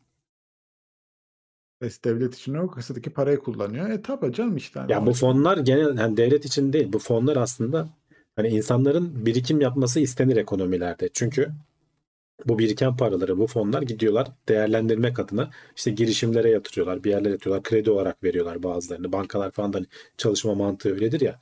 [1.81, 3.89] Res- devlet için o kasadaki parayı kullanıyor.
[3.89, 4.79] E tabi canım işte.
[4.79, 6.93] hani Ya bu fonlar genel hani devlet için değil.
[6.93, 7.89] Bu fonlar aslında
[8.35, 11.09] hani insanların birikim yapması istenir ekonomilerde.
[11.13, 11.51] Çünkü
[12.45, 17.91] bu biriken paraları bu fonlar gidiyorlar değerlendirmek adına işte girişimlere yatırıyorlar, bir yerlere yatırıyorlar, kredi
[17.91, 19.11] olarak veriyorlar bazılarını.
[19.11, 19.87] Bankalar falan da hani
[20.17, 21.39] çalışma mantığı öyledir ya.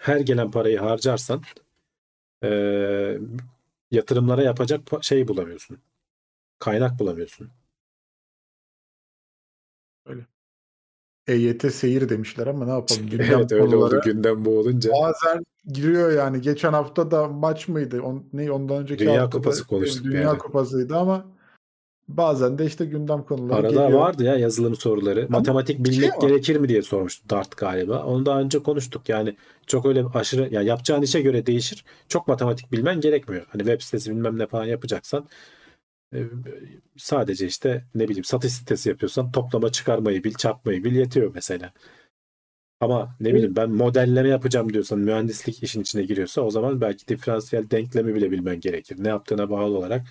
[0.00, 1.42] Her gelen parayı harcarsan
[2.42, 3.20] eee,
[3.90, 5.78] yatırımlara yapacak pa- şey bulamıyorsun.
[6.58, 7.50] Kaynak bulamıyorsun.
[11.28, 14.90] EYT seyir demişler ama ne yapalım gündem Evet öyle oldu gündem bu olunca.
[14.92, 16.40] bazen giriyor yani.
[16.40, 18.02] Geçen hafta da maç mıydı?
[18.02, 20.38] On, ne ondan önceki Dünya hafta Kupası konuştuk Dünya yani.
[20.38, 21.26] Kupasıydı ama
[22.08, 24.00] bazen de işte gündem konuları Arada geliyor.
[24.00, 25.26] vardı ya yazılım soruları.
[25.28, 28.02] Matematik bilmek şey gerekir mi diye sormuştu Dart galiba.
[28.04, 29.08] Onu daha önce konuştuk.
[29.08, 29.36] Yani
[29.66, 31.84] çok öyle aşırı ya yapacağın işe göre değişir.
[32.08, 33.46] Çok matematik bilmen gerekmiyor.
[33.50, 35.28] Hani web sitesi bilmem ne falan yapacaksan
[36.14, 36.18] e,
[36.96, 41.72] sadece işte ne bileyim satış sitesi yapıyorsan toplama çıkarmayı bil, çarpmayı bil yetiyor mesela.
[42.80, 47.70] Ama ne bileyim ben modelleme yapacağım diyorsan mühendislik işin içine giriyorsa o zaman belki diferansiyel
[47.70, 48.96] denklemi bile bilmen gerekir.
[48.98, 50.06] Ne yaptığına bağlı olarak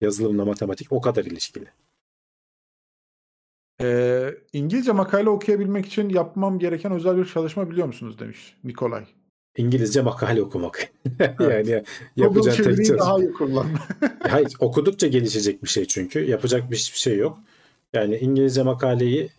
[0.00, 1.66] yazılımla matematik o kadar ilişkili.
[3.80, 9.04] Ee, İngilizce makale okuyabilmek için yapmam gereken özel bir çalışma biliyor musunuz demiş Nikolay.
[9.56, 10.88] İngilizce makale okumak.
[11.40, 11.68] Evet.
[11.68, 11.84] yani
[12.16, 12.98] yapacağın tek çalışma.
[12.98, 13.66] daha iyi kullan.
[14.28, 16.30] Hayır, okudukça gelişecek bir şey çünkü.
[16.30, 17.38] Yapacak bir şey yok.
[17.92, 19.30] Yani İngilizce makaleyi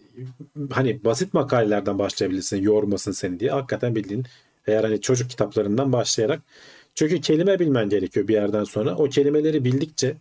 [0.71, 2.61] hani basit makalelerden başlayabilirsin.
[2.61, 3.51] Yormasın seni diye.
[3.51, 4.25] Hakikaten bildiğin
[4.67, 6.41] eğer hani çocuk kitaplarından başlayarak
[6.95, 8.95] çünkü kelime bilmen gerekiyor bir yerden sonra.
[8.95, 10.15] O kelimeleri bildikçe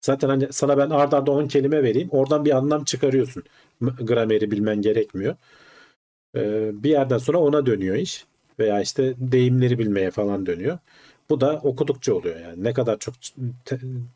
[0.00, 2.08] zaten hani sana ben ard arda 10 kelime vereyim.
[2.10, 3.42] Oradan bir anlam çıkarıyorsun.
[3.80, 5.36] Grameri bilmen gerekmiyor.
[6.36, 8.26] Ee, bir yerden sonra ona dönüyor iş.
[8.58, 10.78] Veya işte deyimleri bilmeye falan dönüyor.
[11.30, 12.64] Bu da okudukça oluyor yani.
[12.64, 13.14] Ne kadar çok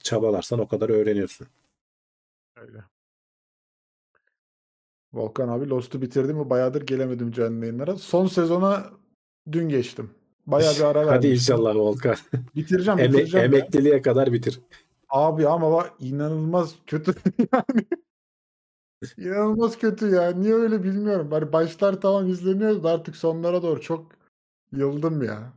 [0.03, 1.47] çabalarsan o kadar öğreniyorsun.
[2.57, 2.79] Öyle.
[5.13, 6.51] Volkan abi Lost'u bitirdi mi?
[6.51, 7.97] Bayağıdır gelemedim canlı yayınlara.
[7.97, 8.91] Son sezona
[9.53, 10.11] dün geçtim.
[10.51, 12.17] Bayağı bir ara Hadi inşallah Volkan.
[12.57, 13.53] Bitireceğim, Eme- bitireceğim.
[13.53, 13.59] ya.
[13.59, 14.61] emekliliğe kadar bitir.
[15.09, 17.15] Abi ama bak inanılmaz kötü
[17.53, 17.87] yani.
[19.19, 20.31] İnanılmaz kötü ya.
[20.33, 21.29] Niye öyle bilmiyorum.
[21.31, 24.13] Hani başlar tamam izleniyordu artık sonlara doğru çok
[24.73, 25.53] yıldım ya.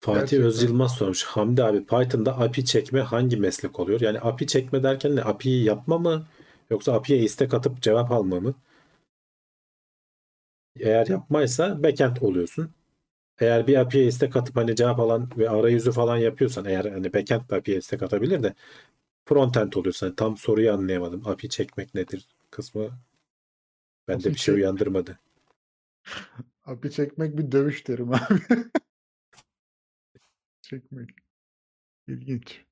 [0.00, 0.46] Fatih Gerçekten.
[0.46, 1.24] Öz Yılmaz sormuş.
[1.24, 4.00] Hamdi abi Python'da API çekme hangi meslek oluyor?
[4.00, 5.22] Yani API çekme derken ne?
[5.22, 6.26] API'yi yapma mı?
[6.70, 8.54] Yoksa API'ye istek atıp cevap alma mı?
[10.80, 12.70] Eğer yapmaysa backend oluyorsun.
[13.40, 17.50] Eğer bir API'ye istek atıp hani cevap alan ve arayüzü falan yapıyorsan eğer hani backend
[17.50, 18.54] de API'ye istek atabilir de
[19.24, 20.06] frontend oluyorsun.
[20.06, 21.22] Hani tam soruyu anlayamadım.
[21.28, 22.90] API çekmek nedir kısmı
[24.08, 25.18] bende API bir şey uyandırmadı.
[26.64, 28.40] Abi çekmek bir dövüş derim abi.
[30.62, 31.10] çekmek.
[32.08, 32.64] İlginç.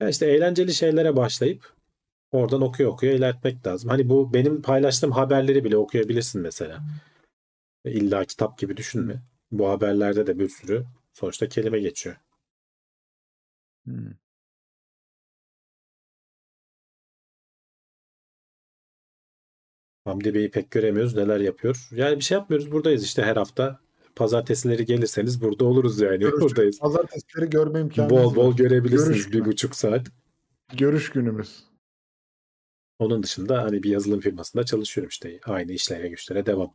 [0.00, 1.79] Ya işte eğlenceli şeylere başlayıp
[2.32, 3.90] oradan okuya okuya ilerletmek lazım.
[3.90, 6.80] Hani bu benim paylaştığım haberleri bile okuyabilirsin mesela.
[7.84, 9.22] İlla kitap gibi düşünme.
[9.52, 12.16] Bu haberlerde de bir sürü sonuçta kelime geçiyor.
[13.84, 14.12] Hmm.
[20.04, 21.16] Hamdi Bey'i pek göremiyoruz.
[21.16, 21.88] Neler yapıyor?
[21.92, 22.72] Yani bir şey yapmıyoruz.
[22.72, 23.80] Buradayız işte her hafta.
[24.16, 26.18] Pazartesileri gelirseniz burada oluruz yani.
[26.18, 26.78] Görüş- Buradayız.
[26.78, 28.56] Pazartesileri görme imkanımız Bol bol var.
[28.56, 29.44] görebilirsiniz Görüş bir günü.
[29.44, 30.06] buçuk saat.
[30.76, 31.64] Görüş günümüz.
[33.00, 35.40] Onun dışında hani bir yazılım firmasında çalışıyorum işte.
[35.44, 36.74] Aynı işlere güçlere devam.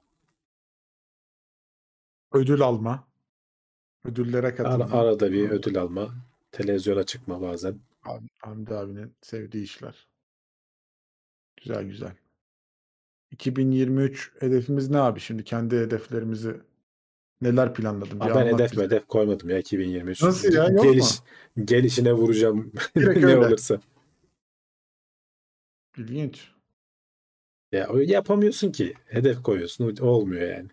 [2.33, 3.07] Ödül alma.
[4.05, 4.99] Ödüllere katılma.
[4.99, 6.15] arada bir ödül alma.
[6.51, 7.79] Televizyona çıkma bazen.
[8.03, 10.07] Abi, Hamdi abinin sevdiği işler.
[11.57, 12.11] Güzel güzel.
[13.31, 15.43] 2023 hedefimiz ne abi şimdi?
[15.43, 16.61] Kendi hedeflerimizi
[17.41, 18.19] neler planladın?
[18.19, 18.83] Aa, ben hedef bize.
[18.83, 20.23] hedef koymadım ya 2023.
[20.23, 20.91] Nasıl ya, yok mu?
[20.91, 21.19] Geliş,
[21.65, 23.37] gelişine vuracağım ne öyle.
[23.37, 23.79] olursa.
[25.97, 26.51] İlginç.
[27.71, 28.93] Ya yapamıyorsun ki.
[29.05, 29.95] Hedef koyuyorsun.
[30.01, 30.69] Olmuyor yani.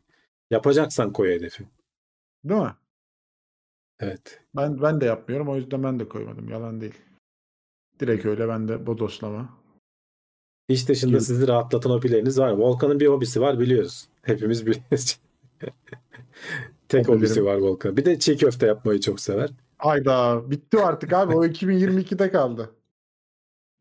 [0.51, 1.65] Yapacaksan koy hedefi.
[2.45, 2.75] Değil mi?
[4.01, 4.41] Evet.
[4.57, 5.49] Ben ben de yapmıyorum.
[5.49, 6.49] O yüzden ben de koymadım.
[6.49, 6.95] Yalan değil.
[8.01, 9.63] Direkt öyle ben de bodoslama.
[10.69, 12.51] İş dışında Gel- sizi rahatlatan hobileriniz var.
[12.51, 14.09] Volkan'ın bir hobisi var biliyoruz.
[14.23, 15.19] Hepimiz biliyoruz.
[16.89, 17.21] Tek Hobilerim.
[17.21, 17.97] hobisi var Volkan.
[17.97, 19.51] Bir de çiğ köfte yapmayı çok sever.
[19.79, 21.35] Hayda bitti artık abi.
[21.35, 22.71] O 2022'de kaldı.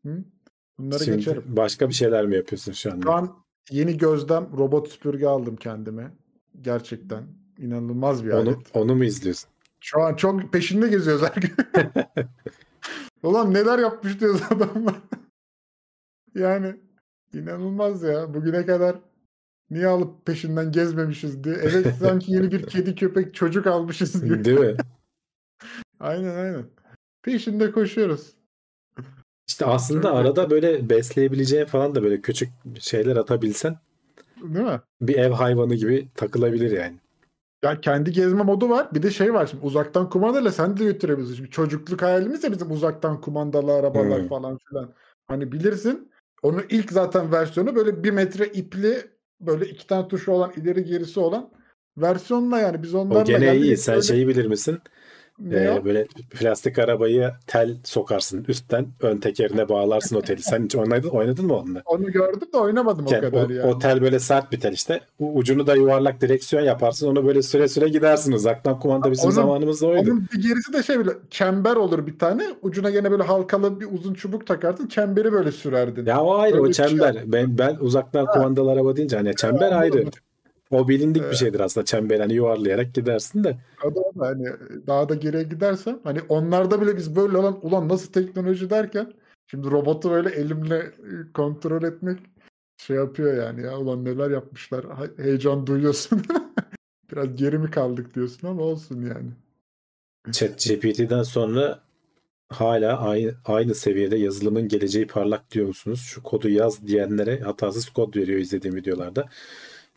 [0.06, 0.24] Hı?
[0.82, 1.42] Bunları Şimdi geçerim.
[1.46, 3.02] başka bir şeyler mi yapıyorsun şu anda?
[3.02, 3.36] Şu an
[3.70, 6.10] yeni gözlem robot süpürge aldım kendime.
[6.60, 7.24] Gerçekten
[7.58, 8.56] inanılmaz bir Onu, alet.
[8.74, 9.50] onu mu izliyorsun?
[9.80, 11.52] Şu an çok peşinde geziyoruz her gün.
[13.22, 14.94] Ulan neler yapmış diyoruz adamlar.
[16.34, 16.76] yani
[17.32, 18.34] inanılmaz ya.
[18.34, 18.96] Bugüne kadar
[19.70, 21.54] niye alıp peşinden gezmemişiz diye.
[21.54, 24.44] Evet sanki yeni bir kedi köpek çocuk almışız gibi.
[24.44, 24.76] Değil mi?
[26.00, 26.64] aynen aynen.
[27.22, 28.32] Peşinde koşuyoruz.
[29.52, 32.48] İşte aslında arada böyle besleyebileceğin falan da böyle küçük
[32.80, 33.76] şeyler atabilsen
[34.42, 34.80] Değil mi?
[35.00, 36.96] bir ev hayvanı gibi takılabilir yani.
[37.64, 38.94] Ya kendi gezme modu var.
[38.94, 41.34] Bir de şey var şimdi uzaktan kumandayla sen de götürebilirsin.
[41.34, 44.28] Şimdi çocukluk hayalimiz ya bizim uzaktan kumandalı arabalar Hmm.
[44.28, 44.92] falan filan.
[45.28, 46.12] Hani bilirsin.
[46.42, 49.06] Onun ilk zaten versiyonu böyle bir metre ipli
[49.40, 51.50] böyle iki tane tuşu olan ileri gerisi olan
[51.98, 53.76] versiyonla yani biz onlarla O gene iyi.
[53.76, 54.78] Sen böyle- şeyi bilir misin?
[55.52, 55.84] Ee, o?
[55.84, 60.42] böyle plastik arabayı tel sokarsın üstten ön tekerine bağlarsın o teli.
[60.42, 61.82] Sen hiç oynadın, oynadın mı onunla?
[61.86, 63.62] Onu gördüm de oynamadım o Yani kadar o, yani.
[63.74, 65.00] o tel böyle sert bir tel işte.
[65.18, 67.06] Ucunu da yuvarlak direksiyon yaparsın.
[67.08, 68.32] Onu böyle süre süre gidersin.
[68.32, 70.00] Uzaktan kumanda bizim Onun- zamanımızda oydu.
[70.10, 72.42] Onun bir gerisi de şey böyle çember olur bir tane.
[72.62, 74.86] Ucuna gene böyle halkalı bir uzun çubuk takarsın.
[74.86, 76.06] Çemberi böyle sürerdin.
[76.06, 77.16] Ya o ayrı Öyle o şey çember.
[77.26, 79.92] Ben ben uzaktan kumandalı araba deyince hani çember ayrı.
[79.94, 80.10] anladım.
[80.72, 81.36] O bilindik bir Evet.
[81.36, 81.84] şeydir aslında.
[81.84, 83.58] Çember hani yuvarlayarak gidersin de.
[83.84, 84.48] Da hani
[84.86, 89.12] daha da geriye gidersem hani onlarda bile biz böyle olan ulan nasıl teknoloji derken
[89.46, 92.18] şimdi robotu böyle elimle e, kontrol etmek
[92.76, 94.86] şey yapıyor yani ya ulan neler yapmışlar
[95.16, 96.22] heyecan duyuyorsun.
[97.12, 99.30] Biraz geri mi kaldık diyorsun ama olsun yani.
[100.32, 101.80] Chat GPT'den sonra
[102.48, 106.00] hala aynı, aynı seviyede yazılımın geleceği parlak diyor musunuz?
[106.06, 109.28] Şu kodu yaz diyenlere hatasız kod veriyor izlediğim videolarda.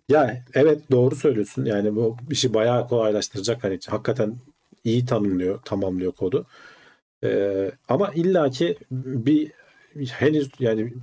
[0.10, 1.66] Ya evet doğru söylüyorsun.
[1.66, 3.64] Yani bu işi bayağı kolaylaştıracak.
[3.64, 4.36] Hani hakikaten
[4.84, 6.46] iyi tanımlıyor, tamamlıyor kodu.
[7.24, 9.52] Ee, ama illaki bir
[10.10, 10.94] henüz yani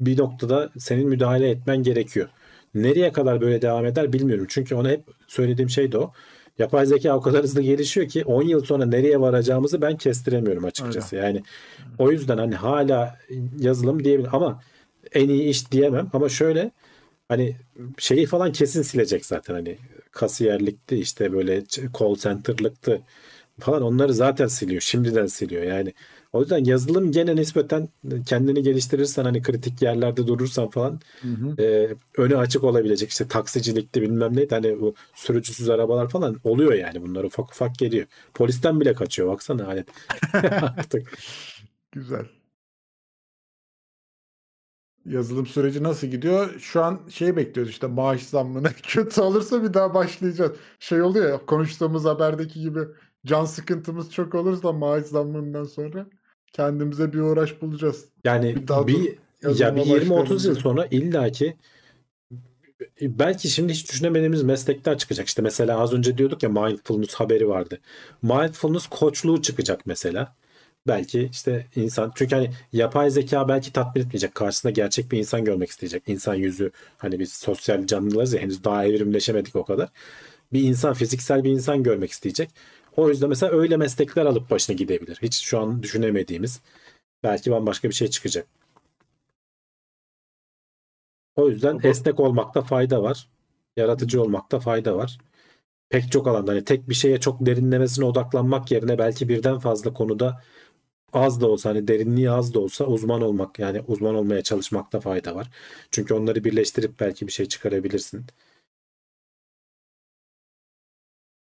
[0.00, 2.28] bir noktada senin müdahale etmen gerekiyor.
[2.74, 4.46] Nereye kadar böyle devam eder bilmiyorum.
[4.48, 6.12] Çünkü ona hep söylediğim şey de o.
[6.58, 11.16] Yapay zeka o kadar hızlı gelişiyor ki 10 yıl sonra nereye varacağımızı ben kestiremiyorum açıkçası.
[11.16, 11.42] Yani
[11.98, 13.18] o yüzden hani hala
[13.58, 14.60] yazılım diyebilirim ama
[15.12, 16.70] en iyi iş diyemem ama şöyle
[17.28, 17.56] hani
[17.98, 19.78] şeyi falan kesin silecek zaten hani
[20.12, 21.64] kasiyerlikti işte böyle
[21.98, 23.02] call center'lıktı
[23.60, 24.80] falan onları zaten siliyor.
[24.80, 25.94] Şimdiden siliyor yani.
[26.32, 27.88] O yüzden yazılım gene nispeten
[28.26, 31.62] kendini geliştirirsen hani kritik yerlerde durursan falan Hı hı.
[31.62, 37.02] e, önü açık olabilecek işte taksicilikti bilmem neydi hani bu sürücüsüz arabalar falan oluyor yani
[37.02, 38.06] bunlar ufak ufak geliyor.
[38.34, 39.84] Polisten bile kaçıyor baksana hani
[40.78, 41.18] artık.
[41.92, 42.26] Güzel.
[45.06, 46.58] Yazılım süreci nasıl gidiyor?
[46.58, 48.70] Şu an şey bekliyoruz işte maaş zammını.
[48.82, 50.52] Kötü olursa bir daha başlayacağız.
[50.78, 52.80] Şey oluyor ya konuştuğumuz haberdeki gibi
[53.26, 56.06] can sıkıntımız çok olursa maaş zammından sonra
[56.52, 58.04] kendimize bir uğraş bulacağız.
[58.24, 61.56] Yani Bir daha bir ya bir 20-30 yıl sonra illaki
[63.00, 65.26] belki şimdi hiç düşünemediğimiz meslekler çıkacak.
[65.28, 67.80] İşte mesela az önce diyorduk ya mindfulness haberi vardı.
[68.22, 70.36] Mindfulness koçluğu çıkacak mesela.
[70.86, 74.34] Belki işte insan çünkü hani yapay zeka belki tatmin etmeyecek.
[74.34, 76.02] Karşısında gerçek bir insan görmek isteyecek.
[76.06, 79.88] İnsan yüzü hani biz sosyal canlılarız ya henüz daha evrimleşemedik o kadar.
[80.52, 82.50] Bir insan fiziksel bir insan görmek isteyecek.
[82.96, 85.18] O yüzden mesela öyle meslekler alıp başına gidebilir.
[85.22, 86.60] Hiç şu an düşünemediğimiz
[87.24, 88.46] belki bambaşka bir şey çıkacak.
[91.36, 93.28] O yüzden esnek olmakta fayda var.
[93.76, 95.18] Yaratıcı olmakta fayda var.
[95.90, 100.42] Pek çok alanda hani tek bir şeye çok derinlemesine odaklanmak yerine belki birden fazla konuda
[101.16, 105.34] az da olsa hani derinliği az da olsa uzman olmak yani uzman olmaya çalışmakta fayda
[105.34, 105.50] var.
[105.90, 108.26] Çünkü onları birleştirip belki bir şey çıkarabilirsin.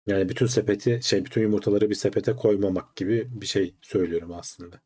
[0.07, 4.81] Yani bütün sepeti şey bütün yumurtaları bir sepete koymamak gibi bir şey söylüyorum aslında.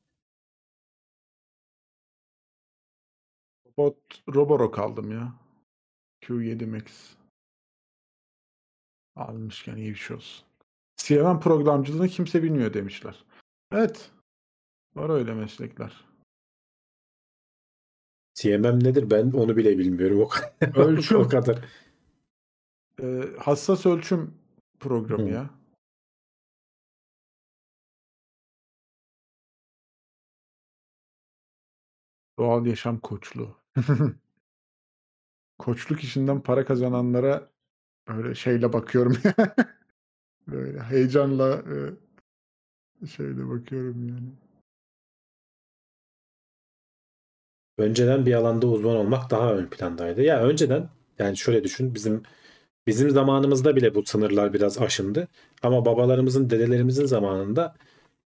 [3.79, 3.97] Robot,
[4.35, 5.33] Roborock aldım ya.
[6.21, 7.15] Q7 Max.
[9.15, 10.45] Almışken iyi bir şey olsun.
[10.97, 13.25] CRM programcılığını kimse bilmiyor demişler.
[13.71, 14.11] Evet.
[14.95, 16.05] Var öyle meslekler.
[18.33, 20.75] CMM nedir ben onu bile bilmiyorum o kadar.
[20.85, 21.19] Ölçüm.
[21.19, 21.65] o kadar.
[23.01, 24.33] Ee, hassas ölçüm
[24.79, 25.33] programı Hı.
[25.33, 25.49] ya.
[32.39, 33.57] Doğal yaşam koçluğu.
[35.59, 37.51] Koçluk işinden para kazananlara
[38.07, 39.17] böyle şeyle bakıyorum.
[40.47, 41.63] böyle heyecanla
[43.01, 44.31] e, şeyle bakıyorum yani.
[47.77, 50.21] Önceden bir alanda uzman olmak daha ön plandaydı.
[50.21, 50.89] Ya önceden
[51.19, 52.23] yani şöyle düşün bizim
[52.87, 55.27] bizim zamanımızda bile bu sınırlar biraz aşındı.
[55.63, 57.75] Ama babalarımızın, dedelerimizin zamanında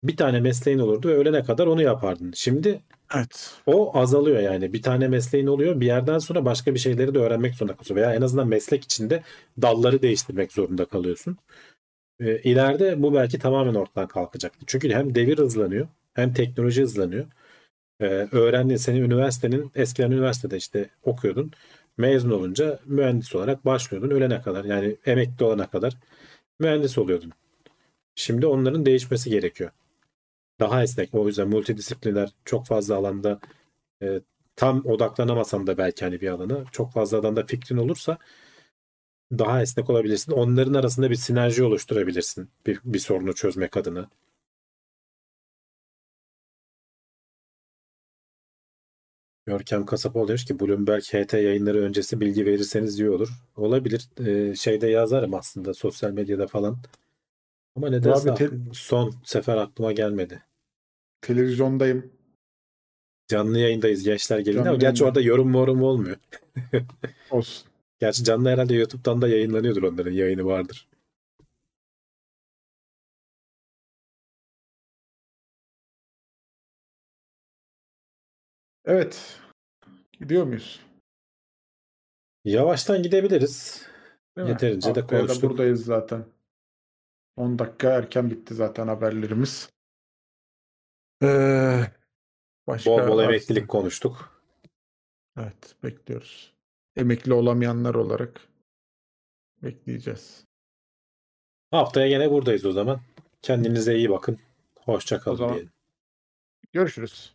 [0.05, 2.33] bir tane mesleğin olurdu ve ölene kadar onu yapardın.
[2.35, 2.81] Şimdi
[3.17, 3.55] Evet.
[3.67, 4.73] o azalıyor yani.
[4.73, 5.81] Bir tane mesleğin oluyor.
[5.81, 7.97] Bir yerden sonra başka bir şeyleri de öğrenmek zorunda kalıyorsun.
[7.97, 9.23] Veya en azından meslek içinde
[9.63, 11.37] dalları değiştirmek zorunda kalıyorsun.
[12.21, 14.53] İleride bu belki tamamen ortadan kalkacak.
[14.67, 17.27] Çünkü hem devir hızlanıyor hem teknoloji hızlanıyor.
[18.03, 21.53] Ee, öğrendiğin senin üniversitenin eskiden üniversitede işte okuyordun.
[21.99, 24.11] Mezun olunca mühendis olarak başlıyordun.
[24.11, 25.97] Ölene kadar yani emekli olana kadar
[26.61, 27.33] mühendis oluyordun.
[28.15, 29.71] Şimdi onların değişmesi gerekiyor.
[30.61, 31.15] Daha esnek.
[31.15, 33.41] O yüzden multidisipliner çok fazla alanda
[34.03, 34.21] e,
[34.57, 38.19] tam odaklanamasan da belki hani bir alana çok fazla alanda fikrin olursa
[39.33, 40.33] daha esnek olabilirsin.
[40.33, 42.51] Onların arasında bir sinerji oluşturabilirsin.
[42.67, 44.11] Bir, bir sorunu çözmek adına.
[49.47, 53.29] Görkem Kasapoğlu demiş ki Bloomberg HT yayınları öncesi bilgi verirseniz iyi olur.
[53.57, 54.09] Olabilir.
[54.27, 56.79] Ee, şeyde yazarım aslında sosyal medyada falan.
[57.77, 60.43] Ama nedense Abi te- son sefer aklıma gelmedi.
[61.21, 62.13] Televizyondayım.
[63.29, 65.05] Canlı yayındayız gençler gelin ama gerçi yayında.
[65.05, 66.17] orada yorum morum olmuyor.
[67.31, 67.69] Olsun.
[68.01, 70.89] Gerçi canlı herhalde YouTube'dan da yayınlanıyordur onların yayını vardır.
[78.85, 79.41] Evet.
[80.13, 80.81] Gidiyor muyuz?
[82.45, 83.87] Yavaştan gidebiliriz.
[84.37, 84.51] Değil mi?
[84.51, 85.51] Yeterince de Haftaya da konuştuk.
[85.51, 86.25] buradayız zaten.
[87.37, 89.71] 10 dakika erken bitti zaten haberlerimiz.
[91.23, 91.81] Ee,
[92.67, 94.43] başka Bol bol emeklilik konuştuk.
[95.39, 96.55] Evet, bekliyoruz.
[96.97, 98.41] Emekli olamayanlar olarak
[99.63, 100.45] bekleyeceğiz.
[101.71, 103.01] Haftaya gene buradayız o zaman.
[103.43, 104.39] Kendinize iyi bakın.
[104.79, 105.73] Hoşça kalın diyelim.
[106.73, 107.35] Görüşürüz.